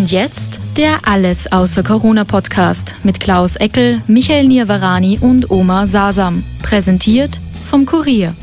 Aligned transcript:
Und 0.00 0.10
jetzt 0.10 0.58
der 0.78 1.06
Alles 1.06 1.52
außer 1.52 1.82
Corona 1.82 2.24
Podcast 2.24 2.96
mit 3.02 3.20
Klaus 3.20 3.56
Eckel, 3.56 4.00
Michael 4.06 4.48
Nirvarani 4.48 5.18
und 5.20 5.50
Oma 5.50 5.86
Sasam. 5.86 6.42
Präsentiert 6.62 7.38
vom 7.68 7.84
Kurier. 7.84 8.34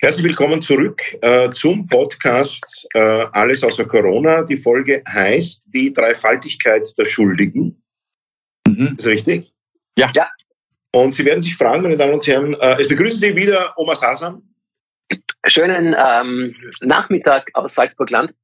Herzlich 0.00 0.24
willkommen 0.24 0.60
zurück 0.60 1.00
äh, 1.22 1.50
zum 1.50 1.86
Podcast 1.86 2.88
äh, 2.94 3.26
Alles 3.30 3.62
außer 3.62 3.84
Corona. 3.84 4.42
Die 4.42 4.56
Folge 4.56 5.04
heißt 5.08 5.68
Die 5.72 5.92
Dreifaltigkeit 5.92 6.84
der 6.98 7.04
Schuldigen. 7.04 7.80
Mhm. 8.66 8.96
Ist 8.98 9.06
richtig? 9.06 9.52
Ja. 9.96 10.10
ja. 10.16 10.28
Und 10.90 11.14
Sie 11.14 11.24
werden 11.24 11.42
sich 11.42 11.54
fragen, 11.56 11.84
meine 11.84 11.96
Damen 11.96 12.14
und 12.14 12.26
Herren, 12.26 12.54
äh, 12.54 12.80
es 12.80 12.88
begrüßen 12.88 13.20
Sie 13.20 13.36
wieder 13.36 13.72
Oma 13.76 13.94
Sasam. 13.94 14.42
Schönen 15.46 15.94
ähm, 15.96 16.56
Nachmittag 16.80 17.50
aus 17.54 17.74
Salzburg-Land. 17.74 18.34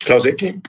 Klaus 0.00 0.26
Eckel. 0.26 0.60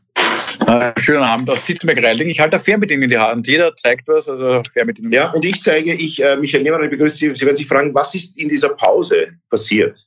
Äh, 0.68 0.92
schönen 1.00 1.24
Abend 1.24 1.50
aus 1.50 1.66
Sitzmegreiling. 1.66 2.28
Ich 2.28 2.40
halte 2.40 2.60
Fernbedienung 2.60 3.04
in 3.04 3.10
die 3.10 3.18
Hand. 3.18 3.48
Jeder 3.48 3.76
zeigt 3.76 4.08
was, 4.08 4.30
also 4.30 4.62
Fernbedienung. 4.72 5.12
Ja, 5.12 5.32
und 5.32 5.44
ich 5.46 5.62
zeige, 5.62 5.94
ich, 5.94 6.24
äh, 6.24 6.36
Michael 6.38 6.64
Niemann, 6.64 6.90
begrüße 6.90 7.18
Sie. 7.18 7.36
Sie 7.36 7.46
werden 7.46 7.56
sich 7.56 7.68
fragen, 7.68 7.94
was 7.94 8.14
ist 8.16 8.38
in 8.38 8.50
dieser 8.50 8.70
Pause 8.70 9.32
passiert? 9.50 10.06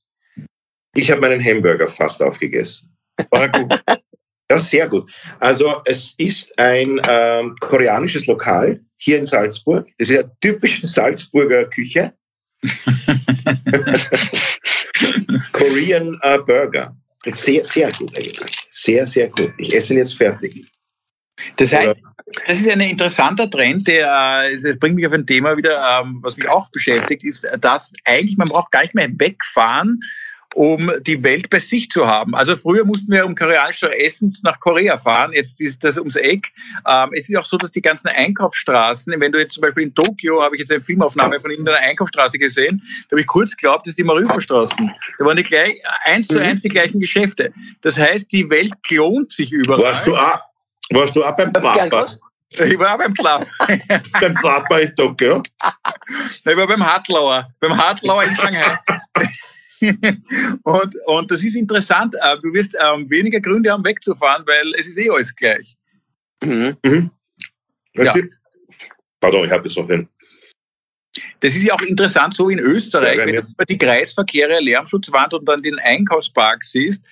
Ich 0.94 1.10
habe 1.10 1.20
meinen 1.20 1.44
Hamburger 1.44 1.88
fast 1.88 2.22
aufgegessen. 2.22 2.96
War 3.30 3.48
gut. 3.48 3.80
Ja, 4.48 4.60
sehr 4.60 4.88
gut. 4.88 5.10
Also 5.40 5.82
es 5.86 6.14
ist 6.18 6.56
ein 6.56 7.00
ähm, 7.08 7.56
koreanisches 7.58 8.26
Lokal 8.26 8.80
hier 8.96 9.18
in 9.18 9.26
Salzburg. 9.26 9.88
Das 9.98 10.08
ist 10.08 10.16
eine 10.16 10.30
typische 10.40 10.86
Salzburger 10.86 11.64
Küche. 11.64 12.12
Korean 15.52 16.16
äh, 16.22 16.38
Burger. 16.38 16.96
Sehr, 17.34 17.64
sehr 17.64 17.90
gut 17.92 18.16
eigentlich. 18.16 18.66
Sehr, 18.70 19.06
sehr 19.06 19.28
gut. 19.28 19.52
Ich 19.58 19.74
esse 19.74 19.92
ihn 19.92 19.98
jetzt 19.98 20.16
fertig. 20.16 20.66
Das 21.56 21.72
heißt, 21.72 22.00
das 22.46 22.60
ist 22.60 22.68
ein 22.68 22.80
interessanter 22.80 23.48
Trend, 23.48 23.86
der 23.86 24.44
äh, 24.44 24.60
das 24.60 24.78
bringt 24.78 24.96
mich 24.96 25.06
auf 25.06 25.12
ein 25.12 25.26
Thema 25.26 25.56
wieder, 25.56 26.00
ähm, 26.00 26.18
was 26.22 26.36
mich 26.36 26.48
auch 26.48 26.70
beschäftigt, 26.70 27.24
ist, 27.24 27.46
dass 27.60 27.92
eigentlich 28.04 28.36
man 28.36 28.48
braucht 28.48 28.72
gar 28.72 28.82
nicht 28.82 28.94
mehr 28.94 29.08
wegfahren, 29.18 30.00
um 30.56 30.90
die 31.02 31.22
Welt 31.22 31.50
bei 31.50 31.58
sich 31.58 31.90
zu 31.90 32.06
haben. 32.06 32.34
Also 32.34 32.56
früher 32.56 32.82
mussten 32.86 33.12
wir 33.12 33.26
um 33.26 33.34
koreanisch 33.34 33.78
zu 33.78 33.90
essen 33.90 34.34
nach 34.42 34.58
Korea 34.58 34.96
fahren, 34.96 35.34
jetzt 35.34 35.60
ist 35.60 35.84
das 35.84 35.98
ums 35.98 36.16
Eck. 36.16 36.50
Ähm, 36.88 37.10
es 37.12 37.28
ist 37.28 37.36
auch 37.36 37.44
so, 37.44 37.58
dass 37.58 37.72
die 37.72 37.82
ganzen 37.82 38.08
Einkaufsstraßen, 38.08 39.12
wenn 39.20 39.32
du 39.32 39.38
jetzt 39.38 39.52
zum 39.52 39.60
Beispiel 39.60 39.82
in 39.82 39.94
Tokio, 39.94 40.42
habe 40.42 40.56
ich 40.56 40.60
jetzt 40.60 40.72
eine 40.72 40.80
Filmaufnahme 40.80 41.40
von 41.40 41.50
in 41.50 41.68
einer 41.68 41.76
Einkaufsstraße 41.76 42.38
gesehen, 42.38 42.82
da 43.08 43.14
habe 43.14 43.20
ich 43.20 43.26
kurz 43.26 43.54
geglaubt, 43.54 43.86
das 43.86 43.90
ist 43.90 43.98
die 43.98 44.04
Mariuferstraßen. 44.04 44.90
Da 45.18 45.24
waren 45.26 45.36
die 45.36 45.42
gleich, 45.42 45.74
eins 46.04 46.28
zu 46.28 46.38
mhm. 46.38 46.44
eins 46.44 46.62
die 46.62 46.68
gleichen 46.68 47.00
Geschäfte. 47.00 47.52
Das 47.82 47.98
heißt, 47.98 48.32
die 48.32 48.48
Welt 48.48 48.72
klont 48.82 49.32
sich 49.32 49.52
überall. 49.52 49.82
Warst 49.82 50.06
du 50.06 50.16
auch, 50.16 50.40
warst 50.90 51.14
du 51.14 51.22
auch 51.22 51.36
beim 51.36 51.52
Papa? 51.52 52.06
Ich 52.48 52.78
war 52.78 52.94
auch 52.94 52.98
beim 52.98 53.12
Club. 53.12 53.46
beim 54.20 54.34
Papa 54.34 54.78
in 54.78 54.96
Tokio? 54.96 55.42
Ich 56.44 56.56
war 56.56 56.66
beim 56.66 56.86
Hartlauer, 56.86 57.50
beim 57.60 57.76
Hartlauer 57.76 58.22
in 58.22 58.36
Shanghai. 58.36 58.78
und, 60.62 60.96
und 61.06 61.30
das 61.30 61.42
ist 61.42 61.56
interessant. 61.56 62.14
Äh, 62.22 62.36
du 62.42 62.52
wirst 62.52 62.76
ähm, 62.80 63.08
weniger 63.10 63.40
Gründe 63.40 63.70
haben, 63.70 63.84
wegzufahren, 63.84 64.44
weil 64.46 64.74
es 64.78 64.88
ist 64.88 64.98
eh 64.98 65.10
alles 65.10 65.34
gleich. 65.34 65.76
Mhm. 66.42 66.76
Mhm. 66.84 67.10
Ja. 67.94 68.14
Pardon, 69.20 69.44
ich 69.44 69.50
habe 69.50 69.66
jetzt 69.66 69.76
noch 69.76 69.86
den. 69.86 70.08
Das 71.40 71.54
ist 71.54 71.62
ja 71.62 71.74
auch 71.74 71.82
interessant, 71.82 72.34
so 72.34 72.50
in 72.50 72.58
Österreich, 72.58 73.18
ja, 73.18 73.26
wenn 73.26 73.34
du 73.34 73.64
die 73.68 73.78
Kreisverkehre, 73.78 74.60
Lärmschutzwand 74.60 75.32
und 75.32 75.46
dann 75.48 75.62
den 75.62 75.78
Einkaufspark 75.78 76.62
siehst, 76.62 77.02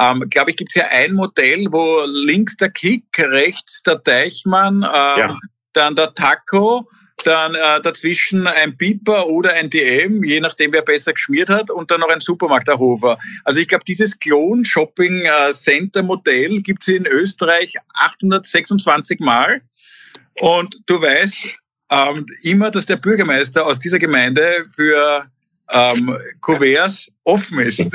ähm, 0.00 0.24
glaube 0.30 0.50
ich, 0.50 0.56
gibt 0.56 0.70
es 0.70 0.74
ja 0.76 0.86
ein 0.88 1.12
Modell, 1.12 1.66
wo 1.70 2.04
links 2.06 2.56
der 2.56 2.70
Kick, 2.70 3.04
rechts 3.18 3.82
der 3.82 3.96
Deichmann, 3.96 4.76
ähm, 4.76 5.18
ja. 5.18 5.38
dann 5.74 5.94
der 5.94 6.14
Taco 6.14 6.88
dann 7.22 7.54
äh, 7.54 7.80
dazwischen 7.82 8.46
ein 8.46 8.76
Piper 8.76 9.26
oder 9.26 9.54
ein 9.54 9.70
DM, 9.70 10.22
je 10.24 10.40
nachdem, 10.40 10.72
wer 10.72 10.82
besser 10.82 11.12
geschmiert 11.12 11.48
hat, 11.48 11.70
und 11.70 11.90
dann 11.90 12.00
noch 12.00 12.10
ein 12.10 12.20
Supermarkt, 12.20 12.68
der 12.68 12.78
Hofer. 12.78 13.16
Also 13.44 13.60
ich 13.60 13.68
glaube, 13.68 13.84
dieses 13.84 14.18
Klon-Shopping-Center-Modell 14.18 16.58
äh, 16.58 16.60
gibt 16.60 16.82
es 16.82 16.88
in 16.88 17.06
Österreich 17.06 17.74
826 17.94 19.20
Mal. 19.20 19.62
Und 20.40 20.80
du 20.86 21.00
weißt 21.00 21.36
ähm, 21.90 22.26
immer, 22.42 22.70
dass 22.70 22.86
der 22.86 22.96
Bürgermeister 22.96 23.66
aus 23.66 23.78
dieser 23.78 23.98
Gemeinde 23.98 24.64
für 24.74 25.26
ähm, 25.70 26.16
Kuverts 26.40 27.12
offen 27.24 27.60
ist. 27.60 27.80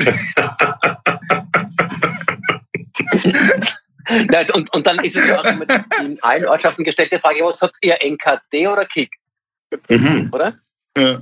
und, 4.54 4.74
und 4.74 4.86
dann 4.86 4.98
ist 5.04 5.16
es 5.16 5.28
ja 5.28 5.40
auch 5.40 5.54
mit 5.58 5.68
in 6.00 6.22
allen 6.22 6.46
Ortschaften 6.46 6.84
gestellte 6.84 7.18
Frage, 7.18 7.44
was 7.44 7.60
habt 7.60 7.76
ihr, 7.82 7.98
NKD 8.02 8.68
oder 8.68 8.86
Kick? 8.86 9.10
Mhm. 9.88 10.30
Oder? 10.32 10.54
Ja. 10.96 11.20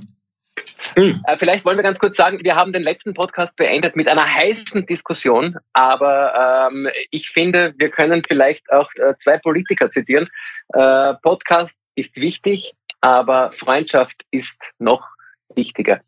Mhm. 0.95 1.21
Vielleicht 1.37 1.65
wollen 1.65 1.77
wir 1.77 1.83
ganz 1.83 1.99
kurz 1.99 2.17
sagen, 2.17 2.37
wir 2.41 2.55
haben 2.55 2.73
den 2.73 2.83
letzten 2.83 3.13
Podcast 3.13 3.55
beendet 3.55 3.95
mit 3.95 4.07
einer 4.07 4.25
heißen 4.25 4.85
Diskussion, 4.85 5.55
aber 5.73 6.69
ähm, 6.71 6.89
ich 7.11 7.29
finde, 7.29 7.73
wir 7.77 7.89
können 7.89 8.23
vielleicht 8.27 8.71
auch 8.71 8.89
äh, 8.95 9.13
zwei 9.19 9.37
Politiker 9.37 9.89
zitieren. 9.89 10.27
Äh, 10.73 11.13
Podcast 11.21 11.79
ist 11.95 12.17
wichtig, 12.17 12.73
aber 13.01 13.51
Freundschaft 13.51 14.23
ist 14.31 14.57
noch 14.79 15.07
wichtiger. 15.55 16.01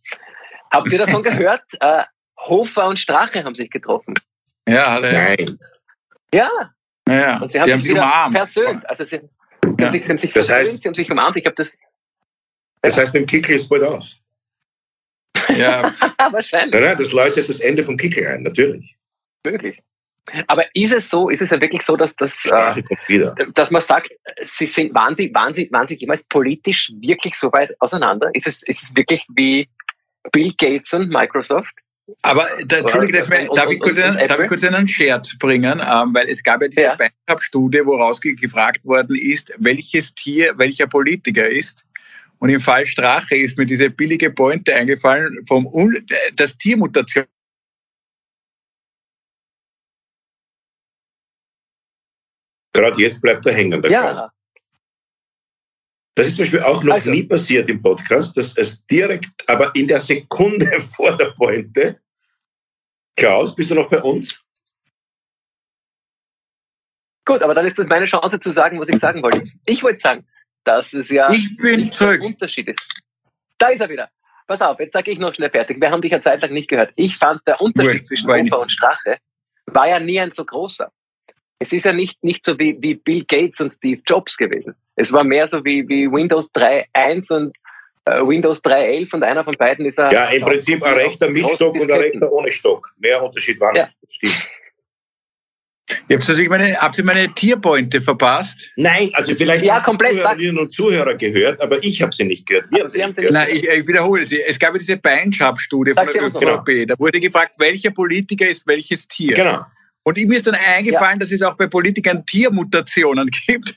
Habt 0.72 0.92
ihr 0.92 1.00
davon 1.00 1.24
gehört? 1.24 1.64
Äh, 1.80 2.04
Hofer 2.38 2.88
und 2.88 2.98
Strache 2.98 3.44
haben 3.44 3.56
sich 3.56 3.70
getroffen. 3.70 4.16
Ja, 4.68 4.86
alle. 4.86 5.12
Nein. 5.12 5.60
Ja. 6.34 6.50
ja. 7.08 7.40
Und 7.40 7.52
sie 7.52 7.60
haben, 7.60 7.72
haben 7.72 7.82
sich, 7.82 7.92
umarmt. 7.92 8.36
versöhnt. 8.36 8.90
Also 8.90 9.04
sie, 9.04 9.22
ja. 9.80 9.92
sie, 9.92 10.00
sie 10.00 10.10
haben 10.10 10.18
sich 10.18 10.34
das 10.34 10.48
versöhnt, 10.48 10.70
heißt, 10.70 10.82
sie 10.82 10.88
haben 10.88 10.96
sich 10.96 11.12
umarmt. 11.12 11.36
Ich 11.38 11.46
habe 11.46 11.56
das. 11.56 11.78
Das 12.82 12.98
heißt, 12.98 13.14
beim 13.14 13.26
Kickl 13.26 13.54
ist 13.54 13.68
bald 13.68 13.84
aus. 13.84 14.18
Ja. 15.50 15.92
Wahrscheinlich. 16.32 16.74
Nein, 16.74 16.84
nein, 16.84 16.98
das 16.98 17.12
läutet 17.12 17.50
das 17.50 17.60
Ende 17.60 17.84
vom 17.84 17.98
Kickl 17.98 18.26
ein, 18.26 18.44
natürlich. 18.44 18.96
Möglich. 19.44 19.82
Aber 20.48 20.64
ist 20.76 20.94
es 20.94 21.10
so, 21.10 21.30
ist 21.30 21.42
es 21.42 21.50
ja 21.50 21.60
wirklich 21.60 21.82
so, 21.82 21.96
dass, 21.96 22.16
das, 22.16 22.46
äh, 22.46 22.84
dass 23.56 23.72
man 23.72 23.82
sagt, 23.82 24.12
sie 24.44 24.66
sind, 24.66 24.94
waren, 24.94 25.16
die, 25.16 25.34
waren, 25.34 25.54
sie, 25.54 25.72
waren 25.72 25.88
sie 25.88 25.98
jemals 25.98 26.24
politisch 26.26 26.92
wirklich 27.00 27.36
so 27.36 27.52
weit 27.52 27.76
auseinander? 27.80 28.30
Ist 28.34 28.48
es, 28.48 28.64
ist 28.64 28.84
es 28.84 28.96
wirklich 28.96 29.26
wie 29.36 29.68
Bill 30.32 30.54
Gates 30.58 30.94
und 30.94 31.10
Microsoft? 31.10 31.74
Aber 32.22 32.48
da, 32.66 32.78
Entschuldige, 32.78 33.18
das, 33.18 33.28
und, 33.28 33.58
darf, 33.58 33.70
ich 33.70 33.80
kurz 33.80 33.98
einen, 33.98 34.28
darf 34.28 34.40
ich 34.40 34.48
kurz 34.48 34.64
einen 34.64 34.88
Scherz 34.88 35.38
bringen? 35.38 35.82
Ähm, 35.82 36.14
weil 36.14 36.30
es 36.30 36.44
gab 36.44 36.62
ja 36.62 36.68
diese 36.68 36.82
ja. 36.82 37.40
studie 37.40 37.82
woraus 37.86 38.20
gefragt 38.20 38.84
worden 38.86 39.16
ist, 39.16 39.54
welches 39.58 40.14
Tier 40.16 40.58
welcher 40.58 40.88
Politiker 40.88 41.50
ist. 41.50 41.86
Und 42.40 42.50
im 42.50 42.62
Fall 42.62 42.86
Strache 42.86 43.36
ist 43.36 43.58
mir 43.58 43.66
diese 43.66 43.90
billige 43.90 44.32
Pointe 44.32 44.74
eingefallen, 44.74 45.38
vom 45.46 45.68
das 46.36 46.58
Tiermutation. 46.58 47.26
Gerade 52.74 53.02
jetzt 53.02 53.22
bleibt 53.22 53.46
er 53.46 53.54
hängen. 53.54 53.82
Der 53.82 53.92
ja. 53.92 54.02
Kreis. 54.02 54.22
Das 56.20 56.28
ist 56.28 56.36
zum 56.36 56.44
Beispiel 56.44 56.62
auch 56.64 56.84
noch 56.84 56.96
also, 56.96 57.12
nie 57.12 57.24
passiert 57.24 57.70
im 57.70 57.82
Podcast, 57.82 58.36
dass 58.36 58.58
es 58.58 58.86
direkt, 58.88 59.30
aber 59.48 59.74
in 59.74 59.88
der 59.88 60.02
Sekunde 60.02 60.78
vor 60.96 61.16
der 61.16 61.28
Pointe. 61.32 61.98
Klaus, 63.16 63.56
bist 63.56 63.72
du 63.72 63.76
noch 63.76 63.90
bei 63.90 64.02
uns? 64.02 64.38
Gut, 67.26 67.42
aber 67.42 67.56
dann 67.56 67.66
ist 67.66 67.80
das 67.80 67.88
meine 67.88 68.06
Chance 68.06 68.38
zu 68.38 68.52
sagen, 68.52 68.82
was 68.82 68.90
ich 68.90 69.00
sagen 69.00 69.24
wollte. 69.24 69.46
Ich 69.66 69.82
wollte 69.82 70.00
sagen, 70.00 70.28
dass 70.66 70.92
es 70.92 71.10
ja 71.10 71.32
ich 71.32 71.56
bin 71.56 71.90
ein 71.90 72.22
Unterschied 72.22 72.68
ist. 72.68 73.02
Da 73.58 73.70
ist 73.70 73.80
er 73.80 73.88
wieder. 73.88 74.10
Pass 74.46 74.60
auf, 74.60 74.78
jetzt 74.82 74.92
sage 74.92 75.12
ich 75.12 75.20
noch 75.20 75.34
schnell 75.34 75.52
fertig. 75.52 75.80
Wir 75.80 75.90
haben 75.90 76.02
dich 76.02 76.12
ja 76.12 76.20
zeitlang 76.20 76.52
nicht 76.52 76.68
gehört. 76.68 76.92
Ich 76.98 77.16
fand, 77.16 77.40
der 77.48 77.62
Unterschied 77.62 78.06
zwischen 78.06 78.30
Ufer 78.30 78.60
und 78.60 78.72
Strache 78.72 79.20
war 79.68 79.88
ja 79.88 80.00
nie 80.02 80.20
ein 80.20 80.32
so 80.32 80.44
großer. 80.44 80.92
Es 81.60 81.74
ist 81.74 81.86
ja 81.86 81.92
nicht, 81.92 82.24
nicht 82.24 82.46
so 82.46 82.58
wie, 82.58 82.78
wie 82.80 82.96
Bill 82.96 83.26
Gates 83.26 83.60
und 83.60 83.72
Steve 83.72 84.02
Jobs 84.08 84.38
gewesen. 84.38 84.76
Es 84.96 85.12
war 85.12 85.24
mehr 85.24 85.46
so 85.46 85.64
wie, 85.66 85.88
wie 85.90 86.10
Windows 86.10 86.50
3.1 86.54 87.34
und 87.34 87.58
äh, 88.06 88.22
Windows 88.26 88.64
3.11 88.64 89.14
und 89.16 89.24
einer 89.24 89.44
von 89.44 89.54
beiden 89.58 89.86
ist 89.86 90.00
ein. 90.00 90.12
Ja, 90.12 90.26
im 90.26 90.44
Prinzip 90.44 90.84
ein 90.84 90.94
rechter 90.94 91.30
mit 91.30 91.50
Stock 91.50 91.76
und 91.76 91.92
ein 91.92 92.00
rechter 92.00 92.32
ohne 92.32 92.52
Stock. 92.52 92.90
Mehr 92.98 93.22
Unterschied 93.22 93.60
war 93.60 93.74
nicht. 93.74 93.82
Ja. 93.82 93.90
stimmt. 94.08 94.48
Ich 96.08 96.16
hab's 96.16 96.28
natürlich 96.28 96.50
meine, 96.50 96.76
habt 96.76 96.98
ihr 97.00 97.04
meine 97.04 97.34
Tierpointe 97.34 98.00
verpasst? 98.00 98.72
Nein, 98.76 99.10
also 99.14 99.34
vielleicht 99.34 99.66
ja, 99.66 99.80
komplett 99.80 100.18
Zuhörerinnen 100.20 100.58
und 100.60 100.72
Zuhörer 100.72 101.16
gehört, 101.16 101.62
aber 101.62 101.84
ich 101.84 102.02
habe 102.02 102.14
sie 102.14 102.26
nicht 102.26 102.46
gehört. 102.46 102.66
Wir 102.72 102.82
haben 102.82 102.90
sie 102.90 103.04
nicht 103.04 103.16
gehört. 103.16 103.34
Nein, 103.34 103.48
ich, 103.52 103.68
ich, 103.68 103.88
wiederhole 103.88 104.24
sie. 104.26 104.40
Es 104.42 104.60
gab 104.60 104.74
ja 104.74 104.80
diese 104.80 104.98
Beinschab-Studie 104.98 105.94
von 105.94 106.06
der 106.06 106.24
ÖVP. 106.24 106.66
Genau. 106.66 106.86
Da 106.86 107.00
wurde 107.00 107.20
gefragt, 107.20 107.56
welcher 107.58 107.92
Politiker 107.92 108.48
ist 108.48 108.68
welches 108.68 109.08
Tier. 109.08 109.34
Genau. 109.34 109.66
Und 110.04 110.18
ihm 110.18 110.32
ist 110.32 110.48
dann 110.48 110.56
eingefallen, 110.56 111.20
ja. 111.20 111.20
dass 111.20 111.32
es 111.32 111.42
auch 111.42 111.56
bei 111.56 111.68
Politikern 111.68 112.26
Tiermutationen 112.26 113.30
gibt. 113.48 113.76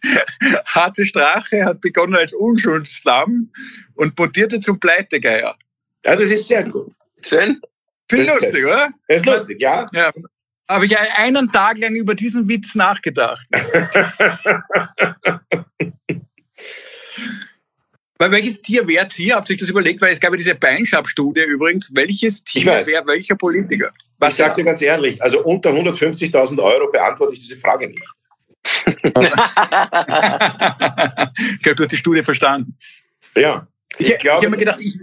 Harte 0.66 1.04
Strache 1.04 1.64
hat 1.64 1.80
begonnen 1.80 2.14
als 2.14 2.32
Unschuldslamm 2.32 3.50
und 3.94 4.18
mutierte 4.18 4.60
zum 4.60 4.80
Pleitegeier. 4.80 5.56
Ja, 6.04 6.16
das 6.16 6.30
ist 6.30 6.48
sehr 6.48 6.64
gut. 6.64 6.92
Schön. 7.22 7.60
Viel 8.08 8.26
lustig, 8.26 8.64
oder? 8.64 8.90
Das 9.08 9.18
ist 9.18 9.26
lustig, 9.26 9.60
ja. 9.60 9.86
ja 9.92 10.10
habe 10.72 10.86
ich 10.86 10.96
einen 10.98 11.48
Tag 11.48 11.78
lang 11.78 11.94
über 11.94 12.14
diesen 12.14 12.48
Witz 12.48 12.74
nachgedacht. 12.74 13.46
Weil 18.18 18.30
welches 18.30 18.62
Tier 18.62 18.86
wäre 18.86 19.08
Tier? 19.08 19.34
Habt 19.34 19.50
ihr 19.50 19.54
euch 19.54 19.60
das 19.60 19.68
überlegt? 19.68 20.00
Weil 20.00 20.12
es 20.12 20.20
gab 20.20 20.30
ja 20.30 20.36
diese 20.36 20.54
Beinschab-Studie 20.54 21.42
übrigens. 21.42 21.90
Welches 21.94 22.44
Tier 22.44 22.66
wäre 22.86 23.04
welcher 23.06 23.34
Politiker? 23.34 23.92
Was 24.22 24.34
ich 24.34 24.36
sage 24.36 24.54
dir 24.54 24.64
ganz 24.64 24.80
ehrlich, 24.80 25.20
also 25.20 25.42
unter 25.42 25.70
150.000 25.70 26.62
Euro 26.62 26.92
beantworte 26.92 27.32
ich 27.32 27.40
diese 27.40 27.56
Frage 27.56 27.88
nicht. 27.88 28.04
ich 28.84 29.12
glaube, 31.62 31.74
du 31.74 31.82
hast 31.82 31.90
die 31.90 31.96
Studie 31.96 32.22
verstanden. 32.22 32.78
Ja. 33.34 33.66
Ich, 33.98 34.12
ich, 34.12 34.22
ich 34.22 34.30
habe 34.30 34.48
mir 34.48 34.56
gedacht, 34.56 34.78
ich, 34.80 34.96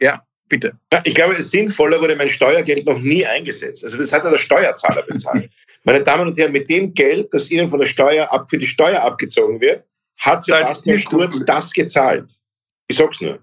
ja. 0.00 0.22
Bitte. 0.48 0.72
Ja, 0.90 1.02
ich 1.04 1.14
glaube, 1.14 1.42
sinnvoller 1.42 2.00
wurde 2.00 2.16
mein 2.16 2.30
Steuergeld 2.30 2.86
noch 2.86 2.98
nie 2.98 3.26
eingesetzt. 3.26 3.84
Also 3.84 3.98
das 3.98 4.10
hat 4.10 4.24
ja 4.24 4.30
der 4.30 4.38
Steuerzahler 4.38 5.02
bezahlt. 5.02 5.50
Meine 5.84 6.02
Damen 6.02 6.28
und 6.28 6.38
Herren, 6.38 6.52
mit 6.52 6.70
dem 6.70 6.94
Geld, 6.94 7.28
das 7.34 7.50
Ihnen 7.50 7.68
von 7.68 7.78
der 7.78 7.86
Steuer 7.86 8.32
ab, 8.32 8.48
für 8.48 8.56
die 8.56 8.66
Steuer 8.66 9.02
abgezogen 9.02 9.60
wird, 9.60 9.84
hat 10.16 10.46
Sebastian 10.46 11.04
Kurz 11.04 11.44
das 11.44 11.72
gezahlt. 11.74 12.32
Ich 12.88 12.96
sag's 12.96 13.20
nur. 13.20 13.38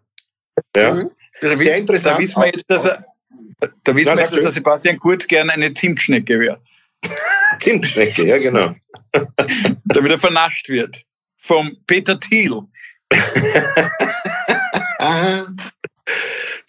Ja? 0.75 0.93
Mhm. 0.93 1.09
Sehr 1.39 1.77
interessant. 1.77 2.17
Da 2.17 2.21
wissen 2.21 2.41
wir 2.41 2.47
jetzt, 2.47 2.65
dass, 2.67 2.85
er, 2.85 3.05
da 3.83 3.95
wissen 3.95 4.15
wir 4.15 4.19
jetzt, 4.19 4.33
dass 4.33 4.41
der 4.41 4.51
Sebastian 4.51 4.97
Kurz 4.99 5.27
gerne 5.27 5.53
eine 5.53 5.73
Zimtschnecke 5.73 6.39
wäre. 6.39 6.61
Zimtschnecke, 7.59 8.25
ja 8.25 8.37
genau. 8.37 8.75
Damit 9.85 10.11
er 10.11 10.17
vernascht 10.17 10.69
wird. 10.69 11.01
Vom 11.37 11.77
Peter 11.87 12.19
Thiel. 12.19 12.61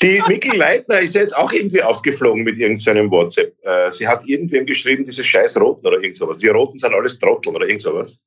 Die 0.03 0.23
Mikkel 0.29 0.57
Leitner 0.57 1.01
ist 1.01 1.15
ja 1.15 1.21
jetzt 1.21 1.37
auch 1.37 1.53
irgendwie 1.53 1.83
aufgeflogen 1.83 2.43
mit 2.43 2.57
irgendeinem 2.57 3.11
WhatsApp. 3.11 3.55
Äh, 3.63 3.91
sie 3.93 4.09
hat 4.09 4.27
irgendwem 4.27 4.65
geschrieben, 4.65 5.05
diese 5.05 5.23
scheiß 5.23 5.61
Roten 5.61 5.87
oder 5.87 6.01
irgend 6.01 6.17
sowas. 6.17 6.39
Die 6.39 6.49
Roten 6.49 6.79
sind 6.79 6.95
alles 6.95 7.19
Trotteln 7.19 7.55
oder 7.55 7.67
irgend 7.67 7.83
sowas. 7.83 8.19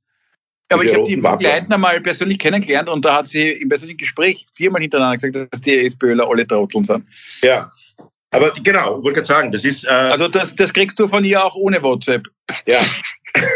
Aber 0.70 0.84
ich 0.84 0.94
habe 0.94 1.04
die 1.06 1.18
Mikkel 1.18 1.42
Leitner 1.42 1.78
mal 1.78 2.00
persönlich 2.02 2.40
kennengelernt 2.40 2.90
und 2.90 3.04
da 3.04 3.16
hat 3.18 3.28
sie 3.28 3.50
im 3.50 3.70
persönlichen 3.70 3.98
Gespräch 3.98 4.46
viermal 4.54 4.82
hintereinander 4.82 5.18
gesagt, 5.18 5.54
dass 5.54 5.62
die 5.62 5.86
SPÖler 5.86 6.28
alle 6.30 6.46
Trotteln 6.46 6.84
sind. 6.84 7.06
Ja. 7.42 7.72
Aber 8.34 8.52
genau, 8.64 9.02
wollte 9.04 9.22
gerade 9.22 9.26
sagen, 9.26 9.52
das 9.52 9.64
ist. 9.64 9.86
Äh 9.86 9.90
also 9.90 10.28
das, 10.28 10.56
das 10.56 10.74
kriegst 10.74 11.00
du 11.00 11.08
von 11.08 11.24
ihr 11.24 11.44
auch 11.44 11.56
ohne 11.56 11.82
WhatsApp. 11.82 12.28
Ja. 12.66 12.82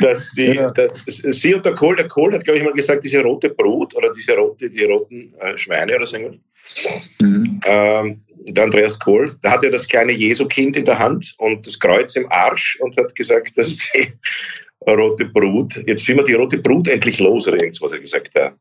dass 0.00 0.30
die, 0.32 0.54
ja. 0.54 0.70
dass 0.70 1.04
sie 1.06 1.54
und 1.54 1.64
der 1.64 1.74
Kohl, 1.74 1.96
der 1.96 2.08
Kohl 2.08 2.32
hat, 2.32 2.44
glaube 2.44 2.58
ich, 2.58 2.64
mal 2.64 2.72
gesagt, 2.72 3.04
diese 3.04 3.22
rote 3.22 3.50
Brut 3.50 3.94
oder 3.94 4.12
diese 4.12 4.34
rote, 4.36 4.70
die 4.70 4.84
roten 4.84 5.34
äh, 5.40 5.56
Schweine 5.56 5.96
oder 5.96 6.06
so 6.06 6.16
Mhm. 7.20 7.60
Ähm, 7.64 8.22
der 8.38 8.64
Andreas 8.64 8.98
Kohl, 8.98 9.36
da 9.42 9.52
hat 9.52 9.62
er 9.62 9.70
das 9.70 9.86
kleine 9.86 10.12
Jesu-Kind 10.12 10.76
in 10.76 10.84
der 10.84 10.98
Hand 10.98 11.34
und 11.38 11.64
das 11.66 11.78
Kreuz 11.78 12.16
im 12.16 12.30
Arsch 12.30 12.76
und 12.80 12.96
hat 12.96 13.14
gesagt, 13.14 13.52
das 13.56 13.68
ist 13.68 13.90
die 13.94 14.12
rote 14.90 15.26
Brut. 15.26 15.80
Jetzt 15.86 16.06
will 16.08 16.16
man 16.16 16.24
die 16.24 16.34
rote 16.34 16.58
Brut 16.58 16.88
endlich 16.88 17.20
los 17.20 17.46
oder 17.46 17.56
irgendwas, 17.56 17.80
was 17.82 17.92
er 17.92 18.00
gesagt 18.00 18.34
hat. 18.34 18.54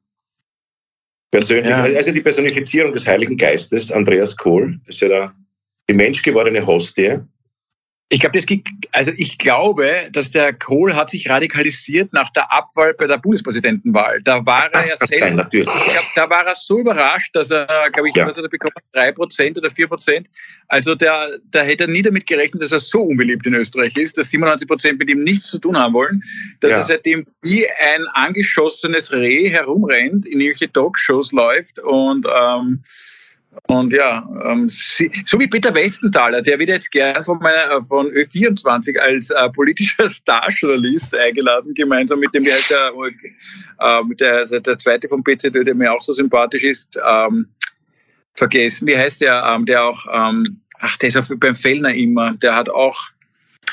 Persönlich, 1.35 1.69
ja. 1.69 1.83
Also 1.83 2.13
die 2.13 2.21
Personifizierung 2.21 2.93
des 2.93 3.05
Heiligen 3.05 3.35
Geistes, 3.35 3.91
Andreas 3.91 4.37
Kohl, 4.37 4.79
ist 4.85 5.01
ja 5.01 5.09
der, 5.09 5.35
die 5.89 5.93
menschgewordene 5.93 6.65
Hostie. 6.65 7.19
Ich 8.09 8.19
glaube, 8.19 8.37
das 8.37 8.45
gibt, 8.45 8.67
also 8.91 9.11
ich 9.17 9.39
glaube, 9.39 9.89
dass 10.11 10.29
der 10.29 10.53
Kohl 10.53 10.93
hat 10.93 11.09
sich 11.09 11.27
radikalisiert 11.27 12.13
nach 12.13 12.29
der 12.33 12.53
Abwahl 12.53 12.93
bei 12.93 13.07
der 13.07 13.17
Bundespräsidentenwahl. 13.17 14.21
Da 14.21 14.45
war 14.45 14.71
er 14.71 14.81
ja 14.81 14.95
selbst, 14.95 15.21
sein, 15.21 15.35
natürlich. 15.35 15.73
Ich 15.73 15.91
glaub, 15.91 16.05
da 16.13 16.29
war 16.29 16.45
er 16.45 16.53
so 16.53 16.79
überrascht, 16.81 17.35
dass 17.35 17.49
er, 17.49 17.65
glaube 17.91 18.09
ich, 18.09 18.15
ja. 18.15 18.27
was 18.27 18.37
hat 18.37 18.43
er 18.43 18.49
bekommen, 18.49 18.75
drei 18.91 19.11
Prozent 19.11 19.57
oder 19.57 19.71
vier 19.71 19.87
Prozent. 19.87 20.27
Also 20.67 20.93
der, 20.93 21.39
da 21.49 21.63
hätte 21.63 21.85
er 21.85 21.89
nie 21.89 22.03
damit 22.03 22.27
gerechnet, 22.27 22.61
dass 22.61 22.71
er 22.71 22.79
so 22.79 23.01
unbeliebt 23.01 23.47
in 23.47 23.55
Österreich 23.55 23.97
ist, 23.97 24.19
dass 24.19 24.29
97 24.29 24.67
Prozent 24.67 24.99
mit 24.99 25.09
ihm 25.09 25.23
nichts 25.23 25.47
zu 25.47 25.57
tun 25.57 25.75
haben 25.75 25.95
wollen, 25.95 26.21
dass 26.59 26.71
ja. 26.71 26.77
er 26.77 26.85
seitdem 26.85 27.25
wie 27.41 27.67
ein 27.67 28.05
angeschossenes 28.13 29.13
Reh 29.13 29.49
herumrennt, 29.49 30.27
in 30.27 30.41
irgendwelche 30.41 30.71
Talkshows 30.71 31.31
läuft 31.31 31.79
und 31.79 32.27
ähm, 32.27 32.83
und 33.67 33.93
ja, 33.93 34.27
ähm, 34.45 34.67
sie, 34.69 35.11
so 35.25 35.39
wie 35.39 35.47
Peter 35.47 35.73
Westenthaler, 35.73 36.41
der 36.41 36.59
wird 36.59 36.69
jetzt 36.69 36.91
gern 36.91 37.23
von, 37.23 37.39
meiner, 37.39 37.71
äh, 37.71 37.83
von 37.83 38.07
Ö24 38.11 38.97
als 38.99 39.29
äh, 39.31 39.49
politischer 39.49 40.09
Starjournalist 40.09 41.15
eingeladen, 41.15 41.73
gemeinsam 41.73 42.19
mit 42.19 42.33
dem, 42.35 42.43
der, 42.43 42.57
äh, 42.57 44.01
der, 44.19 44.45
der, 44.45 44.59
der 44.59 44.77
zweite 44.77 45.07
vom 45.07 45.23
PZÖ, 45.23 45.63
der 45.63 45.75
mir 45.75 45.93
auch 45.93 46.01
so 46.01 46.13
sympathisch 46.13 46.63
ist, 46.63 46.99
ähm, 47.05 47.47
vergessen. 48.35 48.87
Wie 48.87 48.97
heißt 48.97 49.21
der, 49.21 49.43
ähm, 49.47 49.65
der 49.65 49.83
auch, 49.83 50.05
ähm, 50.11 50.61
ach, 50.79 50.97
der 50.97 51.09
ist 51.09 51.17
auch 51.17 51.27
beim 51.37 51.55
Fellner 51.55 51.93
immer, 51.93 52.33
der 52.33 52.55
hat 52.55 52.69
auch. 52.69 52.97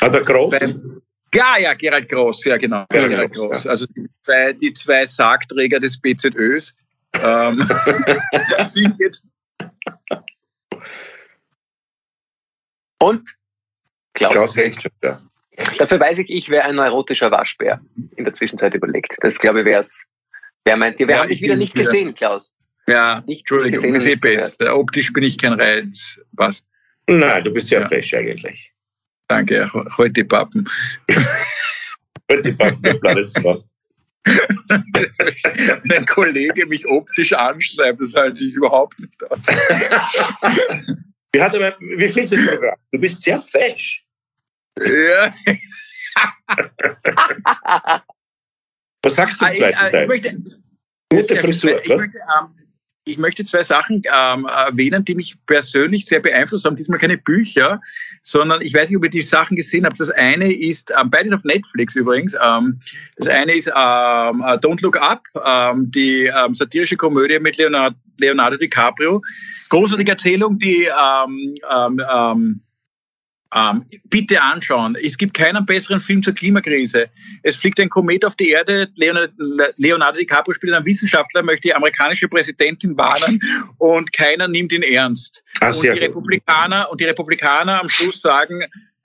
Ah, 0.00 0.08
der 0.08 0.22
Groß? 0.22 0.58
Beim, 0.58 1.02
ja, 1.34 1.56
ja, 1.58 1.74
Gerald 1.74 2.08
Groß, 2.08 2.44
ja, 2.44 2.56
genau. 2.56 2.84
Gerald, 2.88 3.10
Gerald 3.10 3.32
Groß. 3.34 3.50
Groß. 3.50 3.64
Ja. 3.64 3.70
Also 3.70 3.86
die 3.86 4.04
zwei, 4.24 4.52
die 4.52 4.72
zwei 4.72 5.06
Sargträger 5.06 5.80
des 5.80 5.98
BZÖs 6.00 6.74
ähm, 7.22 7.66
sind 8.66 8.96
jetzt 8.98 9.26
und 13.00 13.28
Klaus, 14.14 14.32
Klaus 14.32 14.56
Hecht, 14.56 14.90
ja. 15.02 15.20
Dafür 15.78 16.00
weiß 16.00 16.18
ich, 16.18 16.30
ich 16.30 16.48
wäre 16.48 16.64
ein 16.64 16.76
neurotischer 16.76 17.30
Waschbär 17.30 17.80
in 18.16 18.24
der 18.24 18.32
Zwischenzeit 18.32 18.74
überlegt. 18.74 19.16
Das 19.20 19.38
glaube 19.38 19.60
ich 19.60 19.66
wäre 19.66 19.82
es. 19.82 20.06
Wer 20.64 20.76
meint 20.76 20.98
ihr? 21.00 21.08
Wir 21.08 21.16
ja, 21.16 21.22
haben 21.22 21.28
dich 21.28 21.42
wieder 21.42 21.56
nicht 21.56 21.74
wieder. 21.74 21.84
gesehen, 21.84 22.14
Klaus. 22.14 22.54
Ja, 22.86 23.22
nicht 23.26 23.40
Entschuldigung, 23.40 23.92
gesehen, 23.92 24.20
besser. 24.20 24.76
Optisch 24.76 25.12
bin 25.12 25.24
ich 25.24 25.38
kein 25.38 25.54
Reiz. 25.54 26.20
Was? 26.32 26.64
Nein, 27.06 27.44
du 27.44 27.52
bist 27.52 27.68
sehr 27.68 27.80
ja. 27.80 27.86
fesch 27.86 28.14
eigentlich. 28.14 28.72
Danke, 29.28 29.70
heute 29.98 30.24
Pappen. 30.24 30.68
heute 32.30 32.52
Pappen, 32.54 33.00
alles 33.06 33.32
so. 33.34 33.64
Wenn 34.26 35.92
ein 35.92 36.06
Kollege 36.06 36.66
mich 36.66 36.86
optisch 36.86 37.32
anschreibt, 37.32 38.00
das 38.00 38.14
halte 38.14 38.44
ich 38.44 38.54
überhaupt 38.54 38.98
nicht 39.00 39.30
aus. 39.30 39.46
wie, 41.32 41.42
hat 41.42 41.54
er, 41.54 41.76
wie 41.80 42.08
findest 42.08 42.34
du 42.34 42.36
das 42.36 42.46
Programm? 42.46 42.76
Du 42.92 42.98
bist 43.00 43.22
sehr 43.22 43.40
fesch. 43.40 44.04
Ja. 44.78 45.34
Was 49.02 49.14
sagst 49.16 49.40
du 49.40 49.46
zum 49.46 49.54
zweiten 49.54 49.78
ah, 49.78 49.90
Teil? 49.90 50.06
Möchte, 50.06 50.36
Gute 51.10 51.36
Frisur. 51.36 51.78
Ich, 51.78 51.90
ich 51.90 51.96
möchte, 51.96 52.18
ähm, 52.18 52.61
ich 53.04 53.18
möchte 53.18 53.44
zwei 53.44 53.64
Sachen 53.64 54.02
ähm, 54.14 54.44
erwähnen, 54.44 55.04
die 55.04 55.14
mich 55.14 55.36
persönlich 55.46 56.06
sehr 56.06 56.20
beeinflusst 56.20 56.64
haben. 56.64 56.76
Diesmal 56.76 56.98
keine 56.98 57.18
Bücher, 57.18 57.80
sondern 58.22 58.62
ich 58.62 58.74
weiß 58.74 58.88
nicht, 58.88 58.96
ob 58.96 59.04
ihr 59.04 59.10
die 59.10 59.22
Sachen 59.22 59.56
gesehen 59.56 59.84
habt. 59.84 59.98
Das 59.98 60.10
eine 60.10 60.52
ist, 60.52 60.92
ähm, 60.98 61.10
beides 61.10 61.32
auf 61.32 61.42
Netflix 61.44 61.96
übrigens. 61.96 62.34
Ähm, 62.34 62.78
das 63.16 63.26
eine 63.26 63.54
ist 63.54 63.66
ähm, 63.66 64.40
uh, 64.40 64.56
Don't 64.58 64.80
Look 64.82 64.96
Up, 64.96 65.22
ähm, 65.44 65.90
die 65.90 66.26
ähm, 66.26 66.54
satirische 66.54 66.96
Komödie 66.96 67.40
mit 67.40 67.56
Leonardo, 67.56 67.96
Leonardo 68.18 68.56
DiCaprio. 68.56 69.20
Großartige 69.68 70.12
Erzählung, 70.12 70.58
die 70.58 70.88
ähm, 73.54 73.84
bitte 74.04 74.40
anschauen. 74.40 74.96
Es 75.02 75.18
gibt 75.18 75.34
keinen 75.34 75.66
besseren 75.66 76.00
Film 76.00 76.22
zur 76.22 76.34
Klimakrise. 76.34 77.08
Es 77.42 77.56
fliegt 77.56 77.78
ein 77.80 77.88
Komet 77.88 78.24
auf 78.24 78.36
die 78.36 78.50
Erde. 78.50 78.88
Leonardo 78.96 80.18
DiCaprio 80.18 80.54
spielt 80.54 80.72
einen 80.72 80.86
Wissenschaftler, 80.86 81.42
möchte 81.42 81.68
die 81.68 81.74
amerikanische 81.74 82.28
Präsidentin 82.28 82.96
warnen 82.96 83.40
und 83.78 84.12
keiner 84.12 84.48
nimmt 84.48 84.72
ihn 84.72 84.82
ernst. 84.82 85.44
Ah, 85.60 85.68
und, 85.70 85.82
die 85.82 85.88
Republikaner, 85.88 86.90
und 86.90 87.00
die 87.00 87.04
Republikaner 87.04 87.80
am 87.80 87.88
Schluss 87.88 88.20
sagen 88.20 88.62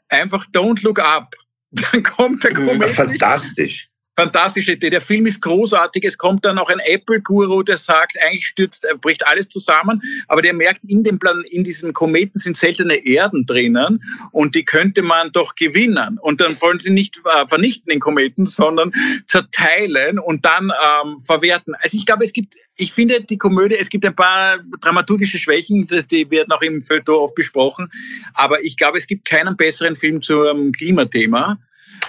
einfach 0.09 0.45
don't 0.51 0.83
look 0.83 0.99
up. 0.99 1.33
Dann 1.71 2.03
kommt 2.03 2.43
der 2.43 2.53
Komet. 2.53 2.89
Fantastisch. 2.89 3.89
Fantastische 4.17 4.73
Idee. 4.73 4.89
Der 4.89 5.01
Film 5.01 5.27
ist 5.27 5.41
großartig. 5.41 6.03
Es 6.03 6.17
kommt 6.17 6.43
dann 6.43 6.55
noch 6.55 6.69
ein 6.69 6.79
Apple-Guru, 6.79 7.61
der 7.61 7.77
sagt, 7.77 8.17
eigentlich 8.25 8.47
stürzt, 8.47 8.85
bricht 8.99 9.25
alles 9.27 9.47
zusammen, 9.47 10.01
aber 10.27 10.41
der 10.41 10.53
merkt, 10.53 10.83
in 10.85 11.03
dem 11.03 11.19
Plan, 11.19 11.43
in 11.51 11.63
diesem 11.63 11.93
Kometen 11.93 12.39
sind 12.39 12.57
seltene 12.57 12.95
Erden 12.95 13.45
drinnen 13.45 14.03
und 14.31 14.55
die 14.55 14.65
könnte 14.65 15.03
man 15.03 15.31
doch 15.33 15.53
gewinnen. 15.53 16.17
Und 16.19 16.41
dann 16.41 16.59
wollen 16.61 16.79
sie 16.79 16.89
nicht 16.89 17.21
äh, 17.25 17.47
vernichten 17.47 17.91
den 17.91 17.99
Kometen, 17.99 18.47
sondern 18.47 18.91
zerteilen 19.27 20.17
und 20.17 20.43
dann 20.43 20.71
ähm, 20.71 21.19
verwerten. 21.19 21.75
Also 21.81 21.97
ich 21.97 22.05
glaube, 22.07 22.23
es 22.23 22.33
gibt, 22.33 22.55
ich 22.75 22.93
finde 22.93 23.21
die 23.21 23.37
Komödie, 23.37 23.75
es 23.75 23.89
gibt 23.89 24.03
ein 24.03 24.15
paar 24.15 24.57
dramaturgische 24.81 25.37
Schwächen, 25.37 25.87
die 26.09 26.31
werden 26.31 26.51
auch 26.51 26.63
im 26.63 26.81
Feuilleton 26.81 27.15
oft 27.15 27.35
besprochen, 27.35 27.91
aber 28.33 28.63
ich 28.63 28.77
glaube, 28.77 28.97
es 28.97 29.05
gibt 29.05 29.25
keinen 29.25 29.55
besseren 29.55 29.95
Film 29.95 30.23
zum 30.23 30.71
Klimathema. 30.71 31.59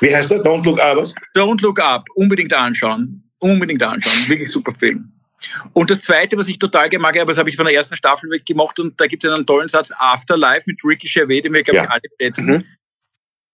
Wie 0.01 0.15
heißt 0.15 0.31
der? 0.31 0.43
Don't 0.43 0.65
Look 0.65 0.81
Up? 0.81 0.97
Was? 0.97 1.15
Don't 1.37 1.61
Look 1.63 1.81
Up. 1.81 2.05
Unbedingt 2.15 2.53
anschauen. 2.55 3.23
Unbedingt 3.39 3.83
anschauen. 3.83 4.29
Wirklich 4.29 4.51
super 4.51 4.73
Film. 4.73 5.13
Und 5.73 5.91
das 5.91 6.01
Zweite, 6.01 6.37
was 6.37 6.49
ich 6.49 6.59
total 6.59 6.89
gemacht 6.89 7.17
habe, 7.17 7.27
das 7.27 7.39
habe 7.39 7.49
ich 7.49 7.57
von 7.57 7.67
der 7.67 7.75
ersten 7.75 7.97
Staffel 7.97 8.29
weg 8.31 8.45
gemacht 8.45 8.79
und 8.81 9.01
da 9.01 9.07
gibt 9.07 9.25
es 9.25 9.33
einen 9.33 9.47
tollen 9.47 9.69
Satz, 9.69 9.93
Afterlife 9.99 10.63
mit 10.67 10.81
Ricky 10.85 11.09
Gervais, 11.09 11.43
den 11.43 11.53
wir, 11.53 11.63
glaube 11.63 11.79
ich, 11.79 11.85
ja. 11.85 11.91
alle 11.91 12.03
schätzen. 12.21 12.47
Mhm. 12.47 12.65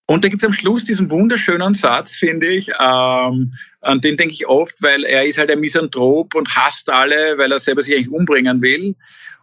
Und 0.07 0.23
da 0.23 0.29
gibt 0.29 0.43
es 0.43 0.47
am 0.47 0.53
Schluss 0.53 0.85
diesen 0.85 1.11
wunderschönen 1.11 1.73
Satz, 1.73 2.17
finde 2.17 2.47
ich, 2.47 2.69
ähm, 2.79 3.55
an 3.81 4.01
den 4.03 4.19
denke 4.19 4.35
ich 4.35 4.47
oft, 4.47 4.75
weil 4.83 5.03
er 5.05 5.25
ist 5.25 5.39
halt 5.39 5.51
ein 5.51 5.61
Misanthrop 5.61 6.35
und 6.35 6.55
hasst 6.55 6.91
alle, 6.91 7.39
weil 7.39 7.51
er 7.51 7.59
selber 7.59 7.81
sich 7.81 7.95
eigentlich 7.95 8.11
umbringen 8.11 8.61
will. 8.61 8.95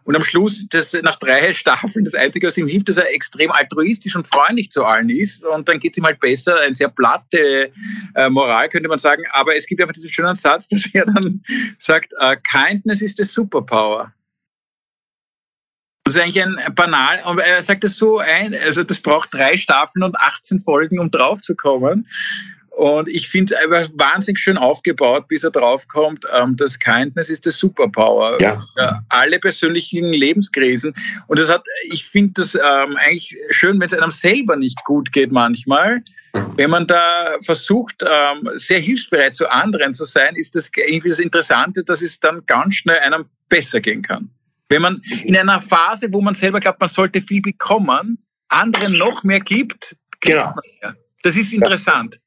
Und 0.04 0.14
am 0.14 0.22
Schluss, 0.22 0.64
das, 0.70 0.92
nach 1.02 1.16
drei 1.16 1.52
Staffeln, 1.52 2.04
das 2.04 2.14
Einzige, 2.14 2.46
was 2.46 2.56
ihm 2.56 2.68
hilft, 2.68 2.88
dass 2.88 2.96
er 2.96 3.12
extrem 3.12 3.50
altruistisch 3.50 4.14
und 4.14 4.26
freundlich 4.28 4.70
zu 4.70 4.84
allen 4.84 5.10
ist. 5.10 5.44
Und 5.44 5.68
dann 5.68 5.80
geht 5.80 5.92
es 5.92 5.98
ihm 5.98 6.04
halt 6.04 6.20
besser, 6.20 6.60
eine 6.60 6.76
sehr 6.76 6.88
platte 6.88 7.70
äh, 8.14 8.28
Moral, 8.30 8.68
könnte 8.68 8.88
man 8.88 8.98
sagen. 8.98 9.22
Aber 9.32 9.56
es 9.56 9.66
gibt 9.66 9.80
einfach 9.80 9.94
diesen 9.94 10.10
schönen 10.10 10.34
Satz, 10.36 10.68
dass 10.68 10.86
er 10.94 11.06
dann 11.06 11.42
sagt, 11.78 12.12
uh, 12.20 12.34
Kindness 12.52 13.02
is 13.02 13.14
the 13.16 13.24
superpower. 13.24 14.12
Das 16.04 16.16
ist 16.16 16.22
eigentlich 16.22 16.42
ein 16.42 16.58
banal, 16.74 17.20
aber 17.24 17.44
er 17.44 17.62
sagt 17.62 17.84
das 17.84 17.96
so 17.96 18.18
ein, 18.18 18.56
also 18.64 18.82
das 18.82 19.00
braucht 19.00 19.32
drei 19.32 19.56
Staffeln 19.56 20.02
und 20.02 20.18
18 20.18 20.60
Folgen, 20.60 20.98
um 20.98 21.10
draufzukommen. 21.10 22.08
Und 22.70 23.08
ich 23.08 23.28
finde 23.28 23.54
es 23.54 23.60
einfach 23.60 23.92
wahnsinnig 23.94 24.40
schön 24.40 24.56
aufgebaut, 24.56 25.28
bis 25.28 25.44
er 25.44 25.50
draufkommt, 25.50 26.24
ähm, 26.34 26.56
das 26.56 26.78
Kindness 26.78 27.28
ist 27.28 27.44
das 27.44 27.58
Superpower. 27.58 28.38
Ja. 28.40 28.60
ja 28.78 29.02
alle 29.10 29.38
persönlichen 29.38 30.06
Lebenskrisen. 30.06 30.94
Und 31.26 31.38
das 31.38 31.50
hat, 31.50 31.62
ich 31.84 32.06
finde 32.06 32.32
das 32.40 32.54
ähm, 32.54 32.96
eigentlich 32.96 33.36
schön, 33.50 33.78
wenn 33.78 33.86
es 33.86 33.94
einem 33.94 34.10
selber 34.10 34.56
nicht 34.56 34.82
gut 34.84 35.12
geht 35.12 35.30
manchmal. 35.30 36.02
Wenn 36.56 36.70
man 36.70 36.86
da 36.86 37.36
versucht, 37.42 38.02
ähm, 38.02 38.48
sehr 38.54 38.80
hilfsbereit 38.80 39.36
zu 39.36 39.50
anderen 39.50 39.92
zu 39.92 40.04
sein, 40.04 40.34
ist 40.34 40.56
das 40.56 40.70
irgendwie 40.74 41.10
das 41.10 41.20
Interessante, 41.20 41.84
dass 41.84 42.00
es 42.00 42.20
dann 42.20 42.44
ganz 42.46 42.76
schnell 42.76 42.98
einem 43.00 43.26
besser 43.50 43.80
gehen 43.80 44.00
kann. 44.00 44.30
Wenn 44.72 44.80
man 44.82 45.02
in 45.24 45.36
einer 45.36 45.60
Phase, 45.60 46.08
wo 46.12 46.22
man 46.22 46.34
selber 46.34 46.58
glaubt, 46.58 46.80
man 46.80 46.88
sollte 46.88 47.20
viel 47.20 47.42
bekommen, 47.42 48.24
anderen 48.48 48.96
noch 48.96 49.22
mehr 49.22 49.40
gibt, 49.40 49.94
genau. 50.20 50.54
Das 51.22 51.36
ist 51.36 51.52
interessant. 51.52 52.18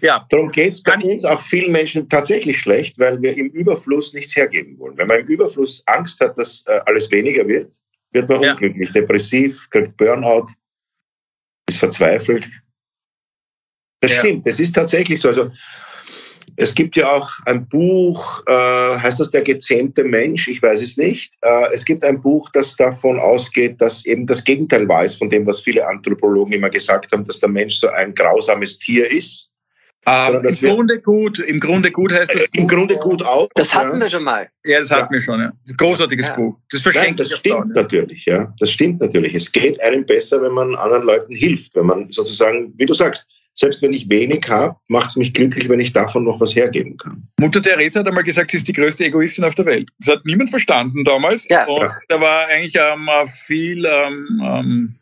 Ja. 0.00 0.26
Darum 0.30 0.50
geht 0.50 0.72
es 0.72 0.82
bei 0.82 0.96
uns 0.96 1.24
auch 1.24 1.40
vielen 1.40 1.70
Menschen 1.70 2.08
tatsächlich 2.08 2.58
schlecht, 2.58 2.98
weil 2.98 3.20
wir 3.20 3.36
im 3.36 3.48
Überfluss 3.48 4.14
nichts 4.14 4.34
hergeben 4.34 4.78
wollen. 4.78 4.96
Wenn 4.96 5.06
man 5.08 5.20
im 5.20 5.26
Überfluss 5.26 5.82
Angst 5.86 6.20
hat, 6.20 6.36
dass 6.38 6.64
äh, 6.66 6.80
alles 6.86 7.10
weniger 7.10 7.46
wird, 7.46 7.76
wird 8.12 8.28
man 8.28 8.42
ja. 8.42 8.52
unglücklich, 8.52 8.90
depressiv, 8.90 9.68
kriegt 9.68 9.96
Burnout, 9.98 10.46
ist 11.68 11.78
verzweifelt. 11.78 12.48
Das 14.00 14.10
ja. 14.10 14.18
stimmt, 14.20 14.46
das 14.46 14.58
ist 14.58 14.74
tatsächlich 14.74 15.20
so. 15.20 15.28
Also 15.28 15.50
es 16.56 16.74
gibt 16.74 16.96
ja 16.96 17.10
auch 17.10 17.30
ein 17.46 17.66
Buch, 17.68 18.42
äh, 18.46 18.52
heißt 18.98 19.20
das 19.20 19.30
Der 19.30 19.42
gezähmte 19.42 20.04
Mensch? 20.04 20.48
Ich 20.48 20.62
weiß 20.62 20.82
es 20.82 20.96
nicht. 20.96 21.34
Äh, 21.42 21.72
es 21.72 21.84
gibt 21.84 22.04
ein 22.04 22.20
Buch, 22.20 22.50
das 22.52 22.76
davon 22.76 23.18
ausgeht, 23.18 23.80
dass 23.80 24.04
eben 24.06 24.26
das 24.26 24.44
Gegenteil 24.44 24.88
wahr 24.88 25.04
ist 25.04 25.16
von 25.16 25.30
dem, 25.30 25.46
was 25.46 25.60
viele 25.60 25.86
Anthropologen 25.86 26.52
immer 26.52 26.70
gesagt 26.70 27.12
haben, 27.12 27.24
dass 27.24 27.40
der 27.40 27.48
Mensch 27.48 27.76
so 27.76 27.88
ein 27.88 28.14
grausames 28.14 28.78
Tier 28.78 29.10
ist. 29.10 29.50
Ähm, 30.06 30.42
Im 30.44 30.56
Grunde 30.56 31.00
gut, 31.00 31.38
im 31.38 31.58
Grunde 31.58 31.90
gut 31.90 32.12
heißt 32.12 32.34
das. 32.34 32.42
Äh, 32.42 32.48
Im 32.52 32.68
Grunde 32.68 32.94
gut 32.96 33.22
auch. 33.22 33.48
Das 33.54 33.74
hatten 33.74 33.94
ja. 33.94 34.00
wir 34.00 34.10
schon 34.10 34.22
mal. 34.22 34.48
Ja, 34.64 34.80
das 34.80 34.90
hatten 34.90 35.14
ja. 35.14 35.18
wir 35.18 35.22
schon, 35.22 35.40
ja. 35.40 35.52
Großartiges 35.78 36.28
ja. 36.28 36.34
Buch. 36.34 36.58
Das 36.70 36.84
Nein, 36.94 37.16
das 37.16 37.32
stimmt 37.32 37.74
natürlich, 37.74 38.26
ja. 38.26 38.52
Das 38.58 38.70
stimmt 38.70 39.00
natürlich. 39.00 39.34
Es 39.34 39.50
geht 39.50 39.80
einem 39.80 40.04
besser, 40.04 40.42
wenn 40.42 40.52
man 40.52 40.74
anderen 40.76 41.04
Leuten 41.04 41.34
hilft, 41.34 41.74
wenn 41.74 41.86
man 41.86 42.10
sozusagen, 42.10 42.74
wie 42.76 42.84
du 42.84 42.92
sagst, 42.92 43.26
selbst 43.54 43.82
wenn 43.82 43.92
ich 43.92 44.08
wenig 44.08 44.48
habe, 44.48 44.76
macht 44.88 45.10
es 45.10 45.16
mich 45.16 45.32
glücklich, 45.32 45.68
wenn 45.68 45.80
ich 45.80 45.92
davon 45.92 46.24
noch 46.24 46.40
was 46.40 46.54
hergeben 46.54 46.96
kann. 46.96 47.26
Mutter 47.40 47.62
Teresa 47.62 48.00
hat 48.00 48.08
einmal 48.08 48.24
gesagt, 48.24 48.50
sie 48.50 48.56
ist 48.56 48.68
die 48.68 48.72
größte 48.72 49.04
Egoistin 49.04 49.44
auf 49.44 49.54
der 49.54 49.66
Welt. 49.66 49.90
Das 50.00 50.16
hat 50.16 50.26
niemand 50.26 50.50
verstanden 50.50 51.04
damals. 51.04 51.48
Ja. 51.48 51.64
Und 51.66 51.82
ja. 51.82 51.96
da 52.08 52.20
war 52.20 52.46
eigentlich 52.48 52.74
ähm, 52.76 53.08
viel 53.28 53.86
ähm, 53.86 54.42
ähm, 54.44 54.94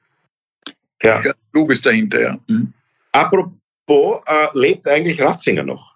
ja. 1.02 1.22
Kluges 1.52 1.80
dahinter. 1.80 2.20
Ja. 2.20 2.38
Mhm. 2.46 2.72
Apropos, 3.12 4.20
äh, 4.26 4.46
lebt 4.54 4.86
eigentlich 4.86 5.20
Ratzinger 5.20 5.64
noch? 5.64 5.92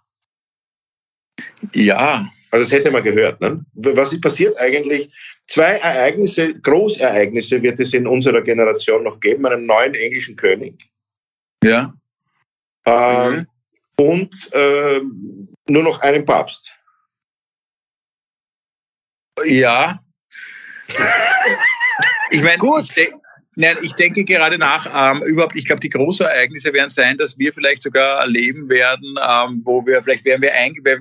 Ja. 1.73 2.29
Also 2.51 2.65
das 2.65 2.73
hätte 2.73 2.91
man 2.91 3.03
gehört. 3.03 3.41
Ne? 3.41 3.65
Was 3.75 4.13
ist 4.13 4.23
passiert 4.23 4.59
eigentlich? 4.59 5.11
Zwei 5.47 5.77
Ereignisse, 5.77 6.55
Großereignisse 6.55 7.63
wird 7.63 7.81
es 7.81 7.93
in 7.93 8.07
unserer 8.07 8.41
Generation 8.41 9.03
noch 9.03 9.21
geben. 9.21 9.47
Einen 9.47 9.67
neuen 9.67 9.95
englischen 9.95 10.37
König. 10.37 10.89
Ja. 11.63 11.93
Äh, 12.87 13.31
mhm. 13.31 13.47
Und 13.99 14.53
äh, 14.53 15.01
nur 15.69 15.83
noch 15.83 16.01
einen 16.01 16.25
Papst. 16.25 16.75
Ja. 19.45 20.01
ich 22.31 22.43
meine, 22.43 22.59
gut. 22.59 22.85
Nein, 23.59 23.79
ich 23.81 23.95
denke 23.95 24.23
gerade 24.23 24.59
nach, 24.59 24.87
ähm, 24.95 25.23
überhaupt, 25.23 25.57
ich 25.57 25.65
glaube, 25.65 25.81
die 25.81 25.89
großen 25.89 26.27
Ereignisse 26.27 26.75
werden 26.75 26.91
sein, 26.91 27.17
dass 27.17 27.39
wir 27.39 27.55
vielleicht 27.55 27.83
sogar 27.83 28.21
erleben 28.21 28.69
werden, 28.69 29.17
ähm, 29.17 29.63
wo 29.65 29.85
wir, 29.87 30.03
vielleicht 30.03 30.27
werden 30.27 30.43
wir 30.43 30.53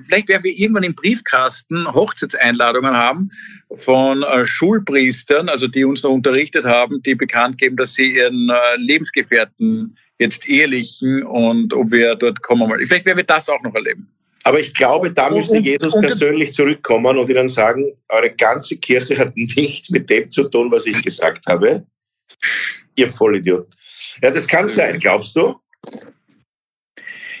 vielleicht 0.02 0.30
werden 0.30 0.42
wir 0.42 0.58
irgendwann 0.58 0.84
im 0.84 0.94
Briefkasten 0.94 1.86
Hochzeitseinladungen 1.86 2.96
haben 2.96 3.30
von 3.74 4.22
äh, 4.22 4.46
Schulpriestern, 4.46 5.50
also 5.50 5.68
die 5.68 5.84
uns 5.84 6.02
noch 6.02 6.12
unterrichtet 6.12 6.64
haben, 6.64 7.02
die 7.02 7.14
bekannt 7.14 7.58
geben, 7.58 7.76
dass 7.76 7.92
sie 7.92 8.14
ihren 8.14 8.48
äh, 8.48 8.76
Lebensgefährten 8.76 9.98
jetzt 10.18 10.48
ehelichen 10.48 11.22
und 11.24 11.72
ob 11.74 11.90
wir 11.90 12.14
dort 12.14 12.42
kommen 12.42 12.68
wollen. 12.68 12.86
Vielleicht 12.86 13.06
werden 13.06 13.18
wir 13.18 13.24
das 13.24 13.48
auch 13.48 13.62
noch 13.62 13.74
erleben. 13.74 14.08
Aber 14.44 14.60
ich 14.60 14.72
glaube, 14.74 15.10
da 15.10 15.28
müsste 15.28 15.58
Jesus 15.58 16.00
persönlich 16.00 16.52
zurückkommen 16.52 17.18
und 17.18 17.28
ihnen 17.28 17.48
sagen, 17.48 17.92
eure 18.08 18.30
ganze 18.30 18.76
Kirche 18.76 19.18
hat 19.18 19.36
nichts 19.36 19.90
mit 19.90 20.08
dem 20.08 20.30
zu 20.30 20.44
tun, 20.44 20.70
was 20.70 20.86
ich 20.86 21.02
gesagt 21.02 21.44
habe. 21.46 21.84
Ihr 22.94 23.08
Vollidiot. 23.08 23.66
Ja, 24.22 24.30
das 24.30 24.46
kann 24.46 24.68
sein, 24.68 25.00
glaubst 25.00 25.34
du? 25.34 25.56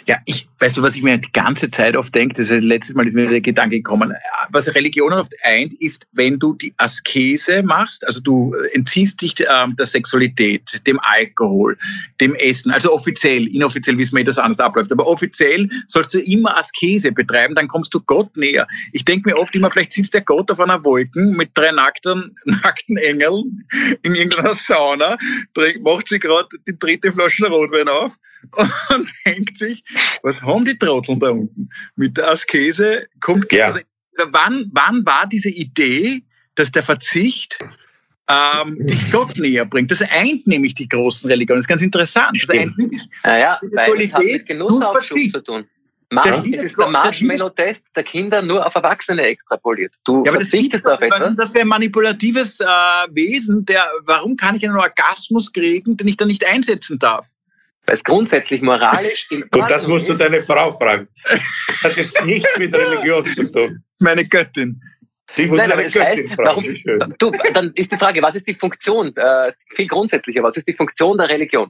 Ja, 0.06 0.16
ich, 0.26 0.48
weißt 0.58 0.76
du, 0.76 0.82
was 0.82 0.96
ich 0.96 1.02
mir 1.02 1.18
die 1.18 1.32
ganze 1.32 1.70
Zeit 1.70 1.96
oft 1.96 2.14
denke, 2.14 2.34
das 2.34 2.50
ist 2.50 2.64
letztes 2.64 2.94
Mal 2.94 3.06
ist 3.06 3.14
mir 3.14 3.26
der 3.26 3.40
Gedanke 3.40 3.76
gekommen, 3.76 4.14
was 4.50 4.74
Religionen 4.74 5.18
oft 5.18 5.32
eint, 5.42 5.74
ist, 5.74 6.06
wenn 6.12 6.38
du 6.38 6.54
die 6.54 6.72
Askese 6.78 7.62
machst, 7.62 8.06
also 8.06 8.20
du 8.20 8.54
entziehst 8.72 9.20
dich 9.20 9.34
ähm, 9.40 9.76
der 9.76 9.86
Sexualität, 9.86 10.80
dem 10.86 10.98
Alkohol, 11.02 11.76
dem 12.20 12.34
Essen, 12.36 12.70
also 12.72 12.92
offiziell, 12.92 13.46
inoffiziell 13.48 13.98
wissen 13.98 14.16
wir, 14.16 14.24
das 14.24 14.38
anders 14.38 14.60
abläuft, 14.60 14.92
aber 14.92 15.06
offiziell 15.06 15.68
sollst 15.88 16.14
du 16.14 16.20
immer 16.20 16.56
Askese 16.56 17.12
betreiben, 17.12 17.54
dann 17.54 17.68
kommst 17.68 17.92
du 17.92 18.00
Gott 18.00 18.34
näher. 18.36 18.66
Ich 18.92 19.04
denke 19.04 19.30
mir 19.30 19.36
oft 19.36 19.54
immer, 19.54 19.70
vielleicht 19.70 19.92
sitzt 19.92 20.14
der 20.14 20.22
Gott 20.22 20.50
auf 20.50 20.60
einer 20.60 20.82
Wolken 20.84 21.36
mit 21.36 21.50
drei 21.54 21.72
nackten, 21.72 22.36
nackten 22.44 22.96
Engeln 22.96 23.66
in 24.02 24.14
irgendeiner 24.14 24.54
Sauna, 24.54 25.18
macht 25.82 26.08
sich 26.08 26.20
gerade 26.20 26.48
die 26.66 26.78
dritte 26.78 27.12
Flasche 27.12 27.46
Rotwein 27.46 27.88
auf 27.88 28.16
und 28.94 29.10
denkt 29.24 29.58
sich, 29.58 29.82
was 30.22 30.42
haben 30.46 30.64
die 30.64 30.78
Trotteln 30.78 31.20
da 31.20 31.30
unten? 31.30 31.68
Mit 31.96 32.16
der 32.16 32.30
Askese 32.30 33.06
kommt. 33.20 33.52
Ja. 33.52 33.66
Also, 33.66 33.80
wann, 34.30 34.70
wann 34.72 35.04
war 35.04 35.26
diese 35.26 35.50
Idee, 35.50 36.22
dass 36.54 36.70
der 36.70 36.82
Verzicht 36.82 37.58
ähm, 38.28 38.78
dich 38.86 39.10
Gott 39.12 39.36
näher 39.38 39.64
bringt? 39.64 39.90
Das 39.90 40.02
eint 40.02 40.46
nämlich 40.46 40.74
die 40.74 40.88
großen 40.88 41.28
Religionen. 41.28 41.58
Das 41.58 41.64
ist 41.64 41.68
ganz 41.68 41.82
interessant. 41.82 42.40
Das 42.40 42.50
eint 42.50 42.76
wirklich 42.78 43.08
naja, 43.24 43.58
Spiritualität 43.58 44.48
durch 44.58 44.78
Verzicht. 44.78 45.32
Zu 45.32 45.42
tun. 45.42 45.66
Marsch, 46.10 46.50
das 46.52 46.62
ist 46.62 46.78
der 46.78 46.88
Marshmallow-Test 46.88 47.84
der 47.96 48.04
Kinder 48.04 48.40
nur 48.40 48.64
auf 48.64 48.74
Erwachsene 48.76 49.22
extrapoliert. 49.22 49.92
Du 50.04 50.22
ja, 50.24 50.32
verzichtest 50.32 50.86
auf 50.86 51.00
etwas. 51.00 51.34
Das 51.34 51.52
wäre 51.52 51.64
ein 51.64 51.68
manipulatives 51.68 52.60
äh, 52.60 52.64
Wesen, 53.10 53.64
der, 53.64 53.84
warum 54.04 54.36
kann 54.36 54.54
ich 54.54 54.64
einen 54.64 54.76
Orgasmus 54.76 55.52
kriegen, 55.52 55.96
den 55.96 56.06
ich 56.06 56.16
dann 56.16 56.28
nicht 56.28 56.46
einsetzen 56.46 56.98
darf? 57.00 57.26
Weil 57.86 57.94
es 57.94 58.02
grundsätzlich 58.02 58.62
moralisch 58.62 59.26
in 59.30 59.44
Gut, 59.50 59.70
das 59.70 59.86
musst 59.86 60.08
du 60.08 60.14
deine 60.14 60.42
Frau 60.42 60.72
fragen. 60.72 61.08
Das 61.22 61.84
hat 61.84 61.96
jetzt 61.96 62.24
nichts 62.24 62.58
mit 62.58 62.74
Religion 62.76 63.24
zu 63.24 63.50
tun. 63.50 63.82
Meine 64.00 64.24
Göttin. 64.24 64.80
Die 65.36 65.46
muss 65.46 65.58
Nein, 65.58 65.70
deine 65.70 65.84
Göttin 65.84 66.02
heißt, 66.02 66.34
fragen. 66.34 66.62
Warum, 66.98 67.14
du, 67.18 67.32
dann 67.52 67.72
ist 67.74 67.92
die 67.92 67.96
Frage, 67.96 68.22
was 68.22 68.36
ist 68.36 68.46
die 68.46 68.54
Funktion, 68.54 69.16
äh, 69.16 69.52
viel 69.74 69.86
grundsätzlicher, 69.86 70.42
was 70.42 70.56
ist 70.56 70.66
die 70.68 70.74
Funktion 70.74 71.18
der 71.18 71.28
Religion? 71.28 71.68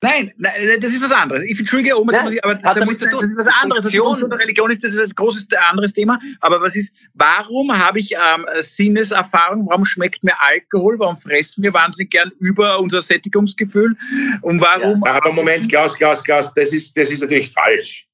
Nein, 0.00 0.32
nein, 0.36 0.78
das 0.80 0.92
ist 0.92 1.02
was 1.02 1.10
anderes. 1.10 1.42
Ich 1.42 1.58
entschuldige, 1.58 2.00
Oma, 2.00 2.12
nein, 2.12 2.38
aber 2.42 2.54
da 2.54 2.84
muss, 2.84 2.98
das 2.98 3.12
ist 3.12 3.36
was 3.36 3.48
anderes. 3.62 3.82
Funktion. 3.82 4.32
Religion 4.32 4.70
ist 4.70 4.84
das 4.84 4.96
ein 4.96 5.10
großes 5.10 5.48
anderes 5.68 5.92
Thema. 5.92 6.20
Aber 6.40 6.62
was 6.62 6.76
ist, 6.76 6.94
warum 7.14 7.76
habe 7.76 7.98
ich 7.98 8.12
ähm, 8.12 8.46
Sinneserfahrung? 8.60 9.66
Warum 9.68 9.84
schmeckt 9.84 10.22
mir 10.22 10.34
Alkohol? 10.40 11.00
Warum 11.00 11.16
fressen 11.16 11.64
wir 11.64 11.74
wahnsinnig 11.74 12.10
gern 12.10 12.30
über 12.38 12.78
unser 12.78 13.02
Sättigungsgefühl? 13.02 13.96
Und 14.42 14.60
warum? 14.60 15.02
Ja, 15.04 15.14
aber 15.14 15.32
Moment, 15.32 15.68
Klaus, 15.68 15.96
Klaus, 15.96 16.22
Klaus, 16.22 16.54
das 16.54 16.72
ist, 16.72 16.96
das 16.96 17.10
ist 17.10 17.20
natürlich 17.20 17.50
falsch. 17.50 18.06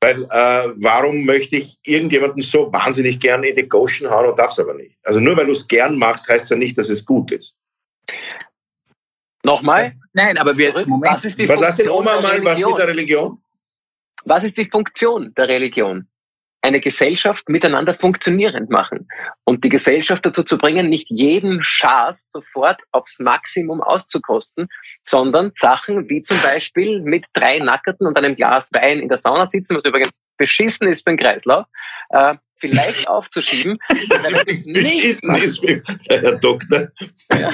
Weil 0.00 0.22
äh, 0.24 0.68
warum 0.76 1.24
möchte 1.24 1.56
ich 1.56 1.76
irgendjemanden 1.84 2.42
so 2.42 2.72
wahnsinnig 2.72 3.18
gern 3.18 3.42
in 3.42 3.56
die 3.56 3.68
Goshen 3.68 4.08
hauen 4.08 4.28
und 4.30 4.38
darf 4.38 4.52
es 4.52 4.60
aber 4.60 4.74
nicht? 4.74 4.96
Also 5.02 5.18
nur 5.18 5.36
weil 5.36 5.46
du 5.46 5.52
es 5.52 5.66
gern 5.66 5.98
machst, 5.98 6.28
heißt 6.28 6.50
ja 6.50 6.56
nicht, 6.56 6.78
dass 6.78 6.88
es 6.88 7.04
gut 7.04 7.32
ist. 7.32 7.56
Nochmal? 9.44 9.92
Nein, 10.12 10.38
aber 10.38 10.56
wir. 10.56 10.72
Moment. 10.86 11.14
Was 11.14 11.24
ist 11.24 11.38
die 11.38 11.48
was 11.48 11.56
Funktion 11.56 11.88
Oma 11.88 12.20
mal 12.20 12.44
was 12.44 12.60
mit 12.60 12.78
der 12.78 12.88
Religion? 12.88 13.38
Was 14.24 14.44
ist 14.44 14.56
die 14.56 14.66
Funktion 14.66 15.34
der 15.34 15.48
Religion? 15.48 16.08
Eine 16.64 16.80
Gesellschaft 16.80 17.48
miteinander 17.48 17.92
funktionierend 17.92 18.70
machen 18.70 19.08
und 19.42 19.64
die 19.64 19.68
Gesellschaft 19.68 20.24
dazu 20.24 20.44
zu 20.44 20.56
bringen, 20.56 20.88
nicht 20.88 21.08
jeden 21.10 21.60
Schaß 21.60 22.30
sofort 22.30 22.82
aufs 22.92 23.18
Maximum 23.18 23.82
auszukosten, 23.82 24.68
sondern 25.02 25.50
Sachen 25.56 26.08
wie 26.08 26.22
zum 26.22 26.40
Beispiel 26.40 27.00
mit 27.00 27.26
drei 27.32 27.58
Nackerten 27.58 28.06
und 28.06 28.16
einem 28.16 28.36
Glas 28.36 28.68
Wein 28.74 29.00
in 29.00 29.08
der 29.08 29.18
Sauna 29.18 29.46
sitzen, 29.46 29.76
was 29.76 29.84
übrigens 29.84 30.24
beschissen 30.36 30.86
ist 30.86 31.02
für 31.02 31.10
den 31.10 31.18
Kreislauf, 31.18 31.66
äh, 32.10 32.36
vielleicht 32.62 33.08
aufzuschieben. 33.08 33.78
Wenn 33.88 34.34
das 34.46 34.66
nicht 34.66 35.24
macht, 35.24 35.44
ist, 35.44 35.62
Herr 36.08 36.36
Doktor. 36.36 36.88
Ja, 37.30 37.50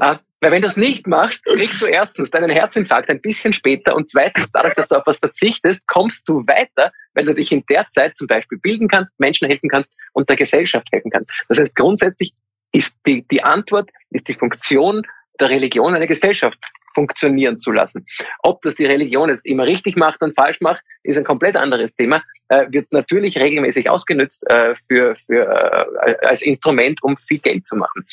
äh, 0.00 0.16
weil 0.42 0.52
wenn 0.52 0.62
du 0.62 0.68
es 0.68 0.76
nicht 0.78 1.06
machst, 1.06 1.44
kriegst 1.44 1.82
du 1.82 1.86
erstens 1.86 2.30
deinen 2.30 2.48
Herzinfarkt 2.48 3.10
ein 3.10 3.20
bisschen 3.20 3.52
später 3.52 3.94
und 3.94 4.08
zweitens, 4.08 4.50
dadurch, 4.50 4.72
dass 4.72 4.88
du 4.88 4.96
auf 4.96 5.06
was 5.06 5.18
verzichtest, 5.18 5.86
kommst 5.86 6.26
du 6.30 6.46
weiter, 6.46 6.92
weil 7.12 7.26
du 7.26 7.34
dich 7.34 7.52
in 7.52 7.62
der 7.68 7.86
Zeit 7.90 8.16
zum 8.16 8.26
Beispiel 8.26 8.58
bilden 8.58 8.88
kannst, 8.88 9.12
Menschen 9.20 9.48
helfen 9.48 9.68
kannst 9.68 9.90
und 10.14 10.30
der 10.30 10.36
Gesellschaft 10.36 10.88
helfen 10.92 11.10
kannst. 11.10 11.30
Das 11.48 11.58
heißt, 11.58 11.76
grundsätzlich 11.76 12.32
ist 12.72 12.94
die, 13.06 13.26
die 13.30 13.42
Antwort, 13.42 13.90
ist 14.10 14.28
die 14.28 14.34
Funktion 14.34 15.02
der 15.38 15.50
Religion 15.50 15.94
eine 15.94 16.06
Gesellschaft 16.06 16.58
funktionieren 16.94 17.60
zu 17.60 17.72
lassen. 17.72 18.06
Ob 18.42 18.62
das 18.62 18.74
die 18.74 18.86
Religion 18.86 19.28
jetzt 19.28 19.46
immer 19.46 19.66
richtig 19.66 19.96
macht 19.96 20.22
und 20.22 20.34
falsch 20.34 20.60
macht, 20.60 20.82
ist 21.02 21.16
ein 21.16 21.24
komplett 21.24 21.56
anderes 21.56 21.94
Thema. 21.94 22.22
Äh, 22.48 22.66
wird 22.70 22.92
natürlich 22.92 23.38
regelmäßig 23.38 23.88
ausgenutzt 23.88 24.48
äh, 24.50 24.74
für, 24.88 25.16
für, 25.16 25.86
äh, 26.04 26.26
als 26.26 26.42
Instrument, 26.42 27.02
um 27.02 27.16
viel 27.16 27.38
Geld 27.38 27.66
zu 27.66 27.76
machen. 27.76 28.06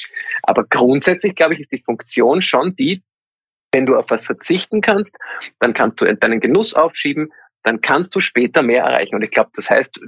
Aber 0.44 0.64
grundsätzlich, 0.64 1.36
glaube 1.36 1.54
ich, 1.54 1.60
ist 1.60 1.72
die 1.72 1.82
Funktion 1.84 2.42
schon 2.42 2.76
die, 2.76 3.02
wenn 3.74 3.86
du 3.86 3.96
auf 3.96 4.10
was 4.10 4.26
verzichten 4.26 4.82
kannst, 4.82 5.16
dann 5.60 5.74
kannst 5.74 6.02
du 6.02 6.16
deinen 6.16 6.40
Genuss 6.40 6.74
aufschieben, 6.74 7.32
dann 7.64 7.82
kannst 7.82 8.16
du 8.16 8.22
später 8.22 8.64
mehr 8.64 8.84
erreichen. 8.84 9.16
Und 9.16 9.24
ich 9.24 9.32
glaube, 9.32 9.50
das 9.56 9.70
heißt, 9.70 10.00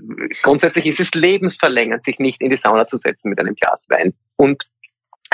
grundsätzlich 0.43 0.85
ist 0.85 0.99
es 0.99 1.13
lebensverlängernd, 1.13 2.05
sich 2.05 2.19
nicht 2.19 2.41
in 2.41 2.49
die 2.49 2.57
Sauna 2.57 2.87
zu 2.87 2.97
setzen 2.97 3.29
mit 3.29 3.39
einem 3.39 3.55
Glas 3.55 3.87
Wein 3.89 4.13
und 4.37 4.63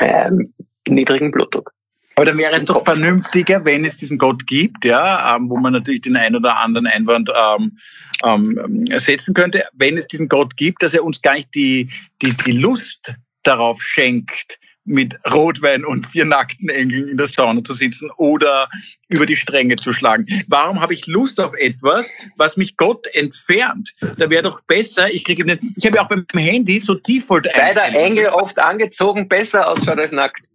ähm, 0.01 0.53
niedrigen 0.87 1.31
Blutdruck. 1.31 1.74
Aber 2.15 2.25
dann 2.25 2.37
wäre 2.37 2.55
es 2.55 2.63
doch 2.63 2.83
vernünftiger, 2.85 3.65
wenn 3.65 3.83
es 3.83 3.97
diesen 3.97 4.17
Gott 4.17 4.47
gibt, 4.47 4.85
ja, 4.85 5.35
ähm, 5.35 5.49
wo 5.49 5.57
man 5.57 5.73
natürlich 5.73 6.01
den 6.01 6.15
einen 6.15 6.37
oder 6.37 6.57
anderen 6.57 6.87
Einwand 6.87 7.29
ähm, 7.35 7.77
ähm, 8.23 8.85
setzen 8.97 9.33
könnte, 9.33 9.65
wenn 9.73 9.97
es 9.97 10.07
diesen 10.07 10.29
Gott 10.29 10.55
gibt, 10.55 10.81
dass 10.81 10.93
er 10.93 11.03
uns 11.03 11.21
gar 11.21 11.33
nicht 11.33 11.53
die, 11.53 11.89
die, 12.21 12.31
die 12.45 12.53
Lust 12.53 13.13
darauf 13.43 13.81
schenkt, 13.81 14.57
mit 14.85 15.15
Rotwein 15.31 15.83
und 15.83 16.05
vier 16.05 16.25
nackten 16.25 16.69
Engeln 16.69 17.09
in 17.09 17.17
der 17.17 17.27
Sauna 17.27 17.63
zu 17.63 17.73
sitzen 17.73 18.09
oder 18.17 18.69
über 19.09 19.25
die 19.25 19.35
Stränge 19.35 19.75
zu 19.77 19.91
schlagen. 19.91 20.27
Warum 20.47 20.79
habe 20.79 20.93
ich 20.93 21.07
Lust 21.07 21.41
auf 21.41 21.53
etwas, 21.55 22.11
was 22.37 22.55
mich 22.55 22.77
Gott 22.77 23.07
entfernt? 23.13 23.93
Da 24.17 24.29
wäre 24.29 24.43
doch 24.43 24.61
besser, 24.61 25.11
ich 25.11 25.23
kriege 25.23 25.43
ich 25.75 25.85
habe 25.85 25.97
ja 25.97 26.03
auch 26.03 26.07
beim 26.07 26.25
Handy 26.35 26.79
so 26.79 26.93
Default 26.93 27.47
Weil 27.57 27.73
der 27.73 27.95
Engel 27.95 28.27
oft 28.27 28.59
angezogen 28.59 29.27
besser 29.27 29.67
ausschaut 29.67 29.97
als 29.97 30.11
nackt. 30.11 30.47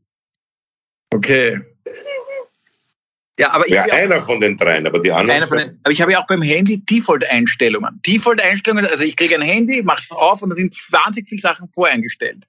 Okay. 1.11 1.61
Ja, 3.41 3.53
aber 3.53 3.67
ja, 3.71 3.85
einer 3.85 4.21
von 4.21 4.39
den 4.39 4.59
dreien, 4.59 4.87
aber 4.87 4.99
die 4.99 5.11
anderen. 5.11 5.49
Den, 5.49 5.81
aber 5.83 5.93
ich 5.93 6.03
habe 6.03 6.13
ja 6.13 6.21
auch 6.21 6.27
beim 6.27 6.43
Handy 6.43 6.85
Default-Einstellungen. 6.85 7.99
Default-Einstellungen, 8.07 8.85
also 8.85 9.03
ich 9.03 9.17
kriege 9.17 9.35
ein 9.35 9.41
Handy, 9.41 9.83
mache 9.83 10.03
es 10.03 10.11
auf 10.11 10.43
und 10.43 10.51
da 10.51 10.57
sind 10.57 10.77
wahnsinnig 10.91 11.27
viele 11.27 11.41
Sachen 11.41 11.67
voreingestellt. 11.71 12.47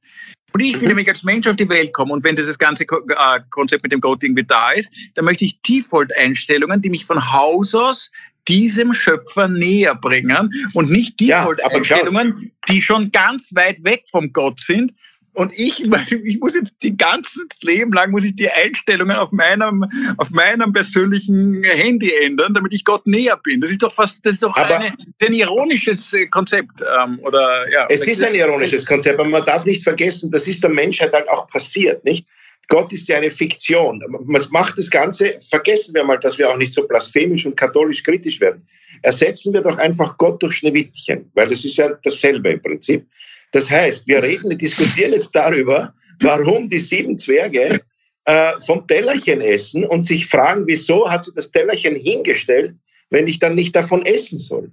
Und 0.51 0.60
ich 0.60 0.74
will 0.74 0.82
mhm. 0.82 0.88
nämlich 0.89 1.08
als 1.08 1.24
Mensch 1.24 1.48
auf 1.48 1.56
die 1.56 1.70
Welt 1.70 1.94
kommen 1.94 2.12
und 2.12 2.25
wenn 2.25 2.36
dieses 2.36 2.58
ganze 2.58 2.84
äh, 2.84 3.39
Konzept 3.51 3.84
mit 3.84 3.94
dem 3.94 4.01
Code 4.01 4.25
irgendwie 4.25 4.44
da 4.44 4.72
ist, 4.72 4.94
dann 5.15 5.24
möchte 5.24 5.46
ich 5.46 5.62
Default-Einstellungen, 5.62 6.82
die 6.82 6.89
mich 6.89 7.05
von 7.05 7.31
Haus 7.31 7.74
aus 7.74 8.12
diesem 8.50 8.94
Schöpfer 8.94 9.48
näher 9.48 9.96
bringen 9.96 10.51
und 10.74 10.92
nicht 10.92 11.18
Default-Einstellungen, 11.22 12.51
die 12.68 12.81
schon 12.81 13.14
ganz 13.14 13.55
weit 13.55 13.81
weg 13.85 14.03
vom 14.12 14.33
Gott 14.33 14.59
sind 14.59 14.92
und 15.33 15.53
ich, 15.57 15.85
ich 16.24 16.39
muss 16.39 16.55
jetzt 16.55 16.74
die 16.81 16.96
ganze 16.96 17.41
Leben 17.61 17.94
lang 17.94 18.11
muss 18.11 18.24
ich 18.24 18.35
die 18.35 18.50
Einstellungen 18.50 19.15
auf 19.15 19.31
meinem, 19.31 19.85
auf 20.17 20.29
meinem 20.31 20.74
persönlichen 20.74 21.63
Handy 21.63 22.11
ändern, 22.24 22.53
damit 22.53 22.74
ich 22.74 22.83
Gott 22.83 23.05
näher 23.07 23.37
bin. 23.37 23.61
Das 23.61 23.72
ist 23.72 23.81
doch 23.83 23.91
fast, 23.91 24.25
das 24.25 24.33
ist 24.33 24.44
doch 24.44 24.55
eine, 24.55 24.94
ein 25.22 25.33
ironisches 25.33 26.13
äh, 26.13 26.27
Konzept, 26.27 26.81
ähm, 26.81 27.20
oder, 27.24 27.70
ja. 27.72 27.87
Es 27.89 28.07
ist 28.07 28.24
ein 28.24 28.35
ironisches 28.35 28.85
Konzept, 28.85 29.20
aber 29.20 29.29
man 29.29 29.46
darf 29.46 29.65
nicht 29.65 29.83
vergessen, 29.83 30.31
das 30.31 30.48
ist 30.48 30.63
der 30.63 30.70
Menschheit 30.70 31.13
halt 31.13 31.29
auch 31.29 31.48
passiert, 31.48 32.03
nicht? 32.03 32.25
Gott 32.67 32.94
ist 32.94 33.09
ja 33.09 33.17
eine 33.17 33.29
Fiktion. 33.29 34.01
Was 34.27 34.50
macht 34.50 34.77
das 34.77 34.89
Ganze? 34.89 35.37
Vergessen 35.41 35.94
wir 35.94 36.05
mal, 36.05 36.17
dass 36.17 36.37
wir 36.37 36.50
auch 36.50 36.55
nicht 36.55 36.72
so 36.72 36.87
blasphemisch 36.87 37.46
und 37.46 37.57
katholisch 37.57 38.01
kritisch 38.01 38.39
werden. 38.39 38.65
Ersetzen 39.01 39.51
wir 39.51 39.59
doch 39.59 39.77
einfach 39.77 40.17
Gott 40.17 40.41
durch 40.41 40.55
Schneewittchen, 40.55 41.29
weil 41.33 41.50
das 41.50 41.65
ist 41.65 41.75
ja 41.75 41.89
dasselbe 42.01 42.50
im 42.50 42.61
Prinzip. 42.61 43.05
Das 43.51 43.70
heißt, 43.70 44.07
wir 44.07 44.24
reden, 44.24 44.57
diskutieren 44.57 45.14
jetzt 45.14 45.35
darüber, 45.35 45.94
warum 46.22 46.70
die 46.70 46.79
sieben 46.79 47.18
Zwerge 47.18 47.81
äh, 48.25 48.51
vom 48.66 48.87
Tellerchen 48.87 49.42
essen 49.42 49.85
und 49.85 50.05
sich 50.05 50.27
fragen, 50.27 50.64
wieso 50.68 51.09
hat 51.09 51.24
sie 51.25 51.31
das 51.35 51.51
Tellerchen 51.51 51.96
hingestellt, 51.96 52.75
wenn 53.09 53.27
ich 53.27 53.40
dann 53.40 53.55
nicht 53.55 53.75
davon 53.75 54.05
essen 54.05 54.40
soll. 54.40 54.72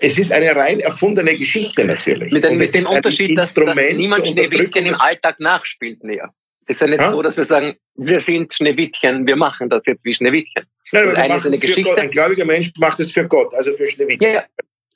Es 0.00 0.18
ist 0.18 0.32
eine 0.32 0.54
rein 0.54 0.80
erfundene 0.80 1.34
Geschichte 1.34 1.84
natürlich. 1.84 2.30
Mit, 2.30 2.44
dem, 2.44 2.58
mit 2.58 2.74
dem 2.74 2.86
Unterschied, 2.86 3.36
dass, 3.38 3.54
dass 3.54 3.74
niemand 3.94 4.26
Schneewittchen 4.26 4.86
im 4.86 4.94
Alltag 5.00 5.40
nachspielt 5.40 6.04
näher. 6.04 6.32
Es 6.66 6.76
ist 6.76 6.80
ja 6.82 6.86
nicht 6.88 7.00
ha? 7.00 7.10
so, 7.10 7.22
dass 7.22 7.36
wir 7.36 7.44
sagen, 7.44 7.76
wir 7.96 8.20
sind 8.20 8.52
Schneewittchen, 8.54 9.26
wir 9.26 9.36
machen 9.36 9.68
das 9.70 9.86
jetzt 9.86 10.04
wie 10.04 10.14
Schneewittchen. 10.14 10.64
Nein, 10.92 11.08
aber 11.08 11.18
eine 11.18 11.36
ist 11.36 11.46
eine 11.46 11.58
Geschichte. 11.58 11.82
Gott, 11.82 11.98
ein 11.98 12.10
gläubiger 12.10 12.44
Mensch 12.44 12.70
macht 12.78 13.00
es 13.00 13.10
für 13.10 13.26
Gott, 13.26 13.54
also 13.54 13.72
für 13.72 13.86
Schneewittchen. 13.86 14.28
Ja, 14.28 14.34
ja. 14.34 14.44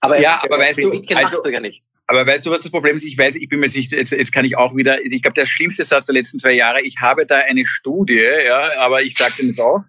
Aber, 0.00 0.20
ja, 0.20 0.40
aber 0.42 0.58
weißt 0.58 0.82
du, 0.82 1.02
also, 1.14 1.42
du 1.42 1.48
ja 1.48 1.58
nicht. 1.58 1.82
Aber 2.08 2.26
weißt 2.26 2.46
du, 2.46 2.50
was 2.50 2.60
das 2.60 2.70
Problem 2.70 2.96
ist? 2.96 3.04
Ich 3.04 3.18
weiß, 3.18 3.34
ich 3.34 3.48
bin 3.48 3.58
mir 3.58 3.68
sicher, 3.68 3.96
jetzt, 3.96 4.12
jetzt 4.12 4.32
kann 4.32 4.44
ich 4.44 4.56
auch 4.56 4.76
wieder, 4.76 5.04
ich 5.04 5.22
glaube, 5.22 5.34
der 5.34 5.46
schlimmste 5.46 5.82
Satz 5.82 6.06
der 6.06 6.14
letzten 6.14 6.38
zwei 6.38 6.52
Jahre, 6.52 6.80
ich 6.82 7.00
habe 7.00 7.26
da 7.26 7.38
eine 7.38 7.66
Studie, 7.66 8.22
ja, 8.46 8.78
aber 8.78 9.02
ich 9.02 9.14
sage 9.16 9.34
den 9.38 9.58
auch, 9.58 9.82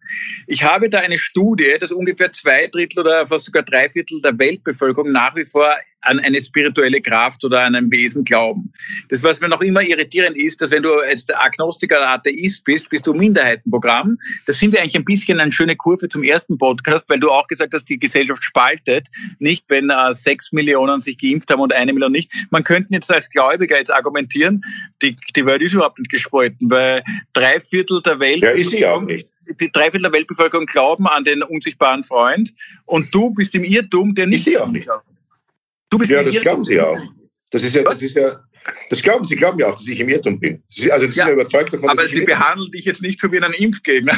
ich 0.47 0.63
habe 0.63 0.89
da 0.89 0.99
eine 0.99 1.19
Studie, 1.19 1.75
dass 1.79 1.91
ungefähr 1.91 2.31
zwei 2.31 2.67
Drittel 2.67 3.01
oder 3.01 3.27
fast 3.27 3.45
sogar 3.45 3.61
drei 3.61 3.89
Viertel 3.89 4.19
der 4.21 4.37
Weltbevölkerung 4.39 5.11
nach 5.11 5.35
wie 5.35 5.45
vor 5.45 5.69
an 6.07 6.19
eine 6.19 6.41
spirituelle 6.41 7.01
Kraft 7.01 7.43
oder 7.43 7.61
an 7.61 7.75
ein 7.75 7.91
Wesen 7.91 8.23
glauben. 8.23 8.71
Das, 9.09 9.23
was 9.23 9.41
mir 9.41 9.49
noch 9.49 9.61
immer 9.61 9.81
irritierend 9.81 10.37
ist, 10.37 10.61
dass 10.61 10.71
wenn 10.71 10.83
du 10.83 10.89
jetzt 11.09 11.35
Agnostiker 11.35 11.97
oder 11.97 12.09
Atheist 12.09 12.63
bist, 12.63 12.89
bist 12.89 13.05
du 13.05 13.13
Minderheitenprogramm. 13.13 14.17
Das 14.45 14.59
sind 14.59 14.71
wir 14.71 14.81
eigentlich 14.81 14.95
ein 14.95 15.05
bisschen 15.05 15.39
eine 15.39 15.51
schöne 15.51 15.75
Kurve 15.75 16.09
zum 16.09 16.23
ersten 16.23 16.57
Podcast, 16.57 17.09
weil 17.09 17.19
du 17.19 17.29
auch 17.29 17.47
gesagt 17.47 17.73
hast, 17.73 17.85
die 17.85 17.99
Gesellschaft 17.99 18.43
spaltet. 18.43 19.07
Nicht, 19.39 19.65
wenn 19.67 19.89
äh, 19.89 20.13
sechs 20.13 20.51
Millionen 20.51 21.01
sich 21.01 21.17
geimpft 21.17 21.51
haben 21.51 21.61
und 21.61 21.73
eine 21.73 21.93
Million 21.93 22.11
nicht. 22.11 22.31
Man 22.49 22.63
könnte 22.63 22.93
jetzt 22.93 23.11
als 23.11 23.29
Gläubiger 23.29 23.77
jetzt 23.77 23.91
argumentieren, 23.91 24.63
die, 25.01 25.15
die 25.35 25.45
Welt 25.45 25.61
ist 25.61 25.73
überhaupt 25.73 25.99
nicht 25.99 26.11
gespalten, 26.11 26.69
weil 26.69 27.03
drei 27.33 27.59
Viertel 27.59 28.01
der 28.01 28.19
Welt... 28.19 28.41
Ja, 28.41 28.49
ist 28.51 28.71
sie 28.71 28.85
auch 28.85 29.01
nicht 29.01 29.27
die 29.59 29.71
Dreiviertel 29.71 30.03
der 30.03 30.13
Weltbevölkerung 30.13 30.65
glauben 30.65 31.07
an 31.07 31.23
den 31.23 31.43
unsichtbaren 31.43 32.03
Freund 32.03 32.53
und 32.85 33.13
du 33.13 33.33
bist 33.33 33.55
im 33.55 33.63
Irrtum, 33.63 34.13
der 34.13 34.27
nicht. 34.27 34.39
Ist 34.39 34.45
sie 34.45 34.57
auch 34.57 34.67
nicht. 34.67 34.89
Du 35.89 35.97
bist 35.97 36.11
ja, 36.11 36.23
das 36.23 36.39
glauben 36.41 36.65
sie 36.65 36.79
auch. 36.79 36.99
Das 37.51 37.63
ist 37.63 37.75
ja, 37.75 37.83
das 37.83 38.01
ist 38.01 38.15
ja, 38.15 38.41
das 38.89 39.01
glauben 39.01 39.23
sie, 39.23 39.35
glauben 39.35 39.59
ja 39.59 39.67
auch, 39.67 39.75
dass 39.75 39.87
ich 39.87 39.99
im 39.99 40.09
Irrtum 40.09 40.39
bin. 40.39 40.61
Sie, 40.67 40.91
also, 40.91 41.05
sie 41.05 41.17
ja, 41.17 41.25
sind 41.25 41.27
ja 41.27 41.33
überzeugt 41.33 41.73
davon, 41.73 41.89
aber 41.89 42.07
sie 42.07 42.25
behandeln 42.25 42.71
dich 42.71 42.85
jetzt 42.85 43.01
nicht 43.01 43.19
so 43.19 43.31
wie 43.31 43.41
einen 43.41 43.53
Impfgegner. 43.53 44.17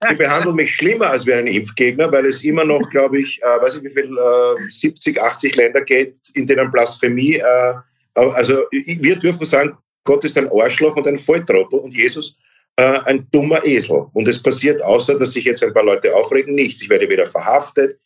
sie 0.00 0.16
behandeln 0.16 0.56
mich 0.56 0.74
schlimmer 0.74 1.10
als 1.10 1.26
wie 1.26 1.34
einen 1.34 1.46
Impfgegner, 1.46 2.10
weil 2.10 2.26
es 2.26 2.42
immer 2.42 2.64
noch, 2.64 2.88
glaube 2.90 3.20
ich, 3.20 3.40
äh, 3.42 3.62
weiß 3.62 3.76
ich 3.76 3.84
wie 3.84 3.90
viel, 3.90 4.18
äh, 4.18 4.68
70, 4.68 5.20
80 5.20 5.54
Länder 5.54 5.82
geht, 5.82 6.16
in 6.34 6.46
denen 6.46 6.70
Blasphemie, 6.72 7.36
äh, 7.36 7.74
also 8.14 8.64
wir 8.70 9.16
dürfen 9.16 9.46
sagen, 9.46 9.76
Gott 10.04 10.24
ist 10.24 10.36
ein 10.38 10.48
Arschloch 10.52 10.96
und 10.96 11.06
ein 11.06 11.18
Volltrottel 11.18 11.78
und 11.78 11.94
Jesus 11.94 12.36
äh, 12.76 13.00
ein 13.04 13.26
dummer 13.30 13.64
Esel. 13.64 14.06
Und 14.12 14.28
es 14.28 14.42
passiert, 14.42 14.82
außer 14.82 15.18
dass 15.18 15.32
sich 15.32 15.44
jetzt 15.44 15.62
ein 15.62 15.72
paar 15.72 15.84
Leute 15.84 16.14
aufregen, 16.14 16.54
nichts. 16.54 16.82
Ich 16.82 16.88
werde 16.88 17.08
weder 17.08 17.26
verhaftet, 17.26 17.98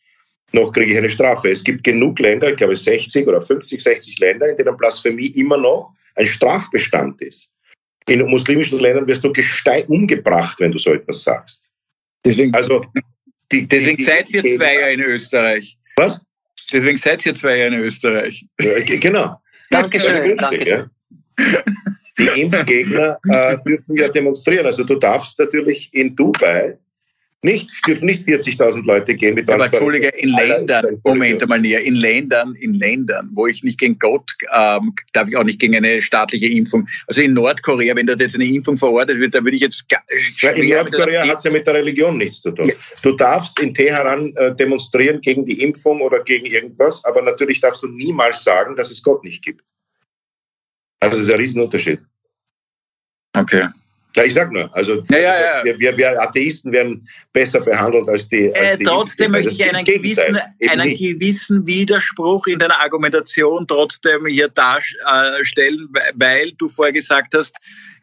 noch 0.51 0.71
kriege 0.71 0.91
ich 0.91 0.97
eine 0.97 1.09
Strafe. 1.09 1.49
Es 1.49 1.63
gibt 1.63 1.83
genug 1.83 2.19
Länder, 2.19 2.49
ich 2.49 2.55
glaube 2.55 2.75
60 2.75 3.27
oder 3.27 3.41
50, 3.41 3.81
60 3.81 4.19
Länder, 4.19 4.49
in 4.49 4.57
denen 4.57 4.75
Blasphemie 4.77 5.27
immer 5.27 5.57
noch 5.57 5.93
ein 6.15 6.25
Strafbestand 6.25 7.21
ist. 7.21 7.49
In 8.07 8.25
muslimischen 8.27 8.79
Ländern 8.79 9.07
wirst 9.07 9.23
du 9.23 9.31
umgebracht, 9.87 10.59
wenn 10.59 10.71
du 10.71 10.77
so 10.77 10.93
etwas 10.93 11.23
sagst. 11.23 11.69
Deswegen, 12.25 12.53
also, 12.53 12.81
die, 13.51 13.67
deswegen 13.67 13.97
die, 13.97 14.03
seid 14.03 14.29
ihr 14.31 14.43
zwei 14.43 14.79
ja 14.79 14.87
in 14.87 15.01
Österreich. 15.01 15.77
Was? 15.95 16.19
Deswegen 16.73 16.97
seid 16.97 17.25
ihr 17.25 17.35
zwei 17.35 17.57
ja 17.57 17.67
in 17.67 17.75
Österreich. 17.75 18.45
Ja, 18.59 18.79
genau. 18.99 19.41
Dankeschön. 19.69 20.37
Danke. 20.37 20.69
Ja. 20.69 20.89
Die 22.17 22.41
Impfgegner 22.41 23.17
äh, 23.29 23.57
dürfen 23.65 23.95
ja 23.95 24.09
demonstrieren. 24.09 24.65
Also 24.65 24.83
du 24.83 24.95
darfst 24.95 25.39
natürlich 25.39 25.89
in 25.93 26.15
Dubai 26.15 26.77
nicht, 27.41 27.69
dürfen 27.87 28.07
nicht 28.07 28.27
40.000 28.27 28.83
Leute 28.83 29.15
gehen 29.15 29.35
mit 29.35 29.49
Aber 29.49 29.65
Entschuldige, 29.65 30.09
in 30.09 30.29
Ländern, 30.29 30.99
Moment 31.05 31.41
einmal 31.41 31.61
näher, 31.61 31.81
in 31.81 31.95
Ländern, 31.95 32.53
in 32.55 32.73
Ländern, 32.73 33.29
wo 33.33 33.47
ich 33.47 33.63
nicht 33.63 33.79
gegen 33.79 33.97
Gott, 33.97 34.29
ähm, 34.53 34.93
darf 35.13 35.29
ich 35.29 35.37
auch 35.37 35.45
nicht 35.45 35.59
gegen 35.59 35.75
eine 35.75 36.01
staatliche 36.01 36.47
Impfung. 36.47 36.85
Also 37.07 37.21
in 37.21 37.33
Nordkorea, 37.33 37.95
wenn 37.95 38.07
dort 38.07 38.19
jetzt 38.19 38.35
eine 38.35 38.45
Impfung 38.45 38.75
verordnet 38.75 39.19
wird, 39.19 39.35
da 39.35 39.43
würde 39.43 39.55
ich 39.55 39.61
jetzt 39.61 39.85
ja, 39.89 40.49
In 40.51 40.69
Nordkorea 40.69 41.25
hat 41.25 41.37
es 41.37 41.45
ja 41.45 41.51
mit 41.51 41.65
der 41.65 41.75
Religion 41.75 42.17
nichts 42.17 42.41
zu 42.41 42.51
tun. 42.51 42.67
Ja. 42.67 42.75
Du 43.03 43.13
darfst 43.13 43.57
in 43.59 43.73
Teheran 43.73 44.35
äh, 44.35 44.53
demonstrieren 44.55 45.21
gegen 45.21 45.45
die 45.45 45.61
Impfung 45.61 46.01
oder 46.01 46.21
gegen 46.23 46.45
irgendwas, 46.45 47.03
aber 47.05 47.21
natürlich 47.21 47.61
darfst 47.61 47.83
du 47.83 47.87
niemals 47.87 48.43
sagen, 48.43 48.75
dass 48.75 48.91
es 48.91 49.01
Gott 49.01 49.23
nicht 49.23 49.43
gibt. 49.43 49.63
Also 50.99 51.15
das 51.15 51.25
ist 51.25 51.31
ein 51.31 51.37
Riesenunterschied. 51.37 51.99
Okay. 53.37 53.69
Ja, 54.15 54.23
ich 54.23 54.33
sag 54.33 54.51
nur, 54.51 54.75
also 54.75 54.95
ja, 55.09 55.17
ja, 55.17 55.33
ja. 55.33 55.63
Wir, 55.63 55.79
wir, 55.79 55.97
wir, 55.97 56.21
Atheisten 56.21 56.71
werden 56.71 57.07
besser 57.31 57.61
behandelt 57.61 58.09
als 58.09 58.27
die. 58.27 58.51
Als 58.55 58.71
äh, 58.71 58.77
die 58.77 58.83
trotzdem 58.83 59.31
möchte 59.31 59.51
ich 59.51 59.63
einen, 59.63 59.85
gewissen, 59.85 60.39
einen 60.67 60.95
gewissen 60.95 61.65
Widerspruch 61.67 62.47
in 62.47 62.57
deiner 62.57 62.79
Argumentation 62.81 63.67
trotzdem 63.67 64.25
hier 64.25 64.47
darstellen, 64.49 65.89
weil 66.15 66.53
du 66.57 66.67
vorher 66.67 66.93
gesagt 66.93 67.35
hast, 67.35 67.59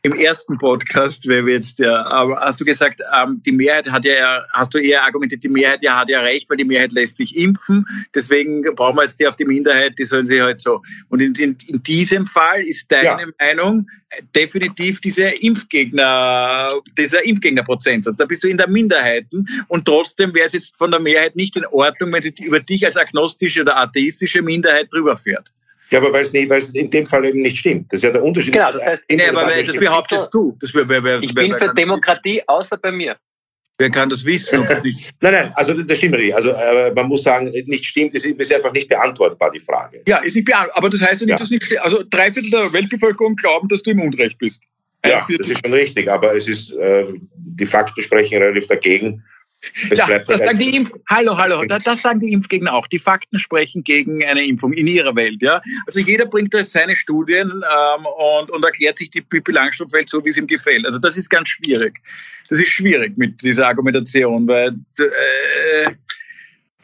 im 0.06 0.12
ersten 0.12 0.56
Podcast, 0.56 1.26
wer 1.26 1.44
wir 1.44 1.54
jetzt 1.54 1.80
ja, 1.80 2.06
aber 2.06 2.38
hast 2.40 2.60
du 2.60 2.64
gesagt, 2.64 3.00
ähm, 3.12 3.42
die 3.44 3.50
Mehrheit 3.50 3.90
hat 3.90 4.04
ja, 4.04 4.44
hast 4.52 4.72
du 4.72 4.78
eher 4.78 5.02
argumentiert, 5.02 5.42
die 5.42 5.48
Mehrheit 5.48 5.82
ja 5.82 5.98
hat 5.98 6.08
ja 6.08 6.20
recht, 6.20 6.48
weil 6.48 6.58
die 6.58 6.64
Mehrheit 6.64 6.92
lässt 6.92 7.16
sich 7.16 7.36
impfen. 7.36 7.84
Deswegen 8.14 8.62
brauchen 8.76 8.96
wir 8.96 9.02
jetzt 9.02 9.18
die 9.18 9.26
auf 9.26 9.34
die 9.34 9.44
Minderheit, 9.44 9.98
die 9.98 10.04
sollen 10.04 10.26
sie 10.26 10.40
halt 10.40 10.60
so. 10.60 10.80
Und 11.08 11.20
in, 11.20 11.34
in, 11.34 11.56
in 11.66 11.82
diesem 11.82 12.24
Fall 12.24 12.62
ist 12.62 12.90
deine 12.92 13.22
ja. 13.22 13.26
Meinung 13.40 13.88
definitiv 14.34 15.00
dieser 15.00 15.42
Impfgegner, 15.42 16.70
dieser 16.96 17.24
Impfgegnerprozentsatz. 17.24 18.16
Da 18.16 18.26
bist 18.26 18.44
du 18.44 18.48
in 18.48 18.58
der 18.58 18.70
Minderheiten 18.70 19.44
und 19.66 19.84
trotzdem 19.86 20.32
wäre 20.34 20.46
es 20.46 20.52
jetzt 20.52 20.76
von 20.76 20.92
der 20.92 21.00
Mehrheit 21.00 21.34
nicht 21.34 21.56
in 21.56 21.66
Ordnung, 21.66 22.12
wenn 22.12 22.22
sie 22.22 22.32
über 22.44 22.60
dich 22.60 22.86
als 22.86 22.96
agnostische 22.96 23.62
oder 23.62 23.76
atheistische 23.76 24.40
Minderheit 24.40 24.86
drüber 24.92 25.16
fährt. 25.16 25.50
Ja, 25.90 26.00
aber 26.00 26.12
weil 26.12 26.22
es, 26.22 26.70
in 26.70 26.90
dem 26.90 27.06
Fall 27.06 27.24
eben 27.24 27.42
nicht 27.42 27.58
stimmt. 27.58 27.92
Das 27.92 27.98
ist 27.98 28.02
ja 28.02 28.10
der 28.10 28.22
Unterschied. 28.22 28.52
Genau, 28.52 28.72
das 28.72 28.84
heißt, 28.84 29.02
nee, 29.08 29.22
aber 29.28 29.44
das, 29.44 29.66
das 29.66 29.76
behauptest 29.76 30.34
du. 30.34 30.56
Das 30.60 30.74
wär, 30.74 30.88
wär, 30.88 31.02
wär, 31.02 31.22
ich 31.22 31.32
bin 31.32 31.54
für 31.54 31.72
Demokratie, 31.74 32.42
außer 32.46 32.76
bei 32.76 32.90
mir. 32.90 33.16
Wer 33.78 33.90
kann 33.90 34.08
das 34.08 34.24
wissen? 34.24 34.66
nein, 35.20 35.32
nein, 35.32 35.52
also 35.54 35.74
das 35.74 35.98
stimmt 35.98 36.16
nicht. 36.16 36.34
Also 36.34 36.50
äh, 36.50 36.92
man 36.94 37.08
muss 37.08 37.24
sagen, 37.24 37.50
nicht 37.50 37.84
stimmt, 37.84 38.14
ist, 38.14 38.24
ist 38.24 38.54
einfach 38.54 38.72
nicht 38.72 38.88
beantwortbar, 38.88 39.50
die 39.50 39.60
Frage. 39.60 40.02
Ja, 40.08 40.18
ist 40.18 40.34
nicht 40.34 40.46
beantwortbar. 40.46 40.78
Aber 40.78 40.90
das 40.90 41.02
heißt 41.02 41.20
ja 41.20 41.26
nicht, 41.26 41.32
ja. 41.32 41.36
dass 41.36 41.50
nicht 41.50 41.80
Also 41.82 42.02
drei 42.08 42.32
Viertel 42.32 42.50
der 42.50 42.72
Weltbevölkerung 42.72 43.36
glauben, 43.36 43.68
dass 43.68 43.82
du 43.82 43.90
im 43.90 44.00
Unrecht 44.00 44.38
bist. 44.38 44.62
Ein 45.02 45.10
ja, 45.10 45.24
Viertel. 45.24 45.46
das 45.46 45.56
ist 45.56 45.64
schon 45.64 45.74
richtig, 45.74 46.10
aber 46.10 46.34
es 46.34 46.48
ist, 46.48 46.72
äh, 46.72 47.04
die 47.36 47.66
Fakten 47.66 48.00
sprechen 48.00 48.42
relativ 48.42 48.66
dagegen. 48.66 49.22
Es 49.90 49.98
ja, 49.98 50.18
das 50.18 50.38
sagen 50.38 50.58
die 50.58 50.76
Impf 50.76 50.92
hallo, 51.08 51.36
hallo, 51.36 51.64
das 51.64 52.02
sagen 52.02 52.20
die 52.20 52.32
Impfgegner 52.32 52.72
auch. 52.72 52.86
Die 52.86 52.98
Fakten 52.98 53.38
sprechen 53.38 53.82
gegen 53.82 54.24
eine 54.24 54.44
Impfung 54.44 54.72
in 54.72 54.86
ihrer 54.86 55.14
Welt. 55.16 55.40
Ja? 55.40 55.60
Also 55.86 56.00
jeder 56.00 56.26
bringt 56.26 56.54
da 56.54 56.64
seine 56.64 56.94
Studien 56.94 57.50
ähm, 57.50 58.06
und, 58.06 58.50
und 58.50 58.64
erklärt 58.64 58.98
sich 58.98 59.10
die 59.10 59.22
Pippi 59.22 59.52
Langstrumpf-Welt 59.52 60.08
so, 60.08 60.24
wie 60.24 60.30
es 60.30 60.36
ihm 60.36 60.46
gefällt. 60.46 60.86
Also 60.86 60.98
das 60.98 61.16
ist 61.16 61.30
ganz 61.30 61.48
schwierig. 61.48 61.98
Das 62.48 62.60
ist 62.60 62.68
schwierig 62.68 63.16
mit 63.16 63.42
dieser 63.42 63.66
Argumentation, 63.66 64.46
weil 64.46 64.74
äh, 64.98 65.90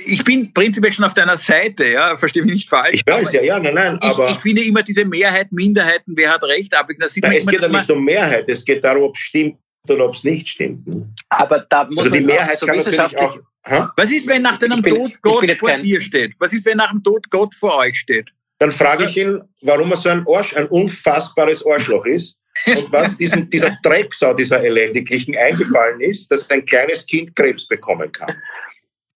ich 0.05 0.25
bin 0.25 0.53
prinzipiell 0.53 0.93
schon 0.93 1.05
auf 1.05 1.15
deiner 1.15 1.37
Seite, 1.37 1.87
ja, 1.87 2.17
verstehe 2.17 2.43
mich 2.43 2.55
nicht 2.55 2.69
falsch. 2.69 2.95
Ich 2.95 3.07
weiß 3.07 3.33
ja, 3.33 3.43
ja, 3.43 3.59
nein, 3.59 3.75
nein, 3.75 3.99
ich, 4.03 4.09
aber. 4.09 4.31
Ich 4.31 4.39
finde 4.39 4.63
immer 4.63 4.83
diese 4.83 5.05
Mehrheit, 5.05 5.53
Minderheiten, 5.53 6.15
wer 6.17 6.33
hat 6.33 6.43
recht, 6.45 6.75
aber 6.75 6.93
das 6.99 7.13
sieht 7.15 7.23
nein, 7.23 7.35
Es 7.37 7.47
geht 7.47 7.61
ja 7.61 7.69
nicht 7.69 7.91
um 7.91 8.05
Mehrheit, 8.05 8.49
es 8.49 8.65
geht 8.65 8.85
darum, 8.85 9.05
ob 9.05 9.15
es 9.15 9.21
stimmt 9.21 9.59
oder 9.89 10.07
ob 10.07 10.15
es 10.15 10.25
nicht 10.25 10.49
stimmt. 10.49 10.89
Aber 11.29 11.61
da 11.69 11.85
muss 11.85 12.05
also 12.05 12.11
die 12.11 12.21
Mehrheit 12.21 12.59
so 12.59 12.67
kann 12.67 12.79
natürlich 12.79 13.19
auch. 13.19 13.39
Ha? 13.67 13.93
Was 13.97 14.11
ist, 14.11 14.27
wenn 14.27 14.43
nach 14.43 14.59
deinem 14.59 14.83
bin, 14.83 14.95
Tod 14.95 15.23
Gott 15.23 15.51
vor 15.59 15.77
dir 15.79 16.01
steht? 16.01 16.35
Was 16.39 16.53
ist, 16.53 16.65
wenn 16.65 16.79
nach 16.79 16.91
dem 16.91 17.03
Tod 17.03 17.31
Gott 17.31 17.55
vor 17.55 17.77
euch 17.79 17.99
steht? 17.99 18.31
Dann 18.59 18.73
frage 18.73 19.05
ich 19.05 19.17
ihn, 19.17 19.41
warum 19.63 19.91
er 19.91 19.97
so 19.97 20.09
ein, 20.09 20.25
Arsch, 20.29 20.57
ein 20.57 20.67
unfassbares 20.67 21.65
Arschloch 21.67 22.05
ist 22.07 22.37
und 22.67 22.93
was 22.93 23.17
diesem, 23.19 23.49
dieser 23.51 23.77
Drecksau, 23.83 24.35
dieser 24.35 24.63
Elendiglichen 24.63 25.37
eingefallen 25.37 26.01
ist, 26.01 26.31
dass 26.31 26.51
ein 26.51 26.65
kleines 26.65 27.07
Kind 27.07 27.35
Krebs 27.37 27.67
bekommen 27.67 28.11
kann. 28.11 28.35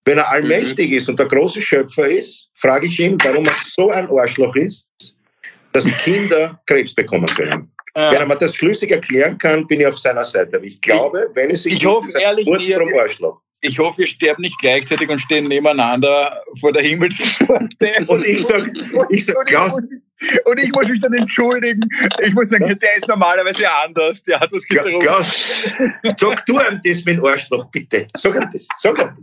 Wenn 0.04 0.18
er 0.18 0.30
allmächtig 0.30 0.90
mhm. 0.90 0.96
ist 0.96 1.08
und 1.08 1.18
der 1.18 1.26
große 1.26 1.60
Schöpfer 1.60 2.06
ist, 2.06 2.48
frage 2.54 2.86
ich 2.86 2.98
ihn, 3.00 3.18
warum 3.22 3.46
er 3.46 3.54
so 3.64 3.90
ein 3.90 4.08
Arschloch 4.08 4.54
ist, 4.54 4.88
dass 5.72 5.86
Kinder 6.04 6.60
Krebs 6.66 6.94
bekommen 6.94 7.26
können. 7.26 7.72
Ah. 7.96 8.10
Wenn 8.10 8.20
er 8.20 8.26
mir 8.26 8.36
das 8.36 8.54
schlüssig 8.54 8.90
erklären 8.90 9.38
kann, 9.38 9.66
bin 9.66 9.80
ich 9.80 9.86
auf 9.86 9.98
seiner 9.98 10.22
Seite. 10.22 10.60
Ich 10.62 10.82
glaube, 10.82 11.30
wenn 11.32 11.48
es 11.50 11.62
sich 11.62 11.76
ich 11.76 11.86
hoffe, 11.86 12.12
ehrlich, 12.20 12.46
Kurzstrom 12.46 12.90
Arschloch. 13.00 13.40
Ich 13.62 13.78
hoffe, 13.78 14.00
wir 14.00 14.06
sterben 14.06 14.42
nicht 14.42 14.58
gleichzeitig 14.58 15.08
und 15.08 15.18
stehen 15.18 15.44
nebeneinander 15.44 16.42
vor 16.60 16.74
der 16.74 16.82
Himmelspforte. 16.82 17.66
und 18.06 18.26
ich 18.26 18.44
sage, 18.44 18.70
ich 19.08 19.24
sag, 19.24 19.46
Klaus. 19.46 19.80
Und 20.44 20.62
ich 20.62 20.70
muss 20.72 20.90
mich 20.90 21.00
dann 21.00 21.14
entschuldigen. 21.14 21.88
Ich 22.22 22.34
muss 22.34 22.50
sagen, 22.50 22.66
der 22.66 22.96
ist 22.98 23.08
normalerweise 23.08 23.66
anders. 23.82 24.22
Der 24.24 24.40
hat 24.40 24.52
was 24.52 24.66
getrunken. 24.66 25.00
Klaus, 25.00 25.50
sag 26.18 26.44
du 26.44 26.60
ihm 26.60 26.78
das 26.84 27.02
mit 27.06 27.16
dem 27.16 27.24
Arschloch, 27.24 27.64
bitte. 27.70 28.08
Sag 28.14 28.34
ihm 28.34 28.46
das. 28.52 28.68
Sag 28.76 29.00
ihm 29.00 29.16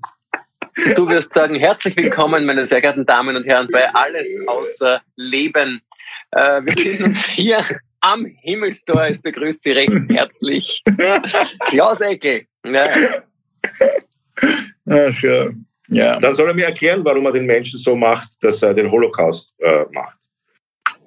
das. 0.75 0.95
Du 0.95 1.07
wirst 1.07 1.31
sagen, 1.31 1.53
herzlich 1.53 1.95
willkommen, 1.95 2.45
meine 2.45 2.65
sehr 2.65 2.81
geehrten 2.81 3.05
Damen 3.05 3.35
und 3.35 3.43
Herren, 3.43 3.67
bei 3.71 3.87
Alles 3.93 4.27
außer 4.47 4.99
Leben. 5.15 5.79
Äh, 6.31 6.61
wir 6.63 6.75
sind 6.75 7.03
uns 7.03 7.23
hier 7.27 7.63
am 8.03 8.25
Himmelstor. 8.41 9.07
Es 9.07 9.17
begrüßt 9.17 9.63
Sie 9.63 9.71
recht 9.71 9.91
herzlich 10.09 10.83
Klaus 11.67 12.01
Eckel. 12.01 12.45
Ja. 12.65 12.87
Ach, 14.89 15.23
ja. 15.23 15.45
ja. 15.87 16.19
Dann 16.19 16.35
soll 16.35 16.49
er 16.49 16.53
mir 16.53 16.65
erklären, 16.65 17.03
warum 17.03 17.25
er 17.25 17.31
den 17.31 17.45
Menschen 17.45 17.79
so 17.79 17.95
macht, 17.95 18.29
dass 18.41 18.61
er 18.61 18.73
den 18.73 18.91
Holocaust 18.91 19.53
äh, 19.59 19.85
macht. 19.91 20.17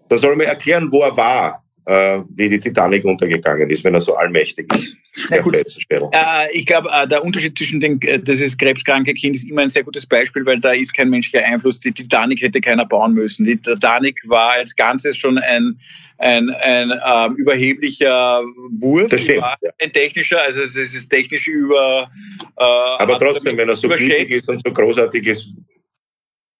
Dann 0.09 0.19
soll 0.19 0.33
er 0.33 0.37
mir 0.37 0.47
erklären, 0.47 0.91
wo 0.91 1.03
er 1.03 1.17
war, 1.17 1.65
äh, 1.87 2.21
wie 2.35 2.49
die 2.49 2.59
Titanic 2.59 3.05
untergegangen 3.05 3.71
ist, 3.71 3.85
wenn 3.85 3.95
er 3.95 4.01
so 4.01 4.17
allmächtig 4.17 4.73
ist. 4.75 4.97
Ja, 5.31 5.41
gut. 5.41 5.55
Äh, 5.55 6.53
ich 6.53 6.67
glaube, 6.67 6.89
äh, 6.93 7.07
der 7.07 7.25
Unterschied 7.25 7.57
zwischen 7.57 7.81
dem, 7.81 7.99
äh, 8.03 8.19
dieses 8.19 8.57
krebskranke 8.57 9.15
Kind 9.15 9.37
ist 9.37 9.49
immer 9.49 9.63
ein 9.63 9.69
sehr 9.69 9.85
gutes 9.85 10.07
Beispiel, 10.07 10.45
weil 10.47 10.61
da 10.61 10.73
ist 10.73 10.95
kein 10.95 11.11
menschlicher 11.11 11.45
Einfluss. 11.45 11.79
Die 11.81 11.93
Titanic 11.93 12.41
hätte 12.43 12.61
keiner 12.61 12.87
bauen 12.87 13.13
müssen. 13.13 13.45
Die 13.45 13.57
Titanic 13.57 14.21
war 14.29 14.53
als 14.53 14.75
Ganzes 14.75 15.17
schon 15.17 15.39
ein, 15.39 15.79
ein, 16.19 16.51
ein 16.51 16.93
ähm, 17.07 17.37
überheblicher 17.37 18.43
Wurf, 18.81 19.09
das 19.09 19.23
stimmt, 19.23 19.45
ja. 19.63 19.71
ein 19.83 19.93
technischer, 19.93 20.41
also 20.43 20.63
es 20.63 20.77
ist 20.77 21.09
technisch 21.11 21.47
über. 21.47 22.11
Äh, 22.57 22.63
Aber 22.63 23.19
trotzdem, 23.19 23.57
wenn 23.57 23.69
er 23.69 23.77
so 23.77 23.89
gütig 23.89 24.31
ist 24.31 24.49
und 24.49 24.63
so 24.65 24.73
großartig 24.73 25.27
ist. 25.27 25.49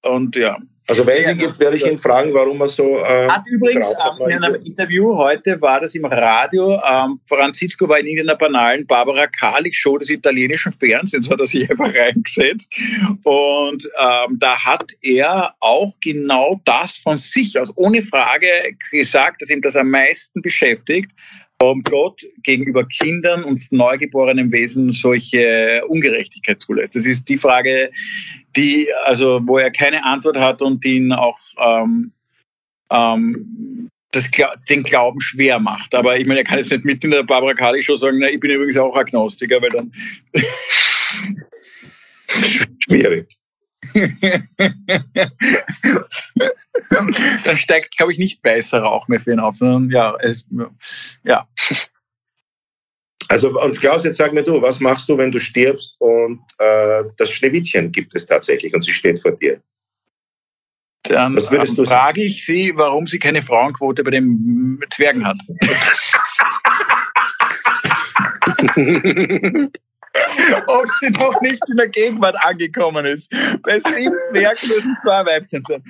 Und 0.09 0.37
ja. 0.37 0.59
Also 0.89 1.05
wenn 1.05 1.21
es 1.21 1.29
ihn 1.29 1.39
gibt, 1.39 1.59
werde 1.59 1.77
ich 1.77 1.85
ihn 1.85 1.99
fragen, 1.99 2.33
warum 2.33 2.61
er 2.61 2.69
so. 2.69 3.05
Ähm, 3.05 3.31
Hat 3.31 3.43
übrigens 3.47 3.89
ähm, 3.89 4.29
in 4.29 4.45
einem 4.45 4.63
Interview 4.65 5.17
heute 5.17 5.61
war 5.61 5.81
das 5.81 5.97
im 5.97 6.05
Radio. 6.05 6.81
Ähm, 6.89 7.19
Francisco 7.29 7.89
war 7.89 7.99
in 7.99 8.07
irgendeiner 8.07 8.39
banalen 8.39 8.87
Barbara 8.87 9.27
Kalik 9.27 9.75
Show 9.75 9.99
des 9.99 10.11
italienischen 10.11 10.71
Fernsehens, 10.71 11.29
hat 11.29 11.41
er 11.41 11.47
sich 11.47 11.69
einfach 11.71 11.93
reingesetzt. 11.93 12.73
Und 13.25 13.89
ähm, 14.01 14.39
da 14.39 14.65
hat 14.65 14.93
er 15.03 15.55
auch 15.59 15.93
genau 16.01 16.61
das 16.65 16.99
von 16.99 17.19
sich 17.19 17.59
aus, 17.59 17.73
ohne 17.75 18.01
Frage 18.01 18.47
gesagt, 18.93 19.43
dass 19.43 19.51
ihm 19.51 19.63
das 19.63 19.75
am 19.75 19.91
meisten 19.91 20.41
beschäftigt 20.41 21.11
warum 21.59 21.83
Gott 21.83 22.23
gegenüber 22.43 22.87
Kindern 22.87 23.45
und 23.45 23.71
neugeborenen 23.73 24.53
Wesen 24.53 24.93
solche 24.93 25.83
Ungerechtigkeit 25.89 26.63
zulässt. 26.63 26.95
Das 26.95 27.07
ist 27.07 27.27
die 27.29 27.39
Frage, 27.39 27.91
die, 28.57 28.89
also, 29.05 29.41
wo 29.45 29.59
er 29.59 29.71
keine 29.71 30.05
Antwort 30.05 30.37
hat 30.37 30.63
und 30.63 30.85
die 30.85 30.97
ihn 30.97 31.13
auch 31.13 31.39
ähm, 31.59 32.13
ähm, 32.91 33.89
das, 34.13 34.31
den 34.69 34.83
Glauben 34.83 35.21
schwer 35.21 35.59
macht. 35.59 35.95
Aber 35.95 36.19
ich 36.19 36.27
meine, 36.27 36.41
er 36.41 36.45
kann 36.45 36.59
jetzt 36.59 36.71
nicht 36.71 36.85
mit 36.85 37.03
in 37.05 37.11
der 37.11 37.23
Barbara 37.23 37.55
Kali 37.55 37.83
Show 37.83 37.97
sagen, 37.97 38.19
na, 38.21 38.29
ich 38.29 38.41
bin 38.41 38.51
übrigens 38.51 38.77
auch 38.77 38.97
Agnostiker, 38.97 39.63
weil 39.63 39.71
dann. 39.71 39.91
Schwierig. 42.85 43.29
dann 47.45 47.57
steigt, 47.57 47.97
glaube 47.97 48.13
ich, 48.13 48.19
nicht 48.19 48.45
weißer 48.45 48.81
Rauch 48.81 49.09
mehr 49.09 49.21
für 49.21 49.33
ihn 49.33 49.41
auf, 49.41 49.57
sondern 49.57 49.91
ja, 49.91 50.15
es, 50.21 50.45
ja. 51.25 51.49
Also, 53.29 53.61
und 53.61 53.81
Klaus, 53.81 54.05
jetzt 54.05 54.19
sag 54.19 54.33
mir 54.33 54.45
du, 54.45 54.63
was 54.63 54.79
machst 54.79 55.09
du, 55.09 55.19
wenn 55.19 55.33
du 55.33 55.41
stirbst 55.41 55.97
und 55.99 56.41
äh, 56.59 57.03
das 57.17 57.33
Schneewittchen 57.33 57.91
gibt 57.91 58.15
es 58.15 58.27
tatsächlich 58.27 58.73
und 58.75 58.83
sie 58.83 58.93
steht 58.93 59.21
vor 59.21 59.33
dir? 59.33 59.61
Dann 61.09 61.37
was 61.37 61.51
würdest 61.51 61.79
ähm, 61.79 61.85
du 61.85 61.91
frage 61.91 62.23
ich 62.23 62.45
sie, 62.45 62.73
warum 62.77 63.07
sie 63.07 63.19
keine 63.19 63.41
Frauenquote 63.43 64.05
bei 64.05 64.11
den 64.11 64.79
Zwergen 64.91 65.27
hat. 65.27 65.39
Ob 70.69 70.87
sie 71.01 71.11
noch 71.11 71.41
nicht 71.43 71.63
in 71.69 71.77
der 71.77 71.89
Gegenwart 71.89 72.37
angekommen 72.45 73.05
ist. 73.05 73.31
Bei 73.63 73.79
sieben 73.79 74.17
Zwergen 74.31 74.69
müssen 74.69 74.97
zwei 75.03 75.27
Weibchen 75.27 75.63
sein. 75.69 75.85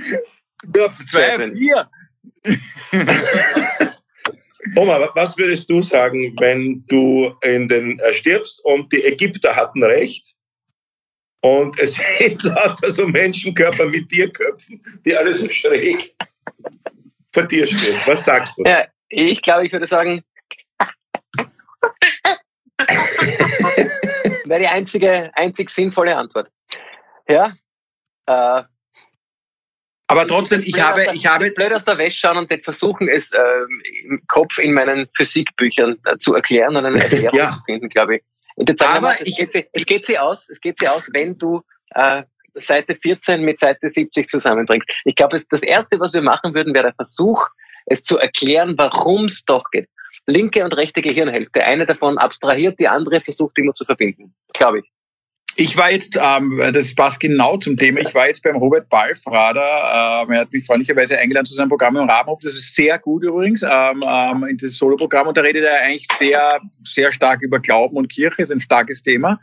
Ja, 0.75 0.89
zwei, 1.07 1.53
vier. 1.55 1.89
Oma, 4.75 5.09
was 5.15 5.39
würdest 5.39 5.71
du 5.71 5.81
sagen, 5.81 6.35
wenn 6.39 6.85
du 6.89 7.35
in 7.43 7.69
den 7.69 7.99
äh, 8.01 8.13
stirbst 8.13 8.65
und 8.65 8.93
die 8.93 9.05
Ägypter 9.05 9.55
hatten 9.55 9.83
recht 9.85 10.35
und 11.41 11.79
es 11.79 11.95
sind 12.19 12.43
lauter 12.43 12.91
so 12.91 13.07
Menschenkörper 13.07 13.87
mit 13.87 14.09
Tierköpfen, 14.09 14.83
die 15.05 15.17
alle 15.17 15.33
so 15.35 15.49
schräg 15.51 16.15
vor 17.33 17.45
dir 17.45 17.67
stehen? 17.67 18.01
Was 18.07 18.25
sagst 18.25 18.59
du? 18.59 18.65
Ja, 18.65 18.87
ich 19.09 19.41
glaube, 19.43 19.67
ich 19.67 19.73
würde 19.73 19.87
sagen, 19.87 20.25
wäre 24.47 24.61
die 24.61 24.69
einzige, 24.69 25.31
einzig 25.35 25.71
sinnvolle 25.71 26.17
Antwort. 26.17 26.51
Ja. 27.29 27.57
Äh, 28.27 28.63
aber 30.09 30.27
trotzdem, 30.27 30.63
ich, 30.65 30.81
habe, 30.81 31.07
ich 31.15 31.27
habe 31.27 31.51
blöd 31.51 31.73
aus 31.73 31.85
der 31.85 31.99
Wäsche 31.99 32.21
schauen 32.21 32.39
und 32.39 32.65
versuchen, 32.65 33.09
es 33.09 33.33
äh, 33.33 33.41
im 34.05 34.23
Kopf 34.29 34.59
in 34.59 34.73
meinen 34.73 35.09
Physikbüchern 35.17 35.97
äh, 36.05 36.17
zu 36.19 36.35
erklären 36.35 36.77
und 36.77 36.85
eine 36.85 37.03
Erklärung 37.03 37.37
ja. 37.37 37.51
zu 37.51 37.61
finden, 37.65 37.89
glaube 37.89 38.17
ich. 38.17 38.23
Aber 38.81 39.01
mal, 39.01 39.17
es, 39.19 39.27
ich, 39.27 39.37
geht 39.37 39.53
sie, 39.53 39.67
es 39.73 39.85
geht 39.85 40.07
sie 40.07 40.19
aus, 40.19 40.49
es 40.49 40.61
geht 40.61 40.79
sie 40.79 40.89
aus, 40.89 41.09
wenn 41.13 41.37
du 41.37 41.63
äh, 41.91 42.23
Seite 42.55 42.95
14 42.95 43.43
mit 43.43 43.61
Seite 43.61 43.91
70 43.91 44.29
zusammenbringst. 44.29 44.89
Ich 45.05 45.15
glaube, 45.15 45.41
das 45.51 45.63
erste, 45.63 46.01
was 46.01 46.15
wir 46.15 46.23
machen 46.23 46.55
würden, 46.55 46.73
wäre 46.73 46.85
der 46.85 46.95
Versuch, 46.95 47.47
es 47.87 48.03
zu 48.03 48.19
erklären, 48.19 48.75
warum 48.79 49.27
es 49.27 49.45
doch 49.45 49.65
geht. 49.71 49.89
Linke 50.27 50.65
und 50.65 50.73
rechte 50.73 51.03
Gehirnhälfte. 51.03 51.63
Eine 51.65 51.87
davon 51.87 52.19
abstrahiert, 52.19 52.79
die 52.79 52.89
andere 52.89 53.21
versucht 53.21 53.59
immer 53.59 53.75
zu 53.75 53.85
verbinden. 53.85 54.35
Glaube 54.55 54.81
ich. 54.81 54.91
Ich 55.59 55.75
war 55.79 55.91
jetzt, 55.91 56.19
ähm, 56.23 56.61
das 56.73 56.95
passt 56.95 57.19
genau 57.19 57.57
zum 57.57 57.79
Thema, 57.79 58.01
ich 58.01 58.15
war 58.15 58.27
jetzt 58.29 58.43
beim 58.43 58.57
Robert 58.57 58.91
Balfrader, 58.91 60.25
ähm, 60.25 60.31
er 60.31 60.41
hat 60.41 60.53
mich 60.53 60.67
freundlicherweise 60.67 61.19
eingeladen 61.19 61.47
zu 61.47 61.55
seinem 61.55 61.71
Programm 61.71 61.97
im 61.97 62.07
Rabenhof, 62.09 62.41
das 62.43 62.53
ist 62.53 62.75
sehr 62.75 62.99
gut 62.99 63.25
übrigens, 63.25 63.63
ähm, 63.63 64.01
ähm, 64.07 64.45
in 64.45 64.59
das 64.59 64.77
Solo-Programm 64.77 65.29
und 65.29 65.37
da 65.39 65.41
redet 65.41 65.65
er 65.65 65.83
eigentlich 65.83 66.07
sehr, 66.15 66.61
sehr 66.85 67.11
stark 67.11 67.41
über 67.41 67.59
Glauben 67.59 67.97
und 67.97 68.09
Kirche, 68.09 68.43
ist 68.43 68.53
ein 68.53 68.61
starkes 68.61 69.03
Thema. 69.03 69.41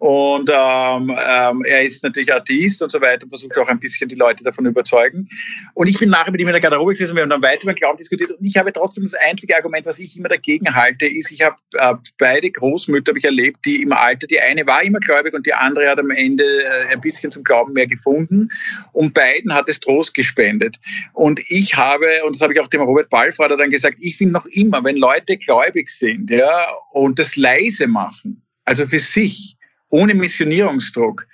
Und 0.00 0.48
ähm, 0.48 1.14
ähm, 1.28 1.62
er 1.62 1.82
ist 1.82 2.02
natürlich 2.02 2.32
Artist 2.32 2.82
und 2.82 2.90
so 2.90 3.02
weiter 3.02 3.26
versucht 3.28 3.56
auch 3.58 3.68
ein 3.68 3.78
bisschen 3.78 4.08
die 4.08 4.14
Leute 4.14 4.42
davon 4.42 4.64
überzeugen. 4.64 5.28
Und 5.74 5.88
ich 5.88 5.98
bin 5.98 6.08
nachher 6.08 6.32
mit 6.32 6.40
ihm 6.40 6.46
in 6.46 6.54
der 6.54 6.60
Garderobe 6.62 6.92
gesessen, 6.92 7.16
wir 7.16 7.22
haben 7.22 7.28
dann 7.28 7.42
weiter 7.42 7.64
über 7.64 7.74
Glauben 7.74 7.98
diskutiert. 7.98 8.30
Und 8.30 8.42
ich 8.42 8.56
habe 8.56 8.72
trotzdem 8.72 9.04
das 9.04 9.12
einzige 9.12 9.54
Argument, 9.54 9.84
was 9.84 9.98
ich 9.98 10.16
immer 10.16 10.30
dagegen 10.30 10.74
halte, 10.74 11.06
ist, 11.06 11.30
ich 11.30 11.42
habe 11.42 11.56
äh, 11.74 11.94
beide 12.16 12.50
Großmütter 12.50 13.10
habe 13.10 13.18
ich 13.18 13.26
erlebt, 13.26 13.58
die 13.66 13.82
im 13.82 13.92
Alter, 13.92 14.26
die 14.26 14.40
eine 14.40 14.66
war 14.66 14.82
immer 14.82 15.00
gläubig 15.00 15.34
und 15.34 15.44
die 15.44 15.52
andere 15.52 15.90
hat 15.90 15.98
am 15.98 16.10
Ende 16.10 16.44
äh, 16.44 16.86
ein 16.90 17.02
bisschen 17.02 17.30
zum 17.30 17.44
Glauben 17.44 17.74
mehr 17.74 17.86
gefunden. 17.86 18.48
Und 18.92 19.12
beiden 19.12 19.52
hat 19.52 19.68
es 19.68 19.80
Trost 19.80 20.14
gespendet. 20.14 20.78
Und 21.12 21.40
ich 21.48 21.76
habe, 21.76 22.06
und 22.24 22.34
das 22.34 22.40
habe 22.40 22.54
ich 22.54 22.60
auch 22.60 22.68
dem 22.68 22.80
Robert 22.80 23.10
Ballfrader 23.10 23.58
dann 23.58 23.70
gesagt, 23.70 23.98
ich 24.00 24.16
finde 24.16 24.32
noch 24.32 24.46
immer, 24.46 24.82
wenn 24.82 24.96
Leute 24.96 25.36
gläubig 25.36 25.90
sind 25.90 26.30
ja, 26.30 26.68
und 26.92 27.18
das 27.18 27.36
leise 27.36 27.86
machen, 27.86 28.42
also 28.64 28.86
für 28.86 28.98
sich, 28.98 29.58
ohne 29.90 30.14
Missionierungsdruck, 30.14 31.26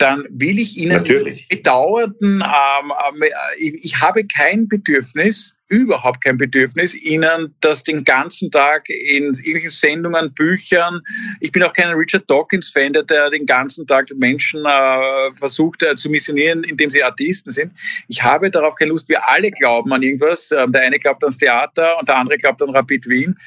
dann 0.00 0.26
will 0.30 0.58
ich 0.58 0.78
Ihnen 0.78 0.96
Natürlich. 0.96 1.46
bedauernden, 1.48 2.42
ähm, 2.42 2.92
ähm, 3.22 3.22
ich, 3.58 3.84
ich, 3.84 4.00
habe 4.00 4.24
kein 4.24 4.66
Bedürfnis, 4.66 5.54
überhaupt 5.68 6.24
kein 6.24 6.38
Bedürfnis, 6.38 6.94
Ihnen 6.94 7.54
das 7.60 7.82
den 7.82 8.02
ganzen 8.04 8.50
Tag 8.50 8.88
in 8.88 9.24
irgendwelchen 9.24 9.68
Sendungen, 9.68 10.32
Büchern, 10.32 11.02
ich 11.40 11.52
bin 11.52 11.62
auch 11.62 11.74
kein 11.74 11.90
Richard 11.90 12.28
Dawkins-Fan, 12.30 12.94
der, 12.94 13.02
der 13.02 13.28
den 13.28 13.44
ganzen 13.44 13.86
Tag 13.86 14.08
Menschen 14.16 14.64
äh, 14.64 15.32
versucht 15.34 15.82
äh, 15.82 15.94
zu 15.96 16.08
missionieren, 16.08 16.64
indem 16.64 16.90
sie 16.90 17.02
Atheisten 17.02 17.52
sind. 17.52 17.72
Ich 18.08 18.22
habe 18.22 18.50
darauf 18.50 18.76
keine 18.76 18.92
Lust. 18.92 19.06
Wir 19.10 19.28
alle 19.28 19.50
glauben 19.50 19.92
an 19.92 20.02
irgendwas. 20.02 20.50
Ähm, 20.50 20.72
der 20.72 20.80
eine 20.82 20.96
glaubt 20.96 21.22
ans 21.22 21.36
Theater 21.36 21.98
und 21.98 22.08
der 22.08 22.16
andere 22.16 22.38
glaubt 22.38 22.62
an 22.62 22.70
Rapid 22.70 23.06
Wien. 23.06 23.38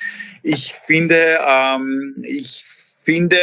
Ich 0.44 0.72
finde, 0.74 1.40
ähm, 1.44 2.16
ich 2.22 2.64
finde, 2.64 2.83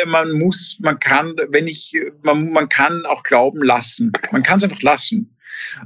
man 0.07 0.33
muss, 0.33 0.79
man 0.81 0.99
kann, 0.99 1.37
wenn 1.49 1.67
ich, 1.67 1.97
man, 2.23 2.51
man 2.51 2.69
kann 2.69 3.05
auch 3.07 3.23
glauben 3.23 3.63
lassen. 3.63 4.13
Man 4.33 4.43
kann 4.43 4.59
es 4.59 4.65
einfach 4.65 4.83
lassen. 4.83 5.37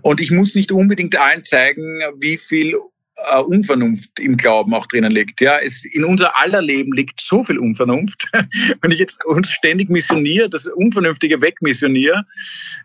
Und 0.03 0.21
ich 0.21 0.31
muss 0.31 0.55
nicht 0.55 0.73
unbedingt 0.73 1.17
allen 1.17 1.45
zeigen, 1.45 2.01
wie 2.19 2.37
viel 2.37 2.77
äh, 3.17 3.39
Unvernunft 3.41 4.19
im 4.21 4.37
Glauben 4.37 4.75
auch 4.75 4.87
drinnen 4.87 5.11
liegt. 5.11 5.41
Ja, 5.41 5.59
es, 5.59 5.85
in 5.85 6.05
unser 6.05 6.37
aller 6.39 6.63
Leben 6.63 6.93
liegt 6.93 7.21
so 7.21 7.43
viel 7.43 7.59
Unvernunft. 7.59 8.29
Wenn 8.83 8.91
ich 8.91 8.99
jetzt 8.99 9.25
uns 9.25 9.51
ständig 9.51 9.89
missioniere, 9.89 10.49
das 10.49 10.67
Unvernünftige 10.67 11.41
wegmissioniere, 11.41 12.25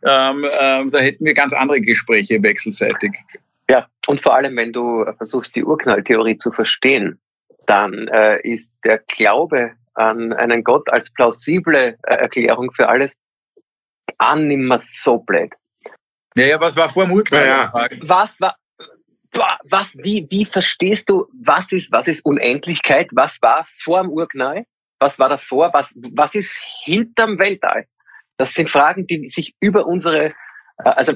ähm, 0.04 0.44
äh, 0.44 0.90
da 0.90 1.00
hätten 1.00 1.26
wir 1.26 1.34
ganz 1.34 1.54
andere 1.54 1.82
Gespräche 1.82 2.42
wechselseitig. 2.42 3.12
Ja, 3.70 3.88
und 4.08 4.20
vor 4.22 4.36
allem, 4.36 4.56
wenn 4.56 4.74
du 4.74 5.06
versuchst, 5.18 5.56
die 5.56 5.64
Urknalltheorie 5.64 6.38
zu 6.38 6.52
verstehen, 6.52 7.20
dann 7.68 8.08
äh, 8.08 8.40
ist 8.42 8.74
der 8.84 9.00
Glaube 9.08 9.74
an 10.00 10.34
einen 10.34 10.64
Gott 10.64 10.90
als 10.90 11.12
plausible 11.12 11.98
äh, 12.04 12.16
Erklärung 12.16 12.72
für 12.72 12.88
alles 12.88 13.14
an 14.18 14.48
nimmer 14.48 14.80
so 14.80 15.18
blöd. 15.18 15.52
Ja, 16.36 16.46
ja, 16.46 16.62
was 16.62 16.76
war 16.76 16.90
vor 16.90 17.06
dem 17.06 17.14
Urknall? 17.14 17.46
Ja. 17.46 17.72
Was 18.02 18.40
war, 18.40 18.56
was, 19.64 19.98
wie, 19.98 20.26
wie 20.30 20.46
verstehst 20.46 21.10
du, 21.10 21.28
was 21.44 21.72
ist, 21.72 21.92
was 21.92 22.08
ist 22.08 22.26
Unendlichkeit? 22.26 23.10
Was 23.14 23.42
war 23.42 23.66
vor 23.78 24.02
dem 24.02 24.10
Urknall? 24.10 24.66
Was 25.00 25.20
war 25.20 25.30
davor? 25.30 25.72
Was, 25.74 25.94
was 26.14 26.36
ist 26.36 26.56
hinterm 26.84 27.38
Weltall? 27.40 27.86
Das 28.38 28.54
sind 28.54 28.70
Fragen, 28.70 29.06
die 29.08 29.28
sich 29.28 29.54
über 29.60 29.86
unsere, 29.86 30.28
äh, 30.28 30.34
also, 30.84 31.14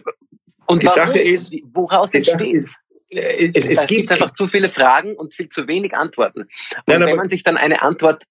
und 0.65 0.81
die 0.81 0.87
warum, 0.87 1.07
Sache 1.07 1.19
ist, 1.19 1.53
woraus 1.73 2.13
entsteht 2.13 2.55
es? 2.55 2.75
Es, 3.09 3.65
es 3.65 3.85
gibt 3.85 4.11
einfach 4.11 4.31
zu 4.31 4.47
viele 4.47 4.71
Fragen 4.71 5.15
und 5.15 5.35
viel 5.35 5.47
zu 5.47 5.67
wenig 5.67 5.93
Antworten. 5.93 6.41
Und 6.41 6.49
Nein, 6.87 7.05
wenn 7.05 7.15
man 7.15 7.27
sich 7.27 7.43
dann 7.43 7.57
eine 7.57 7.81
Antwort 7.81 8.23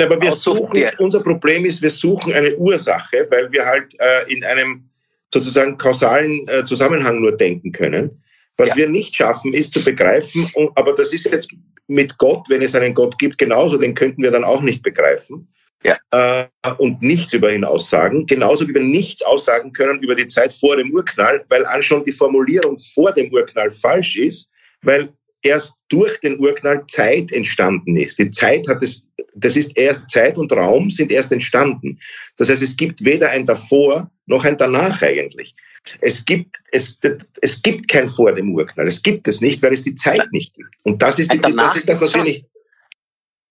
ja, 0.00 0.06
aber 0.06 0.20
wir 0.20 0.32
suchen, 0.32 0.90
unser 0.98 1.20
Problem 1.20 1.64
ist, 1.64 1.82
wir 1.82 1.90
suchen 1.90 2.32
eine 2.32 2.56
Ursache, 2.56 3.26
weil 3.30 3.50
wir 3.52 3.64
halt 3.64 3.94
äh, 3.98 4.32
in 4.32 4.44
einem 4.44 4.90
sozusagen 5.32 5.76
kausalen 5.76 6.46
äh, 6.48 6.64
Zusammenhang 6.64 7.20
nur 7.20 7.36
denken 7.36 7.72
können. 7.72 8.22
Was 8.56 8.70
ja. 8.70 8.76
wir 8.76 8.88
nicht 8.88 9.14
schaffen, 9.14 9.54
ist 9.54 9.72
zu 9.72 9.82
begreifen, 9.82 10.50
aber 10.74 10.92
das 10.92 11.12
ist 11.12 11.24
jetzt 11.30 11.50
mit 11.86 12.18
Gott, 12.18 12.46
wenn 12.48 12.62
es 12.62 12.74
einen 12.74 12.94
Gott 12.94 13.18
gibt, 13.18 13.38
genauso, 13.38 13.76
den 13.76 13.94
könnten 13.94 14.22
wir 14.22 14.30
dann 14.30 14.44
auch 14.44 14.62
nicht 14.62 14.82
begreifen. 14.82 15.48
Ja. 15.84 15.96
Äh, 16.10 16.46
und 16.76 17.00
nichts 17.00 17.32
über 17.32 17.52
ihn 17.52 17.64
aussagen, 17.64 18.26
genauso 18.26 18.68
wie 18.68 18.74
wir 18.74 18.82
nichts 18.82 19.22
aussagen 19.22 19.72
können 19.72 20.02
über 20.02 20.14
die 20.14 20.26
Zeit 20.26 20.52
vor 20.52 20.76
dem 20.76 20.92
Urknall, 20.92 21.44
weil 21.48 21.64
an 21.64 21.82
schon 21.82 22.04
die 22.04 22.12
Formulierung 22.12 22.76
vor 22.78 23.12
dem 23.12 23.32
Urknall 23.32 23.70
falsch 23.70 24.16
ist, 24.16 24.50
weil 24.82 25.08
erst 25.42 25.74
durch 25.88 26.20
den 26.20 26.38
Urknall 26.38 26.84
Zeit 26.86 27.32
entstanden 27.32 27.96
ist. 27.96 28.18
Die 28.18 28.30
Zeit 28.30 28.66
hat 28.68 28.82
es, 28.82 29.06
das 29.34 29.56
ist 29.56 29.76
erst 29.76 30.10
Zeit 30.10 30.36
und 30.36 30.52
Raum 30.52 30.90
sind 30.90 31.10
erst 31.10 31.32
entstanden. 31.32 31.98
Das 32.36 32.50
heißt, 32.50 32.62
es 32.62 32.76
gibt 32.76 33.04
weder 33.04 33.30
ein 33.30 33.46
davor 33.46 34.10
noch 34.26 34.44
ein 34.44 34.56
danach 34.56 35.02
eigentlich. 35.02 35.54
Es 36.00 36.24
gibt, 36.24 36.56
es, 36.72 37.00
es 37.40 37.62
gibt 37.62 37.88
kein 37.88 38.08
vor 38.08 38.32
dem 38.32 38.54
Urknall. 38.54 38.86
Es 38.86 39.02
gibt 39.02 39.26
es 39.28 39.40
nicht, 39.40 39.62
weil 39.62 39.72
es 39.72 39.82
die 39.82 39.94
Zeit 39.94 40.28
nicht 40.30 40.54
gibt. 40.54 40.68
Und 40.84 41.02
das 41.02 41.18
ist, 41.18 41.32
die, 41.32 41.40
das, 41.40 41.76
ist 41.76 41.88
das, 41.88 42.00
was 42.00 42.14
wir 42.14 42.22
nicht. 42.22 42.44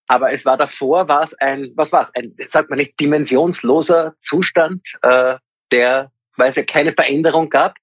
Aber 0.07 0.31
es 0.31 0.45
war 0.45 0.57
davor, 0.57 1.07
war 1.07 1.23
es 1.23 1.33
ein, 1.35 1.71
was 1.75 1.91
war 1.91 2.01
es, 2.01 2.09
ein, 2.15 2.35
sagt 2.49 2.69
man 2.69 2.77
nicht, 2.77 2.99
dimensionsloser 2.99 4.15
Zustand, 4.19 4.81
äh, 5.01 5.35
der, 5.71 6.11
weil 6.35 6.49
es 6.49 6.55
ja 6.55 6.63
keine 6.63 6.93
Veränderung 6.93 7.49
gab, 7.49 7.75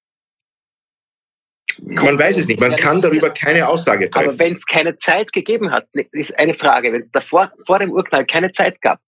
man 1.79 2.19
weiß 2.19 2.37
es 2.37 2.49
nicht, 2.49 2.61
man 2.61 2.77
kann 2.77 3.01
darüber 3.01 3.31
keine 3.31 3.69
Aussage 3.69 4.11
treffen. 4.11 4.29
Aber 4.29 4.39
wenn 4.39 4.55
es 4.55 4.67
keine 4.67 4.97
Zeit 4.99 5.33
gegeben 5.33 5.71
hat, 5.71 5.87
ist 6.13 6.39
eine 6.39 6.55
Frage, 6.55 6.93
wenn 6.93 7.03
es 7.03 7.11
davor, 7.11 7.53
vor 7.67 7.79
dem 7.79 7.91
Urknall 7.91 8.27
keine 8.27 8.51
Zeit 8.53 8.81
gab, 8.81 9.01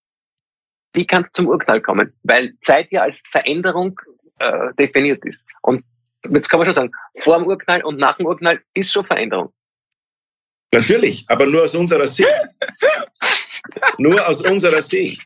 wie 0.94 1.06
kann 1.06 1.24
es 1.24 1.32
zum 1.32 1.48
Urknall 1.48 1.80
kommen? 1.80 2.12
Weil 2.22 2.54
Zeit 2.60 2.88
ja 2.90 3.02
als 3.02 3.22
Veränderung 3.30 4.00
äh, 4.40 4.74
definiert 4.78 5.24
ist. 5.24 5.46
Und 5.62 5.84
jetzt 6.30 6.48
kann 6.48 6.58
man 6.58 6.66
schon 6.66 6.74
sagen, 6.74 6.92
vor 7.18 7.38
dem 7.38 7.46
Urknall 7.46 7.82
und 7.82 7.98
nach 7.98 8.16
dem 8.16 8.26
Urknall 8.26 8.60
ist 8.74 8.92
schon 8.92 9.04
Veränderung. 9.04 9.52
Natürlich, 10.72 11.24
aber 11.28 11.46
nur 11.46 11.62
aus 11.64 11.74
unserer 11.74 12.06
Sicht. 12.06 12.28
nur 13.98 14.26
aus 14.26 14.40
unserer 14.42 14.82
Sicht. 14.82 15.22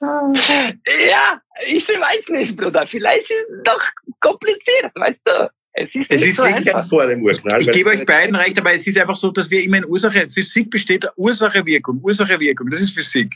Ja, 0.00 1.40
ich 1.66 1.88
weiß 1.88 2.28
nicht, 2.30 2.56
Bruder. 2.56 2.86
Vielleicht 2.86 3.30
ist 3.30 3.46
es 3.50 3.62
doch 3.64 3.82
kompliziert, 4.20 4.92
weißt 4.94 5.22
du. 5.24 5.50
Es 5.78 5.94
ist, 5.94 6.10
es 6.10 6.22
ist 6.22 6.36
so 6.36 6.44
wirklich 6.44 6.74
einfach. 6.74 6.88
vor 6.88 7.06
dem 7.06 7.22
Urknall. 7.22 7.60
Ich 7.60 7.70
gebe 7.70 7.90
euch 7.90 8.06
beiden 8.06 8.34
recht, 8.34 8.58
aber 8.58 8.72
es 8.72 8.86
ist 8.86 8.98
einfach 8.98 9.14
so, 9.14 9.30
dass 9.30 9.50
wir 9.50 9.62
immer 9.62 9.76
in 9.76 9.84
Ursache, 9.84 10.28
Physik 10.30 10.70
besteht 10.70 11.06
Ursache-Wirkung, 11.16 12.00
Ursache-Wirkung, 12.02 12.70
das 12.70 12.80
ist 12.80 12.94
Physik. 12.94 13.34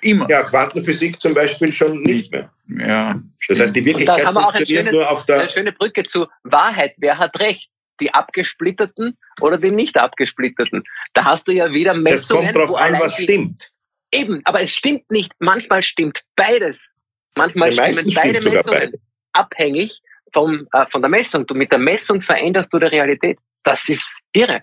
Immer. 0.00 0.26
Ja, 0.30 0.42
Quantenphysik 0.44 1.20
zum 1.20 1.34
Beispiel 1.34 1.72
schon 1.72 2.02
nicht 2.02 2.32
mehr. 2.32 2.50
Ja. 2.68 3.20
Das 3.48 3.60
heißt, 3.60 3.76
die 3.76 3.84
Wirklichkeit 3.84 4.16
Und 4.16 4.22
da 4.22 4.28
haben 4.28 4.34
wir 4.34 4.48
auch 4.48 4.54
ein 4.54 4.66
schönes, 4.66 4.92
nur 4.92 5.10
auf 5.10 5.26
der 5.26 5.40
eine 5.40 5.50
schöne 5.50 5.72
Brücke 5.72 6.04
zu 6.04 6.26
Wahrheit. 6.42 6.94
Wer 6.96 7.18
hat 7.18 7.38
recht? 7.38 7.70
Die 8.00 8.12
abgesplitterten 8.12 9.16
oder 9.40 9.58
die 9.58 9.70
nicht 9.70 9.96
abgesplitterten? 9.96 10.84
Da 11.12 11.24
hast 11.24 11.46
du 11.48 11.52
ja 11.52 11.70
wieder 11.70 11.94
Messungen. 11.94 12.48
Es 12.48 12.54
kommt 12.54 12.56
darauf 12.56 12.80
an, 12.80 12.98
was 12.98 13.14
stimmt. 13.22 13.70
eben, 14.12 14.40
aber 14.44 14.62
es 14.62 14.74
stimmt 14.74 15.10
nicht. 15.10 15.32
Manchmal 15.38 15.82
stimmt 15.82 16.22
beides. 16.34 16.90
Manchmal 17.36 17.72
stimmen 17.72 18.12
beide 18.14 18.40
Messungen 18.40 18.62
beide. 18.64 18.98
abhängig 19.32 20.00
vom, 20.34 20.68
äh, 20.72 20.86
von 20.86 21.00
der 21.00 21.08
Messung. 21.08 21.46
Du 21.46 21.54
mit 21.54 21.72
der 21.72 21.78
Messung 21.78 22.20
veränderst 22.20 22.72
du 22.74 22.78
die 22.78 22.86
Realität. 22.86 23.38
Das 23.62 23.88
ist 23.88 24.20
irre. 24.32 24.62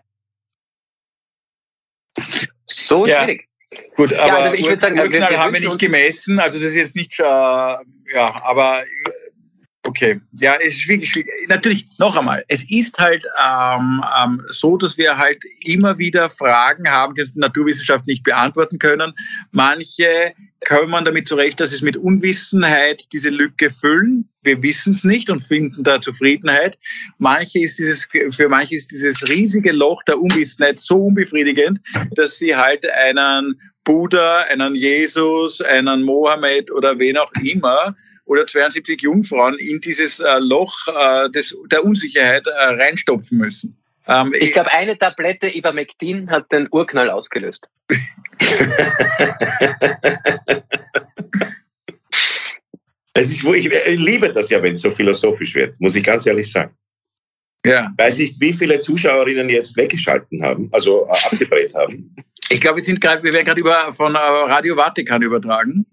So 2.68 3.08
ja. 3.08 3.24
schwierig. 3.24 3.48
Gut, 3.96 4.14
aber 4.14 4.28
ja, 4.28 4.36
also 4.36 4.56
ich 4.56 4.68
würde 4.68 4.82
sagen, 4.82 5.00
Urknall 5.00 5.22
wir, 5.22 5.30
wir 5.30 5.40
haben 5.40 5.54
wir 5.54 5.62
nicht 5.62 5.80
gemessen, 5.80 6.40
also 6.40 6.60
das 6.60 6.72
ist 6.72 6.76
jetzt 6.76 6.96
nicht, 6.96 7.18
äh, 7.20 7.24
ja, 7.24 8.44
aber 8.44 8.84
Okay, 9.84 10.22
ja, 10.34 10.56
es 10.62 10.76
ist 10.76 10.88
wirklich 10.88 11.10
schwierig. 11.10 11.32
Natürlich, 11.48 11.88
noch 11.98 12.16
einmal, 12.16 12.46
es 12.50 12.70
ist 12.70 13.00
halt 13.00 13.26
ähm, 13.44 14.04
ähm, 14.24 14.46
so, 14.50 14.78
dass 14.78 14.96
wir 14.98 15.18
halt 15.18 15.44
immer 15.66 15.98
wieder 15.98 16.30
Fragen 16.30 16.88
haben, 16.88 17.16
die 17.16 17.24
die 17.24 17.40
Naturwissenschaft 17.40 18.06
nicht 18.06 18.22
beantworten 18.24 18.78
können. 18.78 19.12
Manche 19.50 20.34
kommen 20.68 21.04
damit 21.04 21.28
zurecht, 21.28 21.60
dass 21.60 21.74
es 21.74 21.82
mit 21.82 21.98
Unwissenheit 21.98 23.06
diese 23.12 23.30
Lücke 23.30 23.72
füllen. 23.72 24.30
Wir 24.44 24.62
wissen 24.62 24.92
es 24.94 25.04
nicht 25.04 25.32
und 25.32 25.40
finden 25.40 25.84
da 25.84 26.00
Zufriedenheit. 26.00 26.78
Manche 27.18 27.62
ist 27.62 27.80
dieses, 27.80 28.08
für 28.30 28.50
manche 28.50 28.76
ist 28.76 28.92
dieses 28.92 29.28
riesige 29.30 29.72
Loch 29.72 30.04
der 30.04 30.20
Unwissenheit 30.20 30.78
so 30.78 31.08
unbefriedigend, 31.08 31.80
dass 32.12 32.38
sie 32.38 32.56
halt 32.56 32.88
einen 32.92 33.60
Buddha, 33.84 34.42
einen 34.52 34.76
Jesus, 34.76 35.60
einen 35.60 36.04
Mohammed 36.04 36.72
oder 36.72 37.00
wen 37.00 37.18
auch 37.18 37.32
immer 37.44 37.96
oder 38.26 38.46
72 38.46 39.02
Jungfrauen 39.02 39.58
in 39.58 39.80
dieses 39.82 40.20
äh, 40.20 40.40
Loch 40.40 40.74
äh, 40.88 41.30
des, 41.32 41.56
der 41.72 41.84
Unsicherheit 41.84 42.46
äh, 42.48 42.52
reinstopfen 42.52 43.38
müssen. 43.38 43.78
Ähm, 44.08 44.34
ich 44.40 44.52
glaube, 44.54 44.72
eine 44.72 44.98
Tablette 44.98 45.56
Ivermectin 45.56 46.30
hat 46.30 46.52
den 46.52 46.68
Urknall 46.72 47.10
ausgelöst. 47.10 47.68
es 53.14 53.32
ist, 53.32 53.44
ich, 53.44 53.66
ich 53.68 54.00
liebe 54.00 54.32
das 54.32 54.50
ja, 54.50 54.62
wenn 54.64 54.74
es 54.74 54.82
so 54.82 54.92
philosophisch 54.92 55.56
wird, 55.56 55.80
muss 55.80 55.96
ich 55.96 56.04
ganz 56.04 56.26
ehrlich 56.26 56.52
sagen. 56.52 56.76
Ja. 57.66 57.94
Weiß 57.98 58.18
nicht, 58.18 58.42
wie 58.42 58.54
viele 58.54 58.80
Zuschauerinnen 58.80 59.50
jetzt 59.50 59.78
weggeschalten 59.78 60.44
haben, 60.44 60.70
also 60.72 61.06
äh, 61.08 61.12
abgedreht 61.32 61.74
haben. 61.76 62.16
Ich 62.52 62.60
glaube, 62.60 62.82
wir 62.86 63.24
wir 63.24 63.34
werden 63.34 63.46
gerade 63.46 63.94
von 63.94 64.14
äh, 64.14 64.18
Radio 64.18 64.76
Vatikan 64.76 65.22
übertragen. 65.22 65.86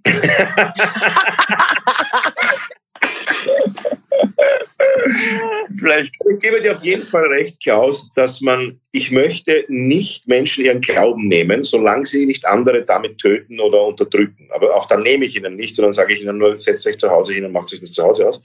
Vielleicht. 5.79 6.13
Ich 6.29 6.39
gebe 6.41 6.61
dir 6.61 6.73
auf 6.73 6.83
jeden 6.83 7.03
Fall 7.03 7.27
recht, 7.27 7.63
Klaus, 7.63 8.11
dass 8.15 8.41
man, 8.41 8.81
ich 8.91 9.13
möchte 9.13 9.65
nicht 9.69 10.27
Menschen 10.27 10.65
ihren 10.65 10.81
Glauben 10.81 11.29
nehmen, 11.29 11.63
solange 11.63 12.07
sie 12.07 12.27
nicht 12.27 12.45
andere 12.45 12.83
damit 12.85 13.19
töten 13.19 13.61
oder 13.61 13.85
unterdrücken. 13.85 14.49
Aber 14.51 14.75
auch 14.75 14.87
dann 14.87 15.03
nehme 15.03 15.27
ich 15.27 15.37
ihnen 15.37 15.55
nicht, 15.55 15.77
sondern 15.77 15.93
sage 15.93 16.15
ich 16.15 16.23
ihnen 16.23 16.39
nur, 16.39 16.59
setzt 16.59 16.87
euch 16.89 16.99
zu 16.99 17.09
Hause 17.09 17.35
hin 17.35 17.45
und 17.45 17.53
macht 17.53 17.69
sich 17.69 17.81
das 17.81 17.93
zu 17.93 18.03
Hause 18.03 18.27
aus. 18.29 18.43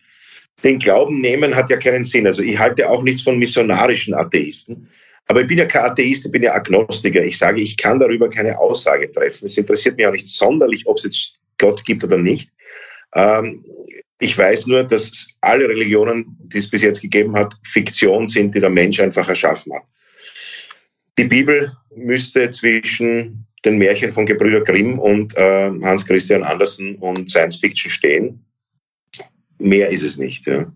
Den 0.64 0.78
Glauben 0.78 1.20
nehmen 1.20 1.56
hat 1.56 1.72
ja 1.72 1.78
keinen 1.78 2.04
Sinn. 2.04 2.28
Also 2.28 2.44
ich 2.44 2.60
halte 2.60 2.88
auch 2.90 3.02
nichts 3.02 3.24
von 3.24 3.40
missionarischen 3.40 4.14
Atheisten. 4.14 4.88
Aber 5.28 5.42
ich 5.42 5.48
bin 5.48 5.58
ja 5.58 5.66
kein 5.66 5.86
Atheist, 5.86 6.26
ich 6.26 6.32
bin 6.32 6.44
ja 6.44 6.54
Agnostiker. 6.54 7.24
Ich 7.24 7.38
sage, 7.38 7.62
ich 7.62 7.78
kann 7.78 8.00
darüber 8.00 8.30
keine 8.30 8.58
Aussage 8.60 9.12
treffen. 9.12 9.46
Es 9.46 9.58
interessiert 9.58 9.98
mich 9.98 10.06
auch 10.06 10.12
nicht 10.12 10.28
sonderlich, 10.28 10.86
ob 10.86 10.98
es 10.98 11.04
jetzt 11.06 11.34
Gott 11.58 11.86
gibt 11.86 12.04
oder 12.04 12.18
nicht. 12.18 12.50
Ähm, 13.16 13.66
ich 14.20 14.38
weiß 14.38 14.68
nur, 14.68 14.84
dass 14.84 15.28
alle 15.42 15.68
Religionen, 15.68 16.38
die 16.40 16.58
es 16.58 16.70
bis 16.70 16.82
jetzt 16.82 17.02
gegeben 17.02 17.36
hat, 17.36 17.56
Fiktion 17.66 18.28
sind, 18.28 18.54
die 18.56 18.60
der 18.60 18.70
Mensch 18.70 19.00
einfach 19.00 19.28
erschaffen 19.28 19.74
hat. 19.74 19.84
Die 21.18 21.26
Bibel 21.26 21.72
müsste 21.96 22.50
zwischen 22.52 23.46
den 23.66 23.78
Märchen 23.78 24.12
von 24.12 24.26
Gebrüder 24.26 24.62
Grimm 24.62 25.00
und 25.00 25.38
äh, 25.38 25.72
Hans 25.84 26.06
Christian 26.06 26.44
Andersen 26.44 26.96
und 26.96 27.30
Science 27.30 27.58
Fiction 27.58 27.90
stehen. 27.90 28.46
Mehr 29.58 29.90
ist 29.90 30.04
es 30.04 30.18
nicht. 30.18 30.46
Ja, 30.46 30.74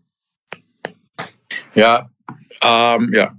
ja, 1.73 2.09
ähm, 2.61 3.11
ja 3.13 3.35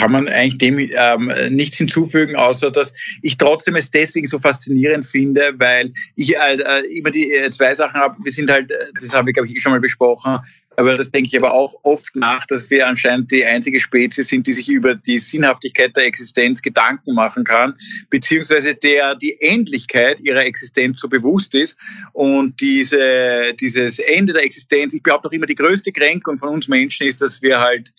kann 0.00 0.12
man 0.12 0.28
eigentlich 0.28 0.56
dem 0.56 0.78
ähm, 0.78 1.54
nichts 1.54 1.76
hinzufügen, 1.76 2.34
außer 2.34 2.70
dass 2.70 2.94
ich 3.20 3.36
trotzdem 3.36 3.76
es 3.76 3.90
deswegen 3.90 4.26
so 4.26 4.38
faszinierend 4.38 5.06
finde, 5.06 5.52
weil 5.58 5.92
ich 6.16 6.34
äh, 6.34 6.80
immer 6.96 7.10
die 7.10 7.30
äh, 7.32 7.50
zwei 7.50 7.74
Sachen 7.74 8.00
habe. 8.00 8.16
Wir 8.24 8.32
sind 8.32 8.50
halt, 8.50 8.70
äh, 8.70 8.76
das 8.98 9.14
haben 9.14 9.26
wir, 9.26 9.34
glaube 9.34 9.48
ich, 9.48 9.60
schon 9.60 9.72
mal 9.72 9.80
besprochen, 9.80 10.38
aber 10.76 10.96
das 10.96 11.10
denke 11.10 11.28
ich 11.28 11.36
aber 11.36 11.52
auch 11.52 11.74
oft 11.82 12.16
nach, 12.16 12.46
dass 12.46 12.70
wir 12.70 12.88
anscheinend 12.88 13.30
die 13.30 13.44
einzige 13.44 13.78
Spezies 13.78 14.28
sind, 14.28 14.46
die 14.46 14.54
sich 14.54 14.70
über 14.70 14.94
die 14.94 15.18
Sinnhaftigkeit 15.18 15.94
der 15.94 16.06
Existenz 16.06 16.62
Gedanken 16.62 17.12
machen 17.14 17.44
kann, 17.44 17.74
beziehungsweise 18.08 18.74
der 18.74 19.16
die 19.16 19.38
Endlichkeit 19.42 20.18
ihrer 20.20 20.46
Existenz 20.46 21.00
so 21.00 21.08
bewusst 21.08 21.54
ist. 21.54 21.76
Und 22.14 22.58
diese, 22.58 23.52
dieses 23.60 23.98
Ende 23.98 24.32
der 24.32 24.44
Existenz, 24.44 24.94
ich 24.94 25.02
behaupte 25.02 25.28
auch 25.28 25.32
immer, 25.32 25.44
die 25.44 25.54
größte 25.54 25.92
Kränkung 25.92 26.38
von 26.38 26.48
uns 26.48 26.68
Menschen 26.68 27.06
ist, 27.06 27.20
dass 27.20 27.42
wir 27.42 27.60
halt 27.60 27.92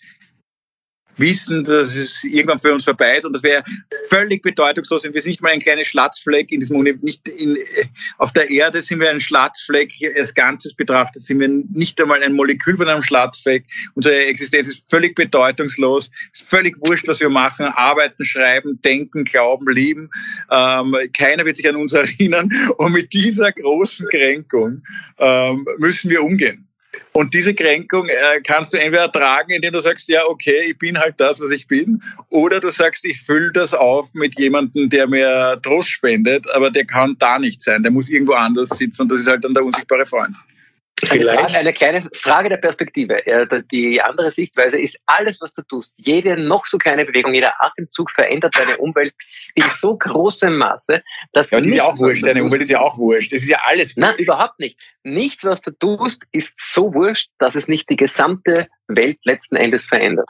wissen, 1.16 1.64
dass 1.64 1.94
es 1.96 2.24
irgendwann 2.24 2.58
für 2.58 2.72
uns 2.72 2.84
vorbei 2.84 3.16
ist 3.16 3.24
und 3.24 3.32
das 3.32 3.42
wäre 3.42 3.62
völlig 4.08 4.42
bedeutungslos. 4.42 5.04
Wir 5.04 5.12
sind 5.20 5.30
nicht 5.30 5.42
mal 5.42 5.52
ein 5.52 5.60
kleiner 5.60 5.84
Schlatzfleck 5.84 6.50
in 6.52 6.60
diesem 6.60 6.76
Universum, 6.76 7.04
nicht 7.04 7.28
in, 7.28 7.56
auf 8.18 8.32
der 8.32 8.50
Erde 8.50 8.82
sind 8.82 9.00
wir 9.00 9.10
ein 9.10 9.20
Schlatzfleck 9.20 9.92
als 10.16 10.34
Ganzes 10.34 10.74
betrachtet, 10.74 11.22
sind 11.22 11.40
wir 11.40 11.48
nicht 11.48 12.00
einmal 12.00 12.22
ein 12.22 12.34
Molekül 12.34 12.76
von 12.76 12.88
einem 12.88 13.02
Schlatzfleck. 13.02 13.64
Unsere 13.94 14.26
Existenz 14.26 14.68
ist 14.68 14.90
völlig 14.90 15.14
bedeutungslos, 15.14 16.10
völlig 16.32 16.76
wurscht, 16.80 17.08
was 17.08 17.20
wir 17.20 17.28
machen, 17.28 17.66
arbeiten, 17.66 18.24
schreiben, 18.24 18.80
denken, 18.82 19.24
glauben, 19.24 19.68
lieben. 19.68 20.10
Ähm, 20.50 20.96
keiner 21.16 21.44
wird 21.44 21.56
sich 21.56 21.68
an 21.68 21.76
uns 21.76 21.92
erinnern 21.92 22.48
und 22.78 22.92
mit 22.92 23.12
dieser 23.12 23.52
großen 23.52 24.08
Kränkung 24.08 24.82
ähm, 25.18 25.66
müssen 25.78 26.10
wir 26.10 26.22
umgehen. 26.22 26.68
Und 27.12 27.34
diese 27.34 27.54
Kränkung 27.54 28.08
äh, 28.08 28.40
kannst 28.42 28.72
du 28.72 28.78
entweder 28.78 29.12
tragen, 29.12 29.52
indem 29.52 29.74
du 29.74 29.80
sagst, 29.80 30.08
ja, 30.08 30.22
okay, 30.26 30.70
ich 30.70 30.78
bin 30.78 30.98
halt 30.98 31.14
das, 31.18 31.40
was 31.40 31.50
ich 31.50 31.68
bin, 31.68 32.02
oder 32.30 32.58
du 32.58 32.70
sagst, 32.70 33.04
ich 33.04 33.20
fülle 33.20 33.52
das 33.52 33.74
auf 33.74 34.14
mit 34.14 34.38
jemandem, 34.38 34.88
der 34.88 35.06
mir 35.06 35.58
Trost 35.62 35.90
spendet, 35.90 36.50
aber 36.54 36.70
der 36.70 36.86
kann 36.86 37.16
da 37.18 37.38
nicht 37.38 37.62
sein, 37.62 37.82
der 37.82 37.92
muss 37.92 38.08
irgendwo 38.08 38.32
anders 38.32 38.70
sitzen 38.70 39.02
und 39.02 39.08
das 39.10 39.20
ist 39.20 39.26
halt 39.26 39.44
dann 39.44 39.52
der 39.52 39.64
unsichtbare 39.64 40.06
Freund. 40.06 40.34
Vielleicht. 41.04 41.56
Eine, 41.56 41.72
kleine 41.72 42.08
Frage 42.14 42.48
der 42.48 42.58
Perspektive. 42.58 43.22
Die 43.72 44.00
andere 44.00 44.30
Sichtweise 44.30 44.78
ist, 44.78 44.96
alles, 45.06 45.40
was 45.40 45.52
du 45.52 45.62
tust, 45.62 45.94
jede 45.96 46.40
noch 46.40 46.66
so 46.66 46.78
kleine 46.78 47.04
Bewegung, 47.04 47.34
jeder 47.34 47.52
Atemzug 47.60 48.10
verändert 48.10 48.56
deine 48.56 48.76
Umwelt 48.78 49.14
in 49.54 49.64
so 49.80 49.96
großem 49.96 50.56
Maße, 50.56 51.02
dass. 51.32 51.50
Ja, 51.50 51.58
das 51.58 51.66
ist 51.66 51.74
ja 51.74 51.84
auch 51.84 51.98
wurscht. 51.98 52.24
Deine 52.24 52.44
Umwelt 52.44 52.62
ist 52.62 52.70
ja 52.70 52.80
auch 52.80 52.96
wurscht. 52.98 53.32
Das 53.32 53.42
ist 53.42 53.48
ja 53.48 53.58
alles 53.64 53.96
wurscht. 53.96 53.98
Nein, 53.98 54.14
überhaupt 54.18 54.60
nicht. 54.60 54.78
Nichts, 55.02 55.44
was 55.44 55.60
du 55.60 55.72
tust, 55.72 56.22
ist 56.30 56.54
so 56.58 56.94
wurscht, 56.94 57.30
dass 57.38 57.56
es 57.56 57.66
nicht 57.66 57.90
die 57.90 57.96
gesamte 57.96 58.68
Welt 58.86 59.18
letzten 59.24 59.56
Endes 59.56 59.86
verändert. 59.86 60.28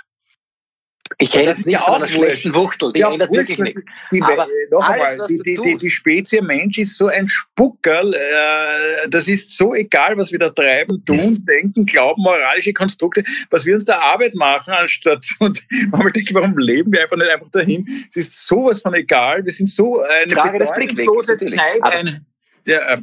Ich 1.18 1.34
hätte 1.34 1.50
es 1.50 1.66
nicht 1.66 1.74
ja 1.74 1.82
auch 1.82 1.96
einer 1.96 2.08
schlechten 2.08 2.54
Wuchtel, 2.54 2.92
die 2.92 3.00
ja, 3.00 3.12
ändert 3.12 3.32
wirklich 3.32 3.58
nichts. 3.58 3.82
Die, 4.10 4.22
Aber 4.22 4.46
noch 4.70 4.88
einmal, 4.88 5.26
die, 5.28 5.38
die, 5.42 5.76
die, 5.78 5.90
Spezie 5.90 6.40
Mensch 6.40 6.78
ist 6.78 6.96
so 6.96 7.08
ein 7.08 7.28
Spuckerl, 7.28 8.14
äh, 8.14 9.08
das 9.08 9.28
ist 9.28 9.56
so 9.56 9.74
egal, 9.74 10.16
was 10.16 10.32
wir 10.32 10.38
da 10.38 10.50
treiben, 10.50 11.04
tun, 11.04 11.44
denken, 11.48 11.86
glauben, 11.86 12.22
moralische 12.22 12.72
Konstrukte, 12.72 13.22
was 13.50 13.66
wir 13.66 13.74
uns 13.74 13.84
da 13.84 13.98
Arbeit 13.98 14.34
machen, 14.34 14.72
anstatt, 14.74 15.26
und 15.38 15.62
manchmal 15.90 16.12
denke 16.12 16.30
ich, 16.30 16.34
warum 16.34 16.56
leben 16.58 16.92
wir 16.92 17.02
einfach 17.02 17.16
nicht 17.16 17.30
einfach 17.30 17.50
dahin? 17.50 17.86
Es 18.10 18.16
ist 18.16 18.46
sowas 18.46 18.80
von 18.80 18.94
egal, 18.94 19.44
wir 19.44 19.52
sind 19.52 19.68
so 19.68 20.00
eine 20.00 20.34
Frage 20.34 20.58
bedeutungslose 20.58 21.38
Zeit, 21.38 21.82
ein, 21.82 22.26
ja, 22.64 22.78
äh, 22.94 22.98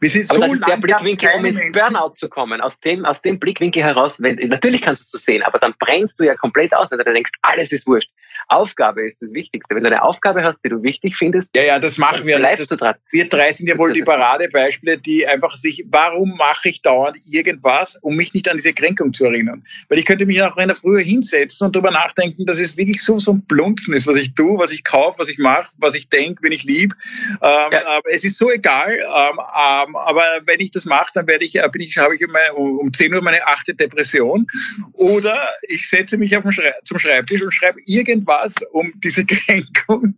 wir 0.00 0.10
sind 0.10 0.30
Aber 0.30 0.40
so 0.40 0.44
das 0.46 0.52
ist 0.54 0.68
der 0.68 0.76
Blickwinkel, 0.76 1.30
um 1.36 1.44
ins 1.44 1.60
Burnout 1.72 2.14
zu 2.14 2.28
kommen. 2.28 2.60
Aus 2.60 2.80
dem, 2.80 3.04
aus 3.04 3.22
dem 3.22 3.38
Blickwinkel 3.38 3.82
heraus, 3.82 4.20
wenn, 4.20 4.36
natürlich 4.48 4.82
kannst 4.82 5.02
du 5.02 5.04
es 5.04 5.10
so 5.10 5.18
sehen, 5.18 5.42
aber 5.42 5.58
dann 5.58 5.74
brennst 5.78 6.20
du 6.20 6.24
ja 6.24 6.34
komplett 6.34 6.74
aus, 6.74 6.90
wenn 6.90 6.98
du 6.98 7.04
denkst, 7.04 7.32
alles 7.42 7.72
ist 7.72 7.86
wurscht. 7.86 8.10
Aufgabe 8.48 9.06
ist 9.06 9.22
das 9.22 9.32
Wichtigste. 9.32 9.74
Wenn 9.74 9.82
du 9.82 9.90
eine 9.90 10.02
Aufgabe 10.02 10.42
hast, 10.42 10.64
die 10.64 10.68
du 10.68 10.82
wichtig 10.82 11.16
findest, 11.16 11.54
ja, 11.56 11.62
ja, 11.62 11.78
das 11.78 11.98
machen 11.98 12.26
wir. 12.26 12.36
Bleibst 12.36 12.60
das, 12.60 12.68
du 12.68 12.76
dran. 12.76 12.94
Wir 13.10 13.28
drei 13.28 13.52
sind 13.52 13.68
ja 13.68 13.78
wohl 13.78 13.92
die 13.92 14.02
Paradebeispiele, 14.02 14.98
die 14.98 15.26
einfach 15.26 15.56
sich, 15.56 15.84
warum 15.88 16.36
mache 16.36 16.68
ich 16.68 16.82
dauernd 16.82 17.18
irgendwas, 17.30 17.96
um 18.02 18.16
mich 18.16 18.34
nicht 18.34 18.48
an 18.48 18.56
diese 18.56 18.72
Kränkung 18.72 19.12
zu 19.12 19.24
erinnern? 19.24 19.64
Weil 19.88 19.98
ich 19.98 20.04
könnte 20.04 20.26
mich 20.26 20.42
auch 20.42 20.56
in 20.56 20.68
der 20.68 20.76
Früh 20.76 21.02
hinsetzen 21.02 21.66
und 21.66 21.76
darüber 21.76 21.90
nachdenken, 21.90 22.46
dass 22.46 22.58
es 22.58 22.76
wirklich 22.76 23.02
so, 23.02 23.18
so 23.18 23.32
ein 23.32 23.42
Blunzen 23.42 23.94
ist, 23.94 24.06
was 24.06 24.16
ich 24.16 24.34
tue, 24.34 24.58
was 24.58 24.72
ich 24.72 24.84
kaufe, 24.84 25.18
was 25.18 25.30
ich 25.30 25.38
mache, 25.38 25.70
was 25.78 25.94
ich 25.94 26.08
denke, 26.08 26.42
wenn 26.42 26.52
ich 26.52 26.64
lieb. 26.64 26.94
Ähm, 27.42 27.72
ja. 27.72 27.86
Aber 27.86 28.12
es 28.12 28.24
ist 28.24 28.38
so 28.38 28.50
egal. 28.50 28.92
Ähm, 28.92 29.38
ähm, 29.38 29.96
aber 29.96 30.24
wenn 30.44 30.60
ich 30.60 30.70
das 30.70 30.84
mache, 30.84 31.10
dann 31.14 31.26
werde 31.26 31.44
ich, 31.44 31.56
äh, 31.56 31.68
bin 31.70 31.82
ich, 31.82 31.96
habe 31.96 32.14
ich 32.14 32.20
immer 32.20 32.38
um 32.54 32.92
10 32.92 33.14
Uhr 33.14 33.22
meine 33.22 33.46
achte 33.46 33.74
Depression. 33.74 34.46
Oder 34.92 35.36
ich 35.62 35.88
setze 35.88 36.16
mich 36.16 36.36
auf 36.36 36.42
den 36.42 36.52
Schrei 36.52 36.74
zum 36.84 36.98
Schreibtisch 36.98 37.42
und 37.42 37.52
schreibe 37.52 37.80
irgendwas 37.84 38.33
was, 38.42 38.54
um 38.72 38.92
diese 39.02 39.24
Kränkung 39.26 40.14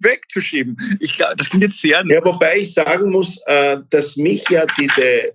wegzuschieben. 0.00 0.76
Ich 1.00 1.16
glaube, 1.16 1.36
das 1.36 1.50
sind 1.50 1.62
jetzt 1.62 1.80
sehr. 1.80 2.04
Ja, 2.06 2.24
wobei 2.24 2.58
ich 2.58 2.74
sagen 2.74 3.10
muss, 3.10 3.40
äh, 3.46 3.78
dass 3.90 4.16
mich 4.16 4.48
ja 4.48 4.66
diese 4.78 5.34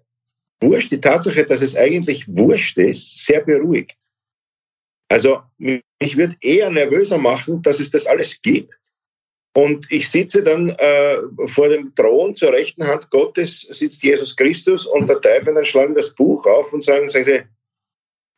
Wurscht, 0.61 0.91
die 0.91 1.01
Tatsache, 1.01 1.45
dass 1.45 1.61
es 1.61 1.75
eigentlich 1.75 2.27
Wurscht 2.27 2.77
ist, 2.77 3.25
sehr 3.25 3.41
beruhigt. 3.41 3.97
Also 5.09 5.41
mich 5.57 6.15
wird 6.15 6.37
eher 6.41 6.69
nervöser 6.69 7.17
machen, 7.17 7.61
dass 7.61 7.79
es 7.79 7.91
das 7.91 8.05
alles 8.05 8.41
gibt. 8.41 8.73
Und 9.53 9.91
ich 9.91 10.09
sitze 10.09 10.43
dann 10.43 10.69
äh, 10.69 11.17
vor 11.47 11.67
dem 11.67 11.93
Thron 11.93 12.35
zur 12.35 12.53
rechten 12.53 12.87
Hand 12.87 13.09
Gottes, 13.09 13.61
sitzt 13.61 14.01
Jesus 14.01 14.35
Christus 14.35 14.85
und 14.85 15.07
der 15.07 15.19
Teufel 15.19 15.53
dann 15.53 15.65
schlagen 15.65 15.93
das 15.95 16.15
Buch 16.15 16.45
auf 16.45 16.71
und 16.71 16.81
sagen, 16.81 17.09
sagen 17.09 17.25
sie, 17.25 17.41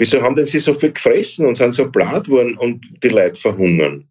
wieso 0.04 0.22
haben 0.22 0.36
denn 0.36 0.46
sie 0.46 0.60
so 0.60 0.74
viel 0.74 0.92
gefressen 0.92 1.46
und 1.46 1.56
sind 1.56 1.74
so 1.74 1.88
blatt 1.90 2.28
worden 2.28 2.58
und 2.58 2.86
die 3.02 3.08
Leute 3.08 3.40
verhungern? 3.40 4.06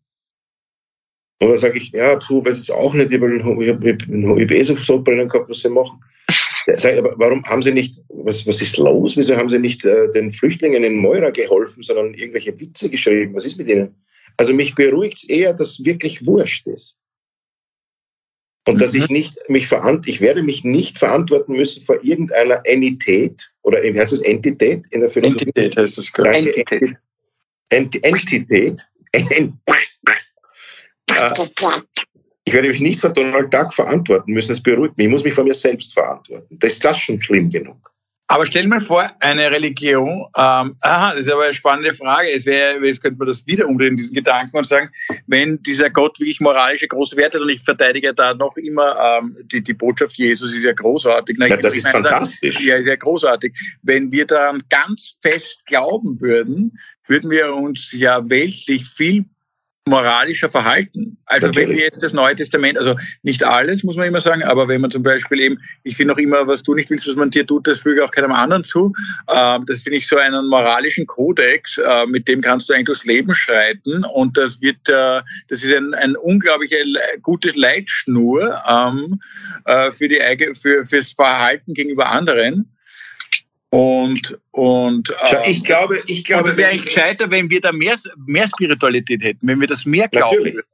Und 1.38 1.48
dann 1.50 1.58
sage 1.58 1.76
ich, 1.76 1.90
ja, 1.90 2.16
puh, 2.16 2.42
weiß 2.42 2.56
jetzt 2.56 2.72
auch 2.72 2.94
nicht, 2.94 3.12
ich 3.12 3.20
habe 3.20 3.36
hab 3.38 4.50
eh 4.50 4.62
so 4.62 4.76
Sodbrennen 4.76 5.28
gehabt, 5.28 5.50
was 5.50 5.60
sie 5.60 5.68
machen. 5.68 6.02
Ja, 6.66 6.78
sag, 6.78 6.96
aber 6.96 7.12
warum 7.18 7.44
haben 7.44 7.60
sie 7.60 7.72
nicht, 7.72 8.00
was, 8.08 8.46
was 8.46 8.62
ist 8.62 8.78
los? 8.78 9.16
Wieso 9.16 9.36
haben 9.36 9.50
sie 9.50 9.58
nicht 9.58 9.84
äh, 9.84 10.10
den 10.12 10.30
Flüchtlingen 10.30 10.84
in 10.84 10.96
Moira 10.96 11.30
geholfen, 11.30 11.82
sondern 11.82 12.14
irgendwelche 12.14 12.58
Witze 12.58 12.88
geschrieben? 12.88 13.34
Was 13.34 13.44
ist 13.44 13.58
mit 13.58 13.68
ihnen? 13.68 13.94
Also 14.38 14.54
mich 14.54 14.74
beruhigt 14.74 15.18
es 15.18 15.28
eher, 15.28 15.52
dass 15.52 15.84
wirklich 15.84 16.24
wurscht 16.24 16.66
ist. 16.68 16.96
Und 18.66 18.76
mhm. 18.76 18.78
dass 18.78 18.94
ich 18.94 19.10
nicht 19.10 19.36
mich 19.48 19.66
verant 19.66 20.06
ich 20.08 20.20
werde 20.22 20.42
mich 20.42 20.64
nicht 20.64 20.98
verantworten 20.98 21.54
müssen 21.54 21.82
vor 21.82 22.02
irgendeiner 22.02 22.60
Entität 22.64 23.51
oder 23.62 23.82
wie 23.82 23.98
heißt 23.98 24.12
es 24.12 24.20
Entität 24.20 24.84
in 24.90 25.00
der 25.00 25.10
Philosophie? 25.10 25.44
Entität 25.44 25.76
heißt 25.76 25.98
es 25.98 26.12
gerade. 26.12 26.38
Entität. 26.38 26.96
Ent 27.68 28.04
Entität. 28.04 28.80
Ent 29.12 29.54
ich 32.44 32.52
werde 32.52 32.68
mich 32.68 32.80
nicht 32.80 33.00
vor 33.00 33.10
Donald 33.10 33.54
Duck 33.54 33.72
verantworten 33.72 34.32
müssen. 34.32 34.50
Das 34.50 34.60
beruhigt 34.60 34.96
mich. 34.96 35.06
Ich 35.06 35.10
muss 35.10 35.24
mich 35.24 35.34
vor 35.34 35.44
mir 35.44 35.54
selbst 35.54 35.94
verantworten. 35.94 36.58
Das 36.58 36.72
ist 36.72 36.84
das 36.84 36.98
schon 36.98 37.20
schlimm 37.20 37.48
genug. 37.48 37.91
Aber 38.32 38.46
stell 38.46 38.66
mal 38.66 38.80
vor, 38.80 39.10
eine 39.20 39.50
Religion, 39.50 40.24
ähm, 40.38 40.76
aha, 40.80 41.12
das 41.12 41.26
ist 41.26 41.30
aber 41.30 41.44
eine 41.44 41.52
spannende 41.52 41.92
Frage. 41.92 42.32
Es 42.34 42.46
wäre, 42.46 42.82
jetzt 42.82 43.02
könnte 43.02 43.18
man 43.18 43.28
das 43.28 43.46
wieder 43.46 43.68
umdrehen, 43.68 43.94
diesen 43.94 44.14
Gedanken 44.14 44.56
und 44.56 44.66
sagen, 44.66 44.88
wenn 45.26 45.62
dieser 45.64 45.90
Gott 45.90 46.18
wirklich 46.18 46.40
moralische 46.40 46.88
große 46.88 47.14
Werte 47.18 47.36
hat 47.36 47.42
und 47.42 47.50
ich 47.50 47.62
verteidige 47.62 48.14
da 48.14 48.32
noch 48.32 48.56
immer 48.56 48.96
ähm, 49.20 49.36
die, 49.52 49.62
die 49.62 49.74
Botschaft 49.74 50.16
Jesus 50.16 50.54
ist 50.54 50.64
ja 50.64 50.72
großartig. 50.72 51.36
Na, 51.38 51.46
ja, 51.46 51.58
das 51.58 51.76
ist 51.76 51.84
meine, 51.84 52.08
fantastisch. 52.08 52.58
Ja, 52.60 52.76
ist 52.76 52.86
ja 52.86 52.96
großartig. 52.96 53.54
Wenn 53.82 54.10
wir 54.10 54.26
daran 54.26 54.62
ganz 54.70 55.14
fest 55.20 55.66
glauben 55.66 56.18
würden, 56.18 56.78
würden 57.06 57.30
wir 57.30 57.54
uns 57.54 57.92
ja 57.92 58.26
weltlich 58.30 58.88
viel 58.88 59.26
moralischer 59.88 60.48
Verhalten. 60.48 61.18
Also 61.26 61.48
Natürlich. 61.48 61.68
wenn 61.70 61.76
wir 61.76 61.84
jetzt 61.84 62.02
das 62.02 62.12
Neue 62.12 62.36
Testament, 62.36 62.78
also 62.78 62.96
nicht 63.22 63.42
alles, 63.42 63.82
muss 63.82 63.96
man 63.96 64.06
immer 64.06 64.20
sagen, 64.20 64.44
aber 64.44 64.68
wenn 64.68 64.80
man 64.80 64.92
zum 64.92 65.02
Beispiel 65.02 65.40
eben, 65.40 65.58
ich 65.82 65.96
finde 65.96 66.14
auch 66.14 66.18
immer, 66.18 66.46
was 66.46 66.62
du 66.62 66.74
nicht 66.74 66.88
willst, 66.90 67.08
dass 67.08 67.16
man 67.16 67.30
dir 67.30 67.44
tut, 67.44 67.66
das 67.66 67.80
füge 67.80 68.04
auch 68.04 68.10
keinem 68.12 68.30
anderen 68.30 68.62
zu. 68.62 68.92
Ähm, 69.28 69.64
das 69.66 69.80
finde 69.80 69.98
ich 69.98 70.06
so 70.06 70.16
einen 70.16 70.46
moralischen 70.46 71.06
Kodex, 71.06 71.78
äh, 71.78 72.06
mit 72.06 72.28
dem 72.28 72.40
kannst 72.40 72.68
du 72.68 72.74
eigentlich 72.74 72.86
durchs 72.86 73.04
Leben 73.04 73.34
schreiten 73.34 74.04
und 74.04 74.36
das 74.36 74.60
wird, 74.60 74.88
äh, 74.88 75.20
das 75.48 75.64
ist 75.64 75.74
ein, 75.74 75.94
ein 75.94 76.14
unglaubliche 76.16 76.76
gute 77.20 77.50
Leitschnur 77.58 78.62
ähm, 78.68 79.20
äh, 79.64 79.90
für 79.90 80.06
die 80.06 80.20
für 80.54 80.84
fürs 80.84 81.12
Verhalten 81.12 81.74
gegenüber 81.74 82.08
anderen. 82.08 82.72
Und, 83.74 84.38
und 84.50 85.14
äh, 85.32 85.50
ich 85.50 85.64
glaube, 85.64 86.02
ich 86.06 86.24
glaube, 86.24 86.50
es 86.50 86.58
wäre 86.58 86.70
eigentlich 86.70 86.94
gescheiter, 86.94 87.30
wenn 87.30 87.48
wir 87.48 87.58
da 87.58 87.72
mehr, 87.72 87.94
mehr 88.26 88.46
Spiritualität 88.46 89.24
hätten, 89.24 89.48
wenn 89.48 89.60
wir 89.60 89.66
das 89.66 89.86
mehr 89.86 90.08
glauben. 90.08 90.36
Natürlich. 90.36 90.64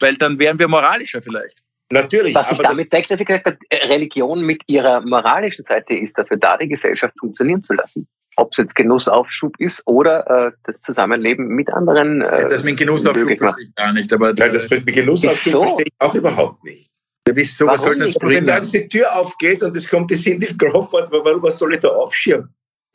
Weil 0.00 0.16
dann 0.16 0.40
wären 0.40 0.58
wir 0.58 0.66
moralischer 0.66 1.22
vielleicht. 1.22 1.62
Natürlich. 1.92 2.34
Was 2.34 2.48
sich 2.48 2.58
damit 2.58 2.92
deckt, 2.92 3.12
dass 3.12 3.20
ich 3.20 3.26
gesagt 3.26 3.46
habe, 3.46 3.58
Religion 3.88 4.42
mit 4.42 4.62
ihrer 4.66 5.00
moralischen 5.02 5.64
Seite 5.64 5.94
ist 5.94 6.18
dafür 6.18 6.36
da, 6.36 6.56
die 6.56 6.66
Gesellschaft 6.66 7.14
funktionieren 7.20 7.62
zu 7.62 7.74
lassen. 7.74 8.08
Ob 8.34 8.50
es 8.50 8.58
jetzt 8.58 8.74
Genussaufschub 8.74 9.54
ist 9.60 9.86
oder 9.86 10.48
äh, 10.48 10.52
das 10.64 10.80
Zusammenleben 10.80 11.46
mit 11.46 11.72
anderen. 11.72 12.22
Äh, 12.22 12.48
das 12.48 12.64
mit 12.64 12.76
Genussaufschub 12.76 13.38
verstehe 13.38 13.66
ich 13.66 13.74
gar 13.76 13.92
nicht. 13.92 14.12
Aber 14.12 14.32
Nein, 14.32 14.52
das 14.52 14.68
mit 14.68 14.84
Genussaufschub 14.84 15.52
so. 15.52 15.60
verstehe 15.60 15.86
ich 15.86 15.94
auch 16.00 16.14
überhaupt 16.16 16.64
nicht. 16.64 16.90
Wieso, 17.34 17.66
was 17.66 17.82
soll 17.82 17.98
das 17.98 18.14
bringen? 18.14 18.36
Wenn 18.36 18.46
da 18.46 18.56
jetzt 18.56 18.72
die 18.72 18.88
Tür 18.88 19.14
aufgeht 19.14 19.62
und 19.62 19.76
es 19.76 19.88
kommt 19.88 20.10
die 20.10 20.16
Cindy 20.16 20.46
Crawford, 20.56 21.10
warum 21.10 21.42
was 21.42 21.58
soll 21.58 21.74
ich 21.74 21.80
da 21.80 21.88
aufschirmen? 21.88 22.48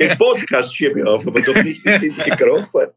Den 0.00 0.18
Podcast 0.18 0.76
schiebe 0.76 1.00
ich 1.00 1.06
auf, 1.06 1.26
aber 1.26 1.40
doch 1.40 1.62
nicht 1.62 1.84
die 1.84 2.10
Cindy 2.10 2.30
Crawford. 2.30 2.94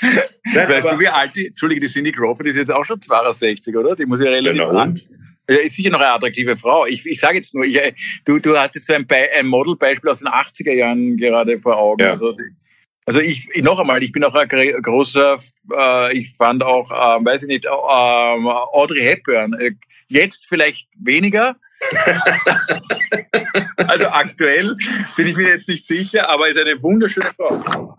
Nein, 0.00 0.68
weißt 0.68 0.90
du, 0.92 0.98
wie 0.98 1.08
alt 1.08 1.34
die, 1.34 1.48
Entschuldige, 1.48 1.80
die 1.80 1.88
Cindy 1.88 2.12
Crawford 2.12 2.46
ist 2.46 2.56
jetzt 2.56 2.72
auch 2.72 2.84
schon 2.84 3.00
62, 3.00 3.76
oder? 3.76 3.96
Die 3.96 4.06
muss 4.06 4.20
ja 4.20 4.26
relativ 4.26 4.62
genau. 4.62 4.78
alt. 4.78 5.06
Ja, 5.50 5.56
ist 5.56 5.76
sicher 5.76 5.90
noch 5.90 6.00
eine 6.00 6.12
attraktive 6.12 6.56
Frau. 6.56 6.86
Ich, 6.86 7.06
ich 7.06 7.18
sage 7.18 7.36
jetzt 7.36 7.54
nur, 7.54 7.64
ich, 7.64 7.80
du, 8.26 8.38
du 8.38 8.56
hast 8.56 8.74
jetzt 8.74 8.86
so 8.86 8.92
ein, 8.92 9.06
Be 9.06 9.28
ein 9.38 9.46
Modelbeispiel 9.46 10.10
aus 10.10 10.18
den 10.18 10.28
80er 10.28 10.72
Jahren 10.72 11.16
gerade 11.16 11.58
vor 11.58 11.76
Augen. 11.76 12.02
Ja. 12.02 12.10
Also, 12.10 12.36
also 13.08 13.20
ich, 13.20 13.48
ich, 13.54 13.62
noch 13.62 13.80
einmal, 13.80 14.02
ich 14.02 14.12
bin 14.12 14.22
auch 14.22 14.34
ein 14.34 14.46
großer, 14.48 15.38
äh, 15.74 16.12
ich 16.12 16.36
fand 16.36 16.62
auch, 16.62 16.90
äh, 16.90 17.24
weiß 17.24 17.44
ich 17.44 17.48
nicht, 17.48 17.64
äh, 17.64 17.68
Audrey 17.70 19.00
Hepburn. 19.00 19.54
Äh, 19.54 19.70
jetzt 20.08 20.44
vielleicht 20.46 20.90
weniger. 21.00 21.56
also 23.86 24.08
aktuell 24.08 24.76
bin 25.16 25.26
ich 25.26 25.36
mir 25.36 25.48
jetzt 25.48 25.70
nicht 25.70 25.86
sicher, 25.86 26.28
aber 26.28 26.50
ist 26.50 26.58
eine 26.58 26.82
wunderschöne 26.82 27.32
Frau. 27.34 27.96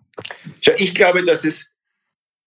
Ich 0.77 0.93
glaube, 0.93 1.23
dass 1.23 1.43
es, 1.43 1.67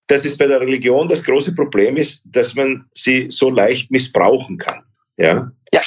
dass 0.06 0.24
es 0.24 0.38
bei 0.38 0.46
der 0.46 0.60
Religion 0.60 1.08
das 1.08 1.24
große 1.24 1.56
Problem 1.56 1.96
ist, 1.96 2.22
dass 2.26 2.54
man 2.54 2.88
sie 2.94 3.26
so 3.28 3.50
leicht 3.50 3.90
missbrauchen 3.90 4.56
kann. 4.58 4.84
Ja. 5.16 5.50
ja. 5.72 5.80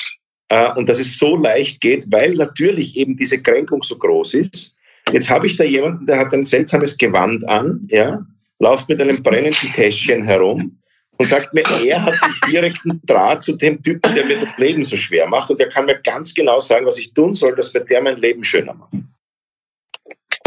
Äh, 0.49 0.73
und 0.73 0.89
dass 0.89 0.99
es 0.99 1.17
so 1.17 1.37
leicht 1.37 1.79
geht, 1.79 2.11
weil 2.11 2.33
natürlich 2.33 2.97
eben 2.97 3.15
diese 3.15 3.41
Kränkung 3.41 3.81
so 3.81 3.97
groß 3.97 4.33
ist 4.33 4.74
Jetzt 5.11 5.29
habe 5.29 5.47
ich 5.47 5.55
da 5.55 5.63
jemanden, 5.63 6.05
der 6.05 6.19
hat 6.19 6.33
ein 6.33 6.45
seltsames 6.45 6.97
Gewand 6.97 7.47
an, 7.47 7.87
ja, 7.89 8.25
läuft 8.59 8.89
mit 8.89 9.01
einem 9.01 9.21
brennenden 9.21 9.71
Täschchen 9.73 10.23
herum 10.23 10.79
und 11.17 11.25
sagt 11.25 11.53
mir, 11.53 11.63
er 11.85 12.03
hat 12.03 12.15
den 12.15 12.51
direkten 12.51 13.01
Draht 13.05 13.43
zu 13.43 13.55
dem 13.55 13.81
Typen, 13.81 14.15
der 14.15 14.25
mir 14.25 14.39
das 14.39 14.57
Leben 14.57 14.83
so 14.83 14.97
schwer 14.97 15.27
macht 15.27 15.49
und 15.49 15.59
der 15.59 15.69
kann 15.69 15.85
mir 15.85 15.99
ganz 16.01 16.33
genau 16.33 16.59
sagen, 16.59 16.85
was 16.85 16.97
ich 16.97 17.13
tun 17.13 17.35
soll, 17.35 17.55
dass 17.55 17.73
mir 17.73 17.81
der 17.81 18.01
mein 18.01 18.17
Leben 18.17 18.43
schöner 18.43 18.73
macht. 18.73 18.93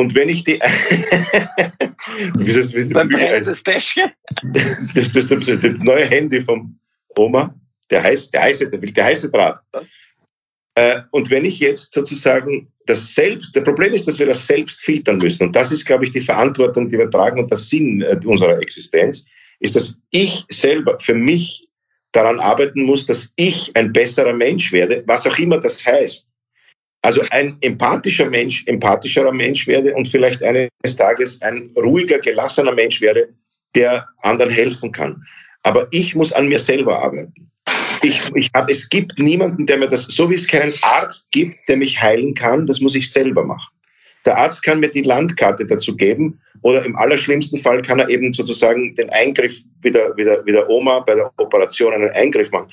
Und 0.00 0.14
wenn 0.14 0.28
ich 0.28 0.44
die. 0.44 0.60
wie 2.36 2.50
ist 2.50 2.56
das, 2.56 2.74
wie 2.74 2.80
ist 2.80 2.94
das, 2.94 3.62
Täschchen? 3.64 4.12
Das, 4.52 5.12
das, 5.12 5.28
das, 5.28 5.82
neue 5.82 6.06
Handy 6.06 6.40
vom 6.40 6.78
Oma, 7.16 7.52
der 7.90 8.04
heiße, 8.04 8.30
der 8.30 8.42
heiße, 8.42 8.70
der 8.70 9.04
heiße 9.04 9.30
Draht. 9.30 9.60
Äh, 10.78 11.02
und 11.10 11.28
wenn 11.30 11.44
ich 11.44 11.58
jetzt 11.58 11.92
sozusagen 11.92 12.72
das 12.86 13.12
Selbst, 13.12 13.56
der 13.56 13.62
Problem 13.62 13.92
ist, 13.94 14.06
dass 14.06 14.20
wir 14.20 14.26
das 14.26 14.46
selbst 14.46 14.80
filtern 14.80 15.18
müssen. 15.18 15.48
Und 15.48 15.56
das 15.56 15.72
ist, 15.72 15.84
glaube 15.84 16.04
ich, 16.04 16.12
die 16.12 16.20
Verantwortung, 16.20 16.88
die 16.88 16.96
wir 16.96 17.10
tragen 17.10 17.40
und 17.40 17.50
der 17.50 17.58
Sinn 17.58 18.00
äh, 18.02 18.16
unserer 18.24 18.60
Existenz, 18.60 19.24
ist, 19.58 19.74
dass 19.74 19.98
ich 20.10 20.44
selber 20.48 21.00
für 21.00 21.14
mich 21.14 21.68
daran 22.12 22.38
arbeiten 22.38 22.84
muss, 22.84 23.06
dass 23.06 23.32
ich 23.34 23.76
ein 23.76 23.92
besserer 23.92 24.32
Mensch 24.32 24.70
werde, 24.70 25.02
was 25.08 25.26
auch 25.26 25.36
immer 25.38 25.58
das 25.58 25.84
heißt. 25.84 26.28
Also 27.02 27.22
ein 27.30 27.56
empathischer 27.60 28.30
Mensch, 28.30 28.64
empathischerer 28.66 29.32
Mensch 29.32 29.66
werde 29.66 29.94
und 29.94 30.06
vielleicht 30.06 30.44
eines 30.44 30.96
Tages 30.96 31.42
ein 31.42 31.72
ruhiger, 31.76 32.20
gelassener 32.20 32.72
Mensch 32.72 33.00
werde, 33.00 33.34
der 33.74 34.06
anderen 34.22 34.50
helfen 34.50 34.92
kann. 34.92 35.24
Aber 35.64 35.88
ich 35.90 36.14
muss 36.14 36.32
an 36.32 36.48
mir 36.48 36.60
selber 36.60 37.02
arbeiten 37.02 37.48
ich, 38.02 38.20
ich 38.34 38.50
hab, 38.54 38.70
es 38.70 38.88
gibt 38.88 39.18
niemanden, 39.18 39.66
der 39.66 39.78
mir 39.78 39.88
das, 39.88 40.04
so 40.04 40.30
wie 40.30 40.34
es 40.34 40.46
keinen 40.46 40.74
Arzt 40.82 41.30
gibt, 41.32 41.68
der 41.68 41.76
mich 41.76 42.00
heilen 42.00 42.34
kann, 42.34 42.66
das 42.66 42.80
muss 42.80 42.94
ich 42.94 43.10
selber 43.10 43.44
machen. 43.44 43.72
Der 44.24 44.36
Arzt 44.36 44.62
kann 44.62 44.80
mir 44.80 44.88
die 44.88 45.02
Landkarte 45.02 45.66
dazu 45.66 45.96
geben 45.96 46.40
oder 46.62 46.84
im 46.84 46.96
allerschlimmsten 46.96 47.58
Fall 47.58 47.82
kann 47.82 48.00
er 48.00 48.08
eben 48.08 48.32
sozusagen 48.32 48.94
den 48.94 49.10
Eingriff 49.10 49.62
wie 49.82 49.90
der, 49.90 50.16
wie 50.16 50.24
der, 50.24 50.44
wie 50.44 50.52
der 50.52 50.68
Oma 50.68 51.00
bei 51.00 51.14
der 51.14 51.32
Operation 51.38 51.92
einen 51.92 52.10
Eingriff 52.10 52.50
machen. 52.50 52.70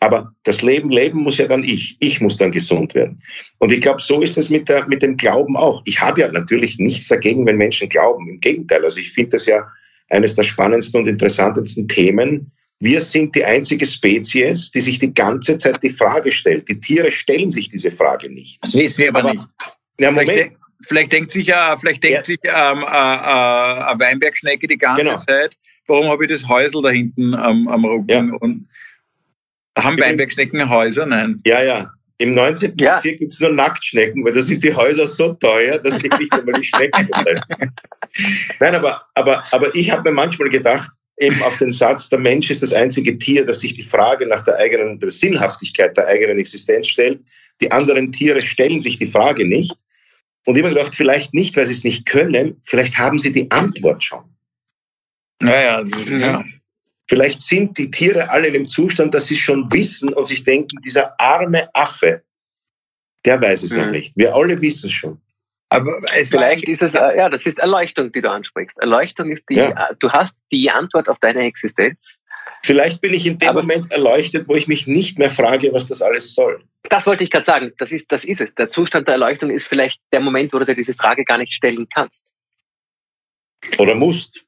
Aber 0.00 0.32
das 0.42 0.62
Leben 0.62 0.90
leben 0.90 1.20
muss 1.20 1.38
ja 1.38 1.46
dann 1.46 1.62
ich. 1.62 1.96
Ich 2.00 2.20
muss 2.20 2.36
dann 2.36 2.50
gesund 2.50 2.92
werden. 2.94 3.22
Und 3.58 3.70
ich 3.70 3.80
glaube, 3.80 4.02
so 4.02 4.20
ist 4.20 4.36
es 4.36 4.50
mit, 4.50 4.68
der, 4.68 4.86
mit 4.88 5.00
dem 5.00 5.16
Glauben 5.16 5.56
auch. 5.56 5.80
Ich 5.84 6.00
habe 6.00 6.20
ja 6.20 6.30
natürlich 6.30 6.78
nichts 6.78 7.06
dagegen, 7.06 7.46
wenn 7.46 7.56
Menschen 7.56 7.88
glauben. 7.88 8.28
Im 8.28 8.40
Gegenteil. 8.40 8.84
Also 8.84 8.98
ich 8.98 9.12
finde 9.12 9.30
das 9.30 9.46
ja 9.46 9.64
eines 10.10 10.34
der 10.34 10.42
spannendsten 10.42 11.00
und 11.00 11.06
interessantesten 11.06 11.86
Themen, 11.86 12.50
wir 12.82 13.00
sind 13.00 13.36
die 13.36 13.44
einzige 13.44 13.86
Spezies, 13.86 14.72
die 14.72 14.80
sich 14.80 14.98
die 14.98 15.14
ganze 15.14 15.56
Zeit 15.56 15.80
die 15.84 15.90
Frage 15.90 16.32
stellt. 16.32 16.68
Die 16.68 16.80
Tiere 16.80 17.12
stellen 17.12 17.48
sich 17.48 17.68
diese 17.68 17.92
Frage 17.92 18.28
nicht. 18.28 18.58
Das 18.60 18.74
wissen 18.74 19.02
wir 19.02 19.10
aber, 19.10 19.20
aber 19.20 19.32
nicht. 19.34 19.46
Ja, 20.00 20.10
Moment. 20.10 20.30
Vielleicht, 20.30 20.52
vielleicht 20.80 21.12
denkt 21.12 21.30
sich 21.30 21.46
ja, 21.46 21.76
vielleicht 21.76 22.02
denkt 22.02 22.16
ja. 22.16 22.24
sich 22.24 22.40
ähm, 22.42 22.82
äh, 22.82 22.84
äh, 22.84 23.84
eine 23.84 24.00
Weinbergschnecke 24.00 24.66
die 24.66 24.78
ganze 24.78 25.04
genau. 25.04 25.16
Zeit, 25.16 25.54
warum 25.86 26.08
habe 26.08 26.24
ich 26.24 26.32
das 26.32 26.48
Häusel 26.48 26.82
da 26.82 26.90
hinten 26.90 27.34
am, 27.34 27.68
am 27.68 27.84
Rücken? 27.84 28.08
Ja. 28.08 28.36
Und 28.40 28.68
haben 29.78 30.00
Weinbergschnecken 30.00 30.68
Häuser? 30.68 31.06
Nein. 31.06 31.40
Ja, 31.46 31.62
ja. 31.62 31.92
Im 32.18 32.32
19. 32.32 32.74
Ja. 32.78 32.96
Bezirk 32.96 33.18
gibt 33.18 33.32
es 33.32 33.38
nur 33.38 33.52
Nacktschnecken, 33.52 34.24
weil 34.24 34.32
da 34.32 34.42
sind 34.42 34.62
die 34.64 34.74
Häuser 34.74 35.06
so 35.06 35.34
teuer, 35.34 35.78
dass 35.78 36.00
sich 36.00 36.10
nicht 36.18 36.32
einmal 36.32 36.60
die 36.60 36.64
Schnecken 36.64 37.08
leisten. 37.24 37.72
Nein, 38.60 38.74
aber, 38.74 39.02
aber, 39.14 39.44
aber 39.52 39.72
ich 39.74 39.88
habe 39.92 40.10
mir 40.10 40.14
manchmal 40.16 40.50
gedacht, 40.50 40.90
eben 41.22 41.42
auf 41.42 41.56
den 41.58 41.72
Satz, 41.72 42.08
der 42.08 42.18
Mensch 42.18 42.50
ist 42.50 42.62
das 42.62 42.72
einzige 42.72 43.16
Tier, 43.18 43.46
das 43.46 43.60
sich 43.60 43.74
die 43.74 43.82
Frage 43.82 44.26
nach 44.26 44.42
der 44.44 44.56
eigenen 44.56 44.98
der 44.98 45.10
Sinnhaftigkeit 45.10 45.96
der 45.96 46.08
eigenen 46.08 46.38
Existenz 46.38 46.88
stellt. 46.88 47.20
Die 47.60 47.70
anderen 47.70 48.10
Tiere 48.12 48.42
stellen 48.42 48.80
sich 48.80 48.98
die 48.98 49.06
Frage 49.06 49.46
nicht. 49.46 49.72
Und 50.44 50.58
immer 50.58 50.70
gedacht, 50.70 50.96
vielleicht 50.96 51.34
nicht, 51.34 51.56
weil 51.56 51.66
sie 51.66 51.72
es 51.72 51.84
nicht 51.84 52.04
können, 52.04 52.60
vielleicht 52.64 52.98
haben 52.98 53.18
sie 53.18 53.30
die 53.30 53.48
Antwort 53.52 54.02
schon. 54.02 54.24
Naja, 55.40 55.84
ja. 56.10 56.44
Vielleicht 57.08 57.42
sind 57.42 57.78
die 57.78 57.90
Tiere 57.90 58.30
alle 58.30 58.48
in 58.48 58.54
dem 58.54 58.66
Zustand, 58.66 59.14
dass 59.14 59.26
sie 59.26 59.36
schon 59.36 59.72
wissen 59.72 60.12
und 60.12 60.26
sich 60.26 60.42
denken, 60.42 60.80
dieser 60.84 61.18
arme 61.20 61.68
Affe, 61.74 62.22
der 63.24 63.40
weiß 63.40 63.62
es 63.62 63.72
mhm. 63.72 63.78
noch 63.78 63.90
nicht. 63.90 64.16
Wir 64.16 64.34
alle 64.34 64.60
wissen 64.60 64.90
schon. 64.90 65.20
Aber 65.72 66.02
vielleicht 66.28 66.68
ist 66.68 66.82
es, 66.82 66.92
ja, 66.92 67.28
das 67.30 67.46
ist 67.46 67.58
Erleuchtung, 67.58 68.12
die 68.12 68.20
du 68.20 68.30
ansprichst. 68.30 68.78
Erleuchtung 68.78 69.30
ist 69.30 69.46
die, 69.48 69.54
ja. 69.54 69.90
du 69.98 70.10
hast 70.10 70.36
die 70.52 70.70
Antwort 70.70 71.08
auf 71.08 71.18
deine 71.20 71.44
Existenz. 71.44 72.20
Vielleicht 72.62 73.00
bin 73.00 73.14
ich 73.14 73.26
in 73.26 73.38
dem 73.38 73.48
Aber 73.48 73.62
Moment 73.62 73.90
erleuchtet, 73.90 74.48
wo 74.48 74.54
ich 74.54 74.68
mich 74.68 74.86
nicht 74.86 75.18
mehr 75.18 75.30
frage, 75.30 75.72
was 75.72 75.88
das 75.88 76.02
alles 76.02 76.34
soll. 76.34 76.62
Das 76.90 77.06
wollte 77.06 77.24
ich 77.24 77.30
gerade 77.30 77.44
sagen. 77.44 77.72
Das 77.78 77.90
ist, 77.90 78.12
das 78.12 78.24
ist 78.24 78.40
es. 78.40 78.54
Der 78.54 78.68
Zustand 78.68 79.08
der 79.08 79.14
Erleuchtung 79.14 79.50
ist 79.50 79.66
vielleicht 79.66 80.00
der 80.12 80.20
Moment, 80.20 80.52
wo 80.52 80.58
du 80.58 80.66
dir 80.66 80.74
diese 80.74 80.94
Frage 80.94 81.24
gar 81.24 81.38
nicht 81.38 81.52
stellen 81.52 81.86
kannst. 81.92 82.30
Oder 83.78 83.94
musst. 83.94 84.44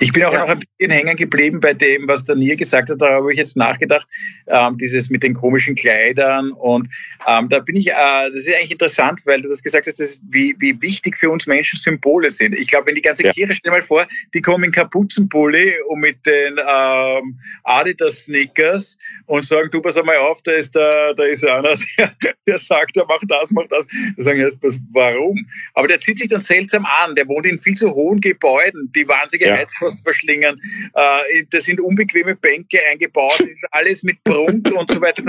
Ich 0.00 0.12
bin 0.12 0.24
auch 0.24 0.32
ja. 0.32 0.40
noch 0.40 0.48
ein 0.48 0.60
bisschen 0.60 0.90
hängen 0.90 1.16
geblieben 1.16 1.60
bei 1.60 1.74
dem, 1.74 2.08
was 2.08 2.24
der 2.24 2.34
Nier 2.34 2.56
gesagt 2.56 2.90
hat. 2.90 3.00
Da 3.00 3.10
habe 3.10 3.32
ich 3.32 3.38
jetzt 3.38 3.56
nachgedacht, 3.56 4.06
ähm, 4.48 4.76
dieses 4.78 5.10
mit 5.10 5.22
den 5.22 5.34
komischen 5.34 5.74
Kleidern. 5.74 6.50
Und 6.52 6.88
ähm, 7.28 7.48
da 7.48 7.60
bin 7.60 7.76
ich, 7.76 7.88
äh, 7.88 7.94
das 8.28 8.36
ist 8.36 8.54
eigentlich 8.54 8.72
interessant, 8.72 9.22
weil 9.26 9.42
du 9.42 9.48
das 9.48 9.62
gesagt 9.62 9.86
hast, 9.86 10.00
das, 10.00 10.20
wie, 10.28 10.56
wie 10.58 10.80
wichtig 10.82 11.16
für 11.16 11.30
uns 11.30 11.46
Menschen 11.46 11.78
Symbole 11.78 12.30
sind. 12.30 12.54
Ich 12.54 12.68
glaube, 12.68 12.88
wenn 12.88 12.94
die 12.96 13.02
ganze 13.02 13.24
ja. 13.24 13.32
Kirche, 13.32 13.54
stell 13.54 13.70
dir 13.70 13.76
mal 13.76 13.82
vor, 13.82 14.06
die 14.34 14.40
kommen 14.40 14.64
in 14.64 14.72
Kapuzenpulli 14.72 15.74
und 15.88 16.00
mit 16.00 16.24
den 16.26 16.58
ähm, 16.58 17.38
Adidas 17.64 18.24
Sneakers 18.24 18.98
und 19.26 19.46
sagen, 19.46 19.68
du 19.70 19.80
pass 19.80 19.96
einmal 19.96 20.16
auf, 20.16 20.42
da 20.42 20.52
ist, 20.52 20.74
der, 20.74 21.14
da 21.14 21.24
ist 21.24 21.46
einer, 21.46 21.76
der, 21.98 22.34
der 22.46 22.58
sagt, 22.58 22.96
er 22.96 23.06
macht 23.06 23.24
das, 23.28 23.50
macht 23.50 23.70
das. 23.70 23.86
Da 24.16 24.24
sagen 24.24 24.40
erst, 24.40 24.58
warum? 24.92 25.46
Aber 25.74 25.86
der 25.86 26.00
zieht 26.00 26.18
sich 26.18 26.28
dann 26.28 26.40
seltsam 26.40 26.86
an. 27.04 27.14
Der 27.14 27.28
wohnt 27.28 27.46
in 27.46 27.58
viel 27.58 27.76
zu 27.76 27.90
hohen 27.90 28.20
Gebäuden, 28.20 28.90
die 28.94 29.06
wahnsinnige 29.06 29.50
ja. 29.50 29.59
Heizkosten 29.60 30.02
verschlingen. 30.02 30.60
Äh, 30.94 31.44
da 31.50 31.60
sind 31.60 31.80
unbequeme 31.80 32.34
Bänke 32.36 32.78
eingebaut, 32.90 33.38
das 33.38 33.48
ist 33.48 33.66
alles 33.70 34.02
mit 34.02 34.22
Prunk 34.24 34.70
und 34.72 34.90
so 34.90 35.00
weiter. 35.00 35.22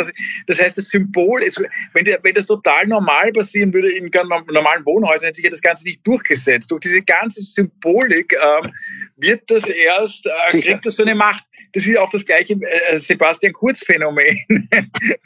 Das 0.47 0.59
heißt, 0.59 0.77
das 0.77 0.89
Symbol 0.89 1.41
ist, 1.43 1.61
wenn, 1.93 2.05
der, 2.05 2.19
wenn 2.23 2.33
das 2.33 2.45
total 2.45 2.87
normal 2.87 3.31
passieren 3.31 3.73
würde 3.73 3.91
in 3.91 4.09
normalen 4.51 4.85
Wohnhäusern, 4.85 5.27
hätte 5.27 5.35
sich 5.35 5.45
ja 5.45 5.51
das 5.51 5.61
Ganze 5.61 5.85
nicht 5.85 6.05
durchgesetzt. 6.05 6.71
Durch 6.71 6.81
diese 6.81 7.01
ganze 7.01 7.41
Symbolik 7.41 8.33
äh, 8.33 8.69
wird 9.17 9.43
das 9.47 9.69
erst, 9.69 10.27
äh, 10.27 10.61
kriegt 10.61 10.85
das 10.85 10.95
so 10.95 11.03
eine 11.03 11.15
Macht. 11.15 11.43
Das 11.73 11.85
ist 11.87 11.97
auch 11.97 12.09
das 12.09 12.25
gleiche 12.25 12.53
äh, 12.53 12.97
Sebastian 12.97 13.53
Kurz-Phänomen, 13.53 14.37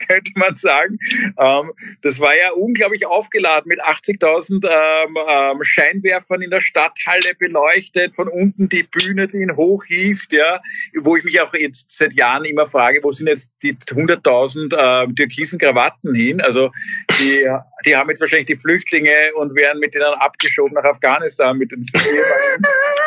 könnte 0.08 0.32
man 0.36 0.56
sagen. 0.56 0.98
Ähm, 1.38 1.72
das 2.02 2.20
war 2.20 2.36
ja 2.36 2.50
unglaublich 2.52 3.06
aufgeladen 3.06 3.68
mit 3.68 3.82
80.000 3.82 4.64
ähm, 4.64 5.16
ähm, 5.28 5.62
Scheinwerfern 5.62 6.42
in 6.42 6.50
der 6.50 6.60
Stadthalle 6.60 7.34
beleuchtet, 7.38 8.14
von 8.14 8.28
unten 8.28 8.68
die 8.68 8.84
Bühne, 8.84 9.28
die 9.28 9.38
ihn 9.38 9.56
hochhieft, 9.56 10.32
ja, 10.32 10.60
wo 11.00 11.16
ich 11.16 11.24
mich 11.24 11.40
auch 11.40 11.52
jetzt 11.54 11.96
seit 11.96 12.14
Jahren 12.14 12.44
immer 12.44 12.66
frage, 12.66 13.00
wo 13.02 13.12
sind 13.12 13.28
jetzt 13.28 13.50
die 13.62 13.74
100.000 13.74 14.74
äh, 14.74 15.14
türkisen 15.14 15.58
Krawatten 15.58 16.14
hin? 16.14 16.40
Also 16.40 16.70
die, 17.18 17.46
die 17.84 17.96
haben 17.96 18.08
jetzt 18.08 18.20
wahrscheinlich 18.20 18.46
die 18.46 18.56
Flüchtlinge 18.56 19.10
und 19.36 19.54
werden 19.56 19.80
mit 19.80 19.94
denen 19.94 20.04
abgeschoben 20.04 20.74
nach 20.74 20.84
Afghanistan 20.84 21.56
mit 21.58 21.70
den 21.70 21.82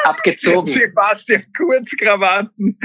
abgezogen. 0.03 0.65
Sebastian 0.73 1.45
Kurz 1.55 1.91
Krawatten 1.97 2.77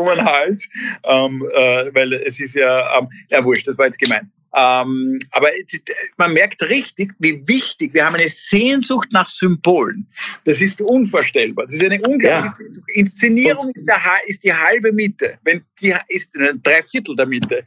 um 0.00 0.08
den 0.08 0.24
Hals, 0.24 0.68
ähm, 1.04 1.46
äh, 1.54 1.94
weil 1.94 2.12
es 2.14 2.40
ist 2.40 2.54
ja, 2.54 2.98
ähm, 2.98 3.08
ja 3.30 3.44
wurscht, 3.44 3.68
das 3.68 3.78
war 3.78 3.86
jetzt 3.86 3.98
gemein. 3.98 4.30
Ähm, 4.56 5.18
aber 5.30 5.48
man 6.16 6.32
merkt 6.32 6.62
richtig, 6.62 7.12
wie 7.20 7.46
wichtig, 7.46 7.94
wir 7.94 8.04
haben 8.04 8.16
eine 8.16 8.28
Sehnsucht 8.28 9.12
nach 9.12 9.28
Symbolen. 9.28 10.06
Das 10.44 10.60
ist 10.60 10.80
unvorstellbar. 10.80 11.66
Das 11.66 11.76
ist 11.76 11.84
eine 11.84 12.00
unglaubliche 12.02 12.64
ja. 12.64 12.82
Inszenierung 12.94 13.70
ist, 13.74 13.86
der, 13.86 14.00
ist, 14.26 14.42
die 14.42 14.52
halbe 14.52 14.92
Miete, 14.92 15.38
wenn 15.44 15.64
die 15.80 15.94
ist 16.08 16.36
drei 16.64 16.82
Viertel 16.82 17.14
der 17.14 17.26
Miete. 17.26 17.64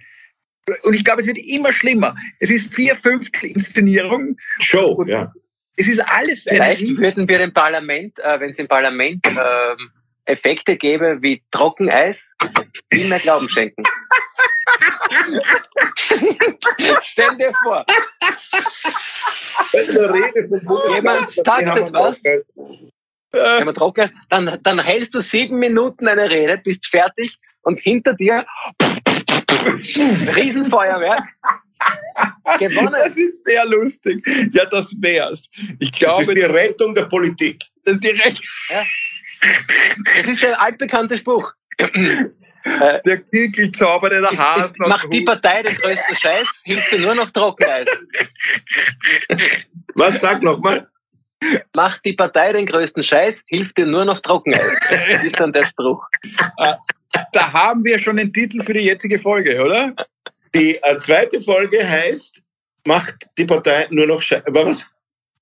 Und 0.84 0.94
ich 0.94 1.04
glaube, 1.04 1.22
es 1.22 1.28
wird 1.28 1.38
immer 1.38 1.72
schlimmer. 1.72 2.16
Es 2.40 2.50
ist 2.50 2.74
vier 2.74 2.96
Fünftel 2.96 3.52
Inszenierung. 3.52 4.36
Show, 4.60 5.04
ja. 5.08 5.32
Es 5.76 5.88
ist 5.88 6.00
alles. 6.00 6.44
Vielleicht 6.44 6.88
würden 6.98 7.28
wir 7.28 7.40
im 7.40 7.54
Parlament, 7.54 8.20
äh, 8.20 8.40
wenn 8.40 8.52
es 8.52 8.60
im 8.60 8.68
Parlament 8.68 9.26
äh, 9.26 9.76
Effekte 10.26 10.78
gäbe 10.78 11.22
wie 11.22 11.44
Trockeneis, 11.52 12.34
viel 12.92 13.08
mehr 13.08 13.20
Glauben 13.20 13.50
schenken. 13.50 13.84
Stell 17.02 17.38
dir 17.38 17.54
vor. 17.64 17.86
Jemand 20.96 21.36
taktet 21.44 21.94
was. 21.94 22.22
Jemand 23.60 23.78
trocken, 23.78 24.10
dann, 24.30 24.60
dann 24.64 24.80
hältst 24.80 25.14
du 25.16 25.20
sieben 25.20 25.60
Minuten 25.60 26.08
eine 26.08 26.30
Rede, 26.30 26.58
bist 26.58 26.88
fertig 26.88 27.38
und 27.64 27.80
hinter 27.80 28.14
dir 28.14 28.46
Riesenfeuerwerk. 30.36 31.20
Gewonnen. 32.60 32.94
Das 32.94 33.18
ist 33.18 33.46
sehr 33.46 33.66
lustig. 33.66 34.26
Ja, 34.54 34.66
das 34.66 34.96
wär's. 35.02 35.50
Ich 35.80 35.92
glaube, 35.92 36.22
das 36.22 36.30
ist 36.30 36.38
die 36.38 36.44
Rettung 36.44 36.96
der 36.96 37.06
Politik. 37.06 37.62
Das 37.84 37.96
ist 37.96 38.04
die 38.04 38.10
Rettung. 38.10 38.46
Ja. 38.70 38.84
Das 40.16 40.28
ist 40.28 40.44
der 40.44 40.60
altbekannte 40.60 41.18
Spruch. 41.18 41.54
Äh, 41.78 43.02
der 43.06 43.18
Kickelzauber, 43.20 44.10
der 44.10 44.22
der 44.22 44.38
Hase 44.38 44.72
Macht 44.78 45.12
die 45.12 45.22
Partei 45.22 45.64
den 45.64 45.76
größten 45.76 46.16
Scheiß, 46.16 46.62
hilft 46.64 46.91
dir 46.91 47.00
nur 47.00 47.16
noch 47.16 47.30
Trockeneis. 47.32 47.88
Was, 49.96 50.22
sag 50.22 50.41
nochmal? 50.41 50.88
Macht 51.76 52.06
die 52.06 52.14
Partei 52.14 52.54
den 52.54 52.66
größten 52.66 53.04
Scheiß, 53.04 53.44
hilft 53.48 53.78
dir 53.78 53.86
nur 53.86 54.06
noch 54.06 54.22
Trockeneis. 54.22 54.78
Das 54.89 55.24
ist 55.24 55.39
dann 55.39 55.52
der 55.52 55.66
Spruch. 55.66 56.08
Äh, 56.58 56.76
da 57.34 57.52
haben 57.52 57.84
wir 57.84 58.00
schon 58.00 58.16
den 58.16 58.32
Titel 58.32 58.64
für 58.64 58.74
die 58.74 58.86
jetzige 58.86 59.20
Folge, 59.20 59.62
oder? 59.62 59.94
Die 60.56 60.76
äh, 60.82 60.98
zweite 61.00 61.41
Folge 61.41 61.88
heißt, 61.88 62.39
macht 62.86 63.28
die 63.38 63.46
Partei 63.46 63.88
nur 63.89 64.08
noch 64.08 64.22
Scheiß. 64.22 64.44
Was? 64.48 64.86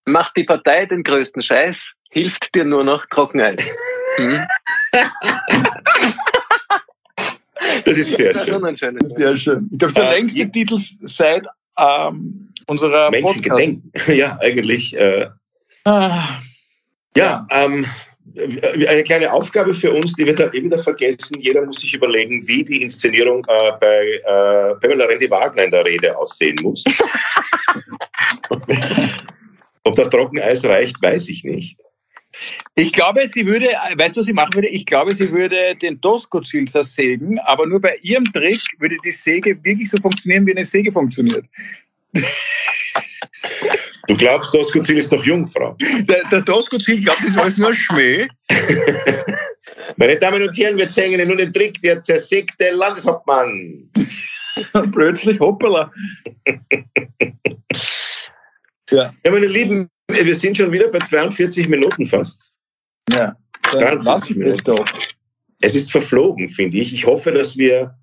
Macht 0.06 0.36
die 0.36 0.44
Partei 0.44 0.88
den 0.88 1.04
größten 1.04 1.44
Scheiß, 1.44 1.94
hilft 2.12 2.54
dir 2.54 2.64
nur 2.64 2.84
noch 2.84 3.06
Trockeneis. 3.08 3.62
Hm? 4.18 4.40
Das 7.86 7.98
ist 7.98 8.16
sehr 8.16 8.34
schön. 8.36 8.98
Sehr 9.06 9.38
schön. 9.38 9.70
Ich 9.72 9.80
glaube, 9.80 9.94
der 9.94 10.10
äh, 10.10 10.16
längste 10.18 10.50
Titel 10.52 10.78
seit 11.04 11.46
ähm, 11.78 12.54
unserer 12.68 13.10
Menschengedenken. 13.12 13.92
Ja, 14.08 14.38
eigentlich. 14.42 14.96
Äh, 14.96 15.28
ah. 15.86 16.40
Ja, 17.16 17.48
ähm, 17.52 17.86
eine 18.88 19.04
kleine 19.04 19.32
Aufgabe 19.32 19.74
für 19.74 19.92
uns, 19.92 20.14
die 20.14 20.26
wird 20.26 20.40
dann 20.40 20.54
eh 20.54 20.64
wieder 20.64 20.80
vergessen. 20.80 21.40
Jeder 21.40 21.66
muss 21.66 21.82
sich 21.82 21.94
überlegen, 21.94 22.48
wie 22.48 22.64
die 22.64 22.82
Inszenierung 22.82 23.46
äh, 23.48 23.72
bei 23.80 24.22
äh, 24.24 24.76
Pamela 24.80 25.06
Rendi-Wagner 25.06 25.64
in 25.64 25.72
der 25.72 25.86
Rede 25.86 26.18
aussehen 26.18 26.56
muss. 26.62 26.84
Ob 29.84 29.96
das 29.96 30.10
Trockeneis 30.10 30.64
reicht, 30.66 31.02
weiß 31.02 31.30
ich 31.30 31.44
nicht. 31.44 31.78
Ich 32.76 32.92
glaube, 32.92 33.26
sie 33.28 33.46
würde, 33.46 33.68
weißt 33.96 34.16
du, 34.16 34.20
was 34.20 34.26
sie 34.28 34.34
machen 34.34 34.54
würde? 34.54 34.70
Ich 34.70 34.86
glaube, 34.86 35.14
sie 35.14 35.32
würde 35.32 35.76
den 35.76 36.00
Doskozil 36.02 36.66
zersägen, 36.68 37.40
aber 37.46 37.66
nur 37.68 37.82
bei 37.82 37.98
ihrem 38.02 38.26
Trick 38.32 38.62
würde 38.80 38.98
die 39.04 39.12
Säge 39.12 39.58
wirklich 39.64 39.90
so 39.90 39.98
funktionieren, 40.02 40.46
wie 40.46 40.52
eine 40.52 40.66
Säge 40.66 40.92
funktioniert. 40.92 41.46
Du 44.08 44.18
glaubst, 44.18 44.54
Doskozil 44.54 44.98
ist 44.98 45.12
doch 45.12 45.24
Jungfrau? 45.24 45.78
Der, 45.80 46.24
der 46.32 46.42
Doskozil 46.42 47.02
glaubt, 47.02 47.22
das 47.24 47.36
war 47.36 47.44
alles 47.44 47.58
nur 47.58 47.74
Schmäh. 47.74 48.28
Meine 49.96 50.18
Damen 50.18 50.42
und 50.42 50.58
Herren, 50.58 50.78
wir 50.78 50.90
zeigen 50.90 51.14
Ihnen 51.14 51.28
nun 51.28 51.38
den 51.38 51.54
Trick 51.54 51.82
der 51.82 52.02
zersägte 52.02 52.72
Landeshauptmann. 52.72 53.90
Plötzlich, 54.92 55.40
hoppala. 55.40 55.92
ja. 58.90 59.14
ja, 59.24 59.32
meine 59.32 59.46
Lieben, 59.46 59.90
wir 60.14 60.36
sind 60.36 60.58
schon 60.58 60.72
wieder 60.72 60.88
bei 60.88 61.00
42 61.00 61.68
Minuten 61.68 62.06
fast. 62.06 62.52
Ja. 63.12 63.36
43 63.64 64.36
Minuten. 64.36 64.76
Es 65.62 65.76
ist 65.76 65.92
verflogen, 65.92 66.50
finde 66.50 66.78
ich. 66.78 66.94
Ich 66.94 67.06
hoffe, 67.06 67.32
dass 67.32 67.58
wir, 67.58 67.96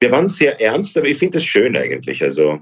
wir 0.00 0.10
waren 0.10 0.28
sehr 0.28 0.60
ernst, 0.60 0.96
aber 0.96 1.06
ich 1.06 1.18
finde 1.18 1.38
es 1.38 1.44
schön 1.44 1.76
eigentlich. 1.76 2.22
Also. 2.22 2.60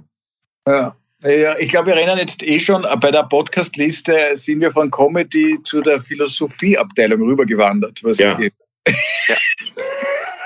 Ja. 0.67 0.97
Ja, 1.25 1.57
ich 1.57 1.69
glaube, 1.69 1.89
wir 1.89 1.95
rennen 1.95 2.19
jetzt 2.19 2.43
eh 2.43 2.59
schon 2.59 2.85
bei 3.01 3.13
der 3.13 3.23
Podcast-Liste 3.23 4.33
sind 4.35 4.61
wir 4.61 4.73
von 4.73 4.91
Comedy 4.91 5.57
zu 5.63 5.81
der 5.81 6.01
Philosophie-Abteilung 6.01 7.23
rübergewandert. 7.23 8.03
Was 8.03 8.19
ja. 8.19 8.37
ja. 8.41 8.49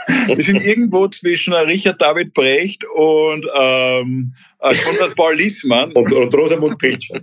Wir 0.06 0.42
sind 0.42 0.64
irgendwo 0.64 1.08
zwischen 1.08 1.52
Richard 1.52 2.00
David 2.00 2.32
Brecht 2.34 2.84
und 2.94 3.44
ähm, 3.58 4.32
äh, 4.60 4.74
Konrad 4.74 5.14
Paul 5.16 5.34
Liesmann. 5.36 5.92
Und, 5.92 6.12
und 6.12 6.34
Rosamund 6.34 6.78
Pilcher. 6.78 7.14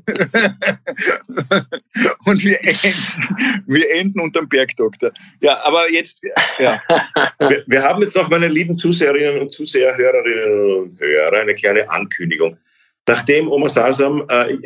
und 2.25 2.43
wir 2.43 2.59
enden, 2.61 2.93
wir 3.67 3.91
enden 3.95 4.19
unterm 4.19 4.49
Bergdoktor. 4.49 5.11
Ja, 5.41 5.63
aber 5.63 5.91
jetzt, 5.91 6.23
ja. 6.59 6.81
Wir, 7.39 7.63
wir 7.67 7.83
haben 7.83 8.01
jetzt 8.01 8.17
auch 8.17 8.29
meine 8.29 8.47
lieben 8.47 8.77
Zuseherinnen 8.77 9.41
und 9.41 9.51
Zuseher, 9.51 9.95
Hörerinnen 9.95 10.83
und 10.83 10.99
Hörer, 10.99 11.39
eine 11.39 11.53
kleine 11.53 11.89
Ankündigung. 11.89 12.57
Nachdem 13.07 13.51
Oma 13.51 13.67
Salsam, 13.67 14.23
äh, 14.29 14.57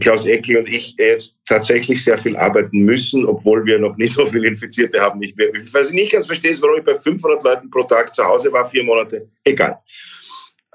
Klaus 0.00 0.26
Eckel 0.26 0.56
und 0.56 0.68
ich 0.68 0.96
jetzt 0.98 1.40
tatsächlich 1.46 2.02
sehr 2.02 2.18
viel 2.18 2.36
arbeiten 2.36 2.80
müssen, 2.80 3.24
obwohl 3.24 3.64
wir 3.64 3.78
noch 3.78 3.96
nicht 3.96 4.14
so 4.14 4.26
viele 4.26 4.48
Infizierte 4.48 5.00
haben. 5.00 5.22
Ich, 5.22 5.34
was 5.72 5.90
ich 5.90 5.94
nicht 5.94 6.12
ganz 6.12 6.26
verstehe, 6.26 6.50
ist, 6.50 6.60
warum 6.60 6.78
ich 6.78 6.84
bei 6.84 6.96
500 6.96 7.44
Leuten 7.44 7.70
pro 7.70 7.84
Tag 7.84 8.12
zu 8.12 8.24
Hause 8.24 8.52
war, 8.52 8.64
vier 8.64 8.82
Monate. 8.82 9.28
Egal. 9.44 9.78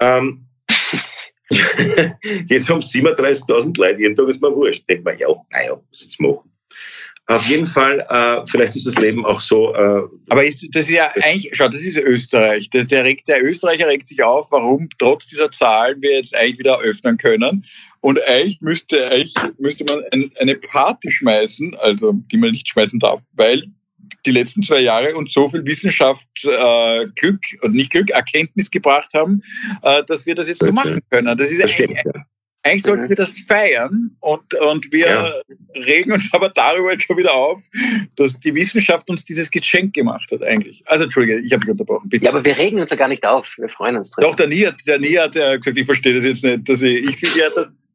Ähm, 0.00 0.46
jetzt 2.48 2.70
haben 2.70 2.80
37.000 2.80 3.78
Leute 3.78 4.00
jeden 4.00 4.16
Tag, 4.16 4.28
ist 4.28 4.40
mir 4.40 4.54
wurscht. 4.54 4.88
Denkt 4.88 5.04
man, 5.04 5.18
ja, 5.18 5.28
naja, 5.50 5.78
was 5.90 6.02
jetzt 6.02 6.20
machen? 6.20 6.50
Auf 7.30 7.46
jeden 7.46 7.66
Fall, 7.66 8.04
äh, 8.08 8.44
vielleicht 8.46 8.74
ist 8.74 8.88
das 8.88 8.96
Leben 8.96 9.24
auch 9.24 9.40
so. 9.40 9.72
Äh, 9.72 10.02
Aber 10.28 10.44
ist, 10.44 10.68
das 10.74 10.88
ist 10.88 10.96
ja 10.96 11.12
eigentlich, 11.22 11.50
schau, 11.52 11.68
das 11.68 11.80
ist 11.80 11.96
Österreich. 11.96 12.68
Der, 12.70 12.84
der, 12.84 13.04
regt, 13.04 13.28
der 13.28 13.44
Österreicher 13.44 13.86
regt 13.86 14.08
sich 14.08 14.20
auf, 14.22 14.50
warum 14.50 14.88
trotz 14.98 15.26
dieser 15.26 15.48
Zahlen 15.50 16.02
wir 16.02 16.12
jetzt 16.16 16.34
eigentlich 16.34 16.58
wieder 16.58 16.80
öffnen 16.80 17.18
können. 17.18 17.64
Und 18.00 18.20
eigentlich 18.26 18.58
müsste, 18.62 19.08
eigentlich 19.08 19.34
müsste 19.58 19.84
man 19.84 20.02
ein, 20.12 20.32
eine 20.40 20.56
Party 20.56 21.08
schmeißen, 21.08 21.76
also 21.76 22.14
die 22.32 22.36
man 22.36 22.50
nicht 22.50 22.68
schmeißen 22.68 22.98
darf, 22.98 23.20
weil 23.34 23.62
die 24.26 24.32
letzten 24.32 24.62
zwei 24.62 24.80
Jahre 24.80 25.14
uns 25.14 25.32
so 25.32 25.48
viel 25.48 25.64
Wissenschaft, 25.64 26.28
äh, 26.44 27.06
Glück 27.14 27.42
und 27.62 27.74
nicht 27.74 27.92
Glück, 27.92 28.10
Erkenntnis 28.10 28.72
gebracht 28.72 29.14
haben, 29.14 29.40
äh, 29.82 30.02
dass 30.04 30.26
wir 30.26 30.34
das 30.34 30.48
jetzt 30.48 30.64
so 30.64 30.72
machen 30.72 30.98
können. 31.10 31.38
Das 31.38 31.52
ist 31.52 31.62
das 31.62 31.72
eigentlich, 31.74 32.00
stimmt, 32.00 32.16
ja. 32.16 32.24
Eigentlich 32.62 32.82
sollten 32.82 33.04
mhm. 33.04 33.08
wir 33.08 33.16
das 33.16 33.38
feiern 33.40 34.14
und, 34.20 34.54
und 34.54 34.92
wir 34.92 35.06
ja. 35.06 35.32
regen 35.74 36.12
uns 36.12 36.28
aber 36.32 36.50
darüber 36.50 36.92
jetzt 36.92 37.04
schon 37.04 37.16
wieder 37.16 37.32
auf, 37.32 37.62
dass 38.16 38.38
die 38.38 38.54
Wissenschaft 38.54 39.08
uns 39.08 39.24
dieses 39.24 39.50
Geschenk 39.50 39.94
gemacht 39.94 40.30
hat 40.30 40.42
eigentlich. 40.42 40.82
Also 40.86 41.04
Entschuldige, 41.04 41.40
ich 41.40 41.52
habe 41.52 41.60
mich 41.60 41.70
unterbrochen. 41.70 42.10
Bitte. 42.10 42.26
Ja, 42.26 42.32
aber 42.32 42.44
wir 42.44 42.58
regen 42.58 42.78
uns 42.78 42.90
ja 42.90 42.96
gar 42.96 43.08
nicht 43.08 43.26
auf. 43.26 43.54
Wir 43.56 43.70
freuen 43.70 43.96
uns 43.96 44.10
drin. 44.10 44.22
Doch, 44.22 44.34
der 44.34 44.48
Nie 44.48 44.66
hat, 44.66 44.76
der 44.86 44.98
Nie 44.98 45.16
hat 45.16 45.34
ja 45.34 45.56
gesagt, 45.56 45.78
ich 45.78 45.86
verstehe 45.86 46.14
das 46.14 46.24
jetzt 46.24 46.44
nicht. 46.44 46.68
Dass 46.68 46.82
ich 46.82 47.08
ich 47.08 47.16
finde 47.16 47.38
ja, 47.38 47.48
dass... 47.50 47.88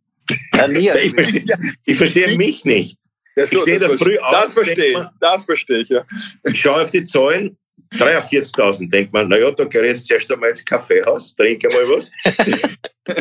Der 0.55 0.67
Nie 0.67 0.89
ich, 1.03 1.13
verstehe, 1.13 1.45
ich 1.83 1.97
verstehe 1.97 2.35
mich 2.35 2.65
nicht. 2.65 2.97
Ja, 3.35 3.45
so, 3.45 3.57
ich 3.57 3.61
stehe 3.61 3.79
da 3.79 3.89
früh 3.89 4.17
auf. 4.17 4.31
Das 4.31 4.53
verstehe 4.53 4.91
ich, 4.91 5.05
das 5.19 5.45
verstehe 5.45 5.79
ich, 5.79 5.89
ja. 5.89 6.05
Ich 6.43 6.59
schaue 6.59 6.81
auf 6.81 6.89
die 6.89 7.03
Zahlen 7.03 7.55
43.000, 7.97 8.89
denkt 8.89 9.13
man, 9.13 9.27
naja, 9.27 9.51
da 9.51 9.65
gehe 9.65 9.81
ich 9.83 9.89
jetzt 9.89 10.07
zuerst 10.07 10.31
einmal 10.31 10.49
ins 10.49 10.63
Kaffeehaus, 10.63 11.35
trinke 11.35 11.69
mal 11.69 11.87
was. 11.89 12.11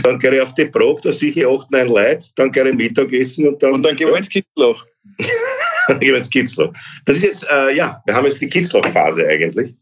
dann 0.03 0.19
gehe 0.19 0.35
ich 0.35 0.41
auf 0.41 0.55
die 0.55 0.67
Probe, 0.67 1.01
da 1.03 1.13
sehe 1.13 1.31
ich 1.31 1.47
8, 1.47 1.71
9 1.71 1.89
Leute, 1.89 2.27
dann 2.37 2.53
gehe 2.53 2.69
ich 2.69 2.75
Mittagessen 2.75 3.49
und 3.49 3.63
dann. 3.63 3.73
Und 3.73 3.83
dann 3.83 3.97
gehen 3.97 4.09
wir 4.09 4.17
ins 4.17 4.29
Kitzloch. 4.29 4.85
dann 5.89 6.01
gehen 6.01 6.11
wir 6.11 6.19
ins 6.19 6.31
Kitzloch. 6.31 6.73
Das 7.05 7.17
ist 7.17 7.25
jetzt, 7.25 7.47
äh, 7.51 7.75
ja, 7.75 8.03
wir 8.07 8.15
haben 8.15 8.25
jetzt 8.27 8.41
die 8.41 8.49
Kitzloch-Phase 8.49 9.27
eigentlich 9.27 9.75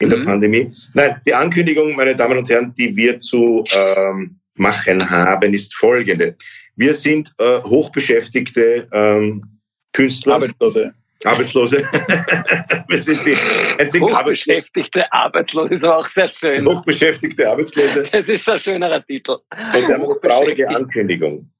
in 0.00 0.08
mhm. 0.08 0.10
der 0.10 0.24
Pandemie. 0.24 0.72
Nein, 0.94 1.20
die 1.26 1.34
Ankündigung, 1.34 1.94
meine 1.94 2.16
Damen 2.16 2.38
und 2.38 2.48
Herren, 2.48 2.74
die 2.76 2.94
wir 2.96 3.20
zu 3.20 3.64
ähm, 3.72 4.38
machen 4.54 5.08
haben, 5.08 5.54
ist 5.54 5.74
folgende. 5.74 6.36
Wir 6.76 6.94
sind 6.94 7.32
äh, 7.38 7.60
hochbeschäftigte 7.62 8.88
ähm, 8.92 9.60
Künstler. 9.92 10.34
Arbeitslose. 10.34 10.94
Arbeitslose. 11.24 11.78
wir 12.88 12.98
sind 12.98 13.24
die 13.26 13.36
einzigen 13.78 14.06
Hochbeschäftigte 14.06 15.12
Arbeitslose 15.12 15.74
ist 15.74 15.84
auch 15.84 16.06
sehr 16.06 16.28
schön. 16.28 16.66
Hochbeschäftigte 16.66 17.48
Arbeitslose. 17.48 18.02
Das 18.04 18.28
ist 18.28 18.48
ein 18.48 18.58
schönerer 18.58 19.04
Titel. 19.04 19.32
Und 19.32 19.88
wir 19.88 19.94
haben 19.94 20.04
eine 20.04 20.20
traurige 20.20 20.68
Ankündigung. 20.68 21.50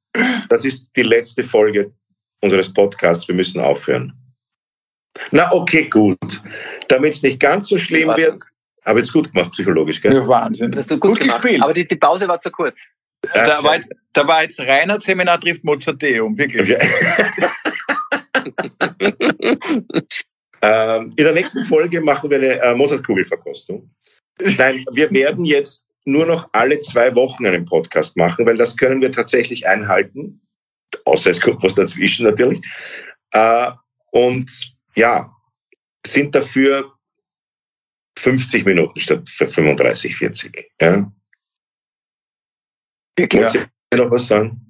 Das 0.49 0.65
ist 0.65 0.89
die 0.97 1.03
letzte 1.03 1.45
Folge 1.45 1.93
unseres 2.41 2.73
Podcasts. 2.73 3.29
Wir 3.29 3.35
müssen 3.35 3.61
aufhören. 3.61 4.13
Na, 5.31 5.53
okay, 5.53 5.89
gut. 5.89 6.43
Damit 6.89 7.15
es 7.15 7.23
nicht 7.23 7.41
ganz 7.41 7.69
so 7.69 7.79
schlimm 7.79 8.09
wird. 8.17 8.41
Aber 8.85 8.99
jetzt 8.99 9.13
gut 9.13 9.33
gemacht, 9.33 9.53
psychologisch, 9.53 10.01
gell? 10.01 10.15
Ja, 10.15 10.27
Wahnsinn. 10.27 10.73
Das 10.73 10.89
gut, 10.89 11.01
gut 11.01 11.21
gespielt. 11.21 11.63
Aber 11.63 11.75
die, 11.75 11.87
die 11.87 11.97
Pause 11.97 12.27
war 12.27 12.41
zu 12.41 12.51
kurz. 12.51 12.81
Da 13.35 13.63
war, 13.63 13.79
da 14.15 14.27
war 14.27 14.43
jetzt 14.43 14.59
Reinhard 14.61 15.03
Seminar 15.03 15.39
trifft 15.39 15.63
Mozarteum, 15.63 16.39
wirklich. 16.39 16.79
ähm, 20.63 21.13
in 21.17 21.25
der 21.25 21.33
nächsten 21.33 21.65
Folge 21.65 22.01
machen 22.01 22.31
wir 22.31 22.39
eine 22.39 22.61
äh, 22.61 22.75
Mozartkugelverkostung. 22.75 23.91
Nein, 24.59 24.85
wir 24.93 25.11
werden 25.11 25.45
jetzt 25.45 25.87
nur 26.05 26.27
noch 26.27 26.49
alle 26.53 26.79
zwei 26.81 27.15
Wochen 27.15 27.47
einen 27.47 27.65
Podcast 27.65 28.17
machen, 28.17 28.47
weil 28.47 28.57
das 28.57 28.77
können 28.77 29.01
wir 29.01 29.13
tatsächlich 29.13 29.67
einhalten. 29.67 30.41
Außer 31.05 31.31
es 31.31 31.41
kommt 31.41 31.63
was 31.63 31.75
dazwischen 31.75 32.27
natürlich. 32.27 32.61
Äh, 33.33 33.71
und 34.13 34.75
ja, 34.97 35.35
sind 36.05 36.35
dafür 36.35 36.93
50 38.19 38.65
Minuten 38.65 38.99
statt 38.99 39.29
35, 39.29 40.17
40. 40.17 40.73
Ja. 40.81 41.13
Wollt 43.17 43.35
ihr 43.35 43.99
noch 43.99 44.11
was 44.11 44.27
sagen? 44.27 44.70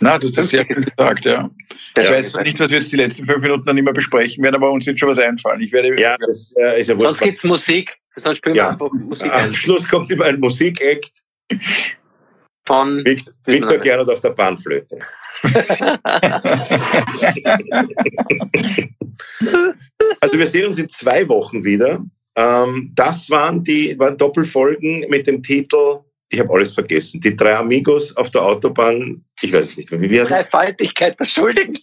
Na, 0.00 0.18
du 0.18 0.26
hast 0.26 0.38
das 0.38 0.50
sehr 0.50 0.64
gut 0.64 0.76
gesagt, 0.76 1.24
ja. 1.24 1.50
Ich 1.96 2.04
ja, 2.04 2.10
weiß 2.10 2.36
nicht, 2.36 2.58
was 2.58 2.70
wir 2.70 2.78
jetzt 2.78 2.92
die 2.92 2.96
letzten 2.96 3.26
fünf 3.26 3.42
Minuten 3.42 3.64
dann 3.64 3.78
immer 3.78 3.92
besprechen 3.92 4.42
werden, 4.42 4.56
aber 4.56 4.70
uns 4.70 4.86
wird 4.86 4.98
schon 4.98 5.10
was 5.10 5.18
einfallen. 5.18 5.60
Ich 5.60 5.72
werde, 5.72 6.00
ja, 6.00 6.16
das 6.26 6.54
äh, 6.58 6.80
ist 6.80 6.88
ja 6.88 6.98
Sonst 6.98 7.20
gibt 7.20 7.38
es 7.38 7.44
Musik. 7.44 7.96
Sonst 8.16 8.38
spielen 8.38 8.56
ja. 8.56 8.64
wir 8.64 8.70
einfach 8.70 8.90
Musik. 8.92 9.32
Am 9.32 9.52
Schluss 9.52 9.88
kommt 9.88 10.10
immer 10.10 10.24
ein 10.26 10.40
Musikakt 10.40 11.22
von 12.66 13.04
Victor, 13.04 13.34
Victor 13.44 13.78
Gernot 13.78 14.10
auf 14.10 14.20
der 14.20 14.30
Bahnflöte. 14.30 14.98
also 20.20 20.38
wir 20.38 20.46
sehen 20.46 20.66
uns 20.66 20.78
in 20.78 20.88
zwei 20.88 21.28
Wochen 21.28 21.64
wieder. 21.64 22.04
Ähm, 22.36 22.92
das 22.94 23.28
waren 23.30 23.64
die 23.64 23.98
waren 23.98 24.16
Doppelfolgen 24.16 25.06
mit 25.08 25.26
dem 25.26 25.42
Titel 25.42 26.00
ich 26.32 26.40
habe 26.40 26.52
alles 26.52 26.72
vergessen. 26.72 27.20
Die 27.20 27.36
drei 27.36 27.54
Amigos 27.56 28.16
auf 28.16 28.30
der 28.30 28.42
Autobahn, 28.42 29.22
ich 29.42 29.52
weiß 29.52 29.70
es 29.70 29.76
nicht 29.76 29.90
mehr, 29.90 30.00
wie 30.00 30.10
wir. 30.10 30.24
Dreifaltigkeit 30.24 31.18
der 31.20 31.24
Schuldigen. 31.26 31.76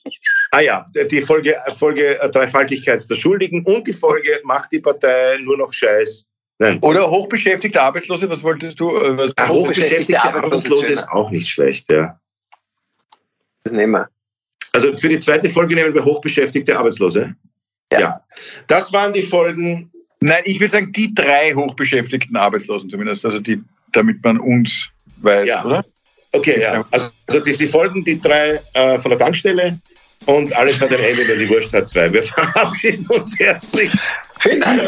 Ah 0.52 0.62
ja, 0.62 0.86
die 1.12 1.22
Folge, 1.22 1.56
Folge 1.78 2.20
äh, 2.20 2.30
Dreifaltigkeit 2.32 3.08
der 3.08 3.16
Schuldigen 3.16 3.64
und 3.66 3.86
die 3.86 3.94
Folge 3.94 4.42
Macht 4.44 4.72
die 4.72 4.80
Partei 4.80 5.38
nur 5.42 5.58
noch 5.58 5.72
Scheiß. 5.72 6.26
Nein. 6.58 6.80
Oder 6.82 7.10
hochbeschäftigte 7.10 7.80
Arbeitslose, 7.80 8.30
was 8.30 8.42
wolltest 8.44 8.80
du? 8.80 8.90
Äh, 8.98 9.18
was 9.18 9.34
ah, 9.38 9.48
hochbeschäftigte 9.48 10.22
Arbeitslose 10.22 10.94
ist 10.94 11.08
auch 11.10 11.30
nicht 11.30 11.48
schlecht, 11.48 11.92
ja. 11.92 12.20
Das 13.64 13.74
nehmen 13.74 13.94
wir. 13.94 14.10
Also 14.74 14.98
für 14.98 15.10
die 15.10 15.20
zweite 15.20 15.50
Folge 15.50 15.76
nehmen 15.76 15.94
wir 15.94 16.04
hochbeschäftigte 16.04 16.78
Arbeitslose. 16.78 17.36
Ja. 17.94 18.00
ja. 18.00 18.26
Das 18.68 18.92
waren 18.92 19.14
die 19.14 19.24
Folgen. 19.24 19.92
Nein, 20.22 20.42
ich 20.46 20.60
würde 20.60 20.72
sagen, 20.72 20.92
die 20.92 21.14
drei 21.14 21.54
hochbeschäftigten 21.54 22.36
Arbeitslosen 22.36 22.90
zumindest. 22.90 23.26
Also 23.26 23.40
die 23.40 23.62
damit 23.92 24.24
man 24.24 24.40
uns 24.40 24.90
weiß, 25.18 25.48
ja. 25.48 25.66
oder? 25.66 25.86
Okay, 26.32 26.62
ja. 26.62 26.86
Also, 26.92 27.10
also 27.28 27.40
die, 27.40 27.58
die, 27.58 27.68
folgen 27.68 28.04
die 28.04 28.20
drei 28.20 28.60
äh, 28.74 28.98
von 29.00 29.10
der 29.10 29.20
Tankstelle 29.20 29.80
und 30.26 30.56
alles 30.56 30.80
hat 30.82 30.92
ein 30.92 31.00
Ende, 31.00 31.26
nur 31.26 31.38
die 31.38 31.50
Wurst 31.50 31.74
hat 31.74 31.90
zwei. 31.90 32.12
Wir 32.12 32.24
verabschieden 32.24 33.06
uns 33.08 33.38
herzlich. 33.40 33.92
Vielen 34.40 34.62
Dank. 34.62 34.82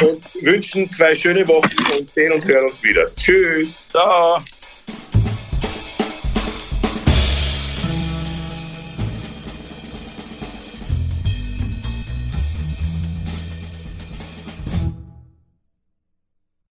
Und 0.00 0.44
wünschen 0.44 0.90
zwei 0.90 1.14
schöne 1.14 1.46
Wochen 1.46 1.70
und 1.98 2.10
sehen 2.10 2.32
und 2.32 2.44
hören 2.46 2.66
uns 2.66 2.82
wieder. 2.82 3.14
Tschüss. 3.14 3.86
Ciao. 3.90 4.38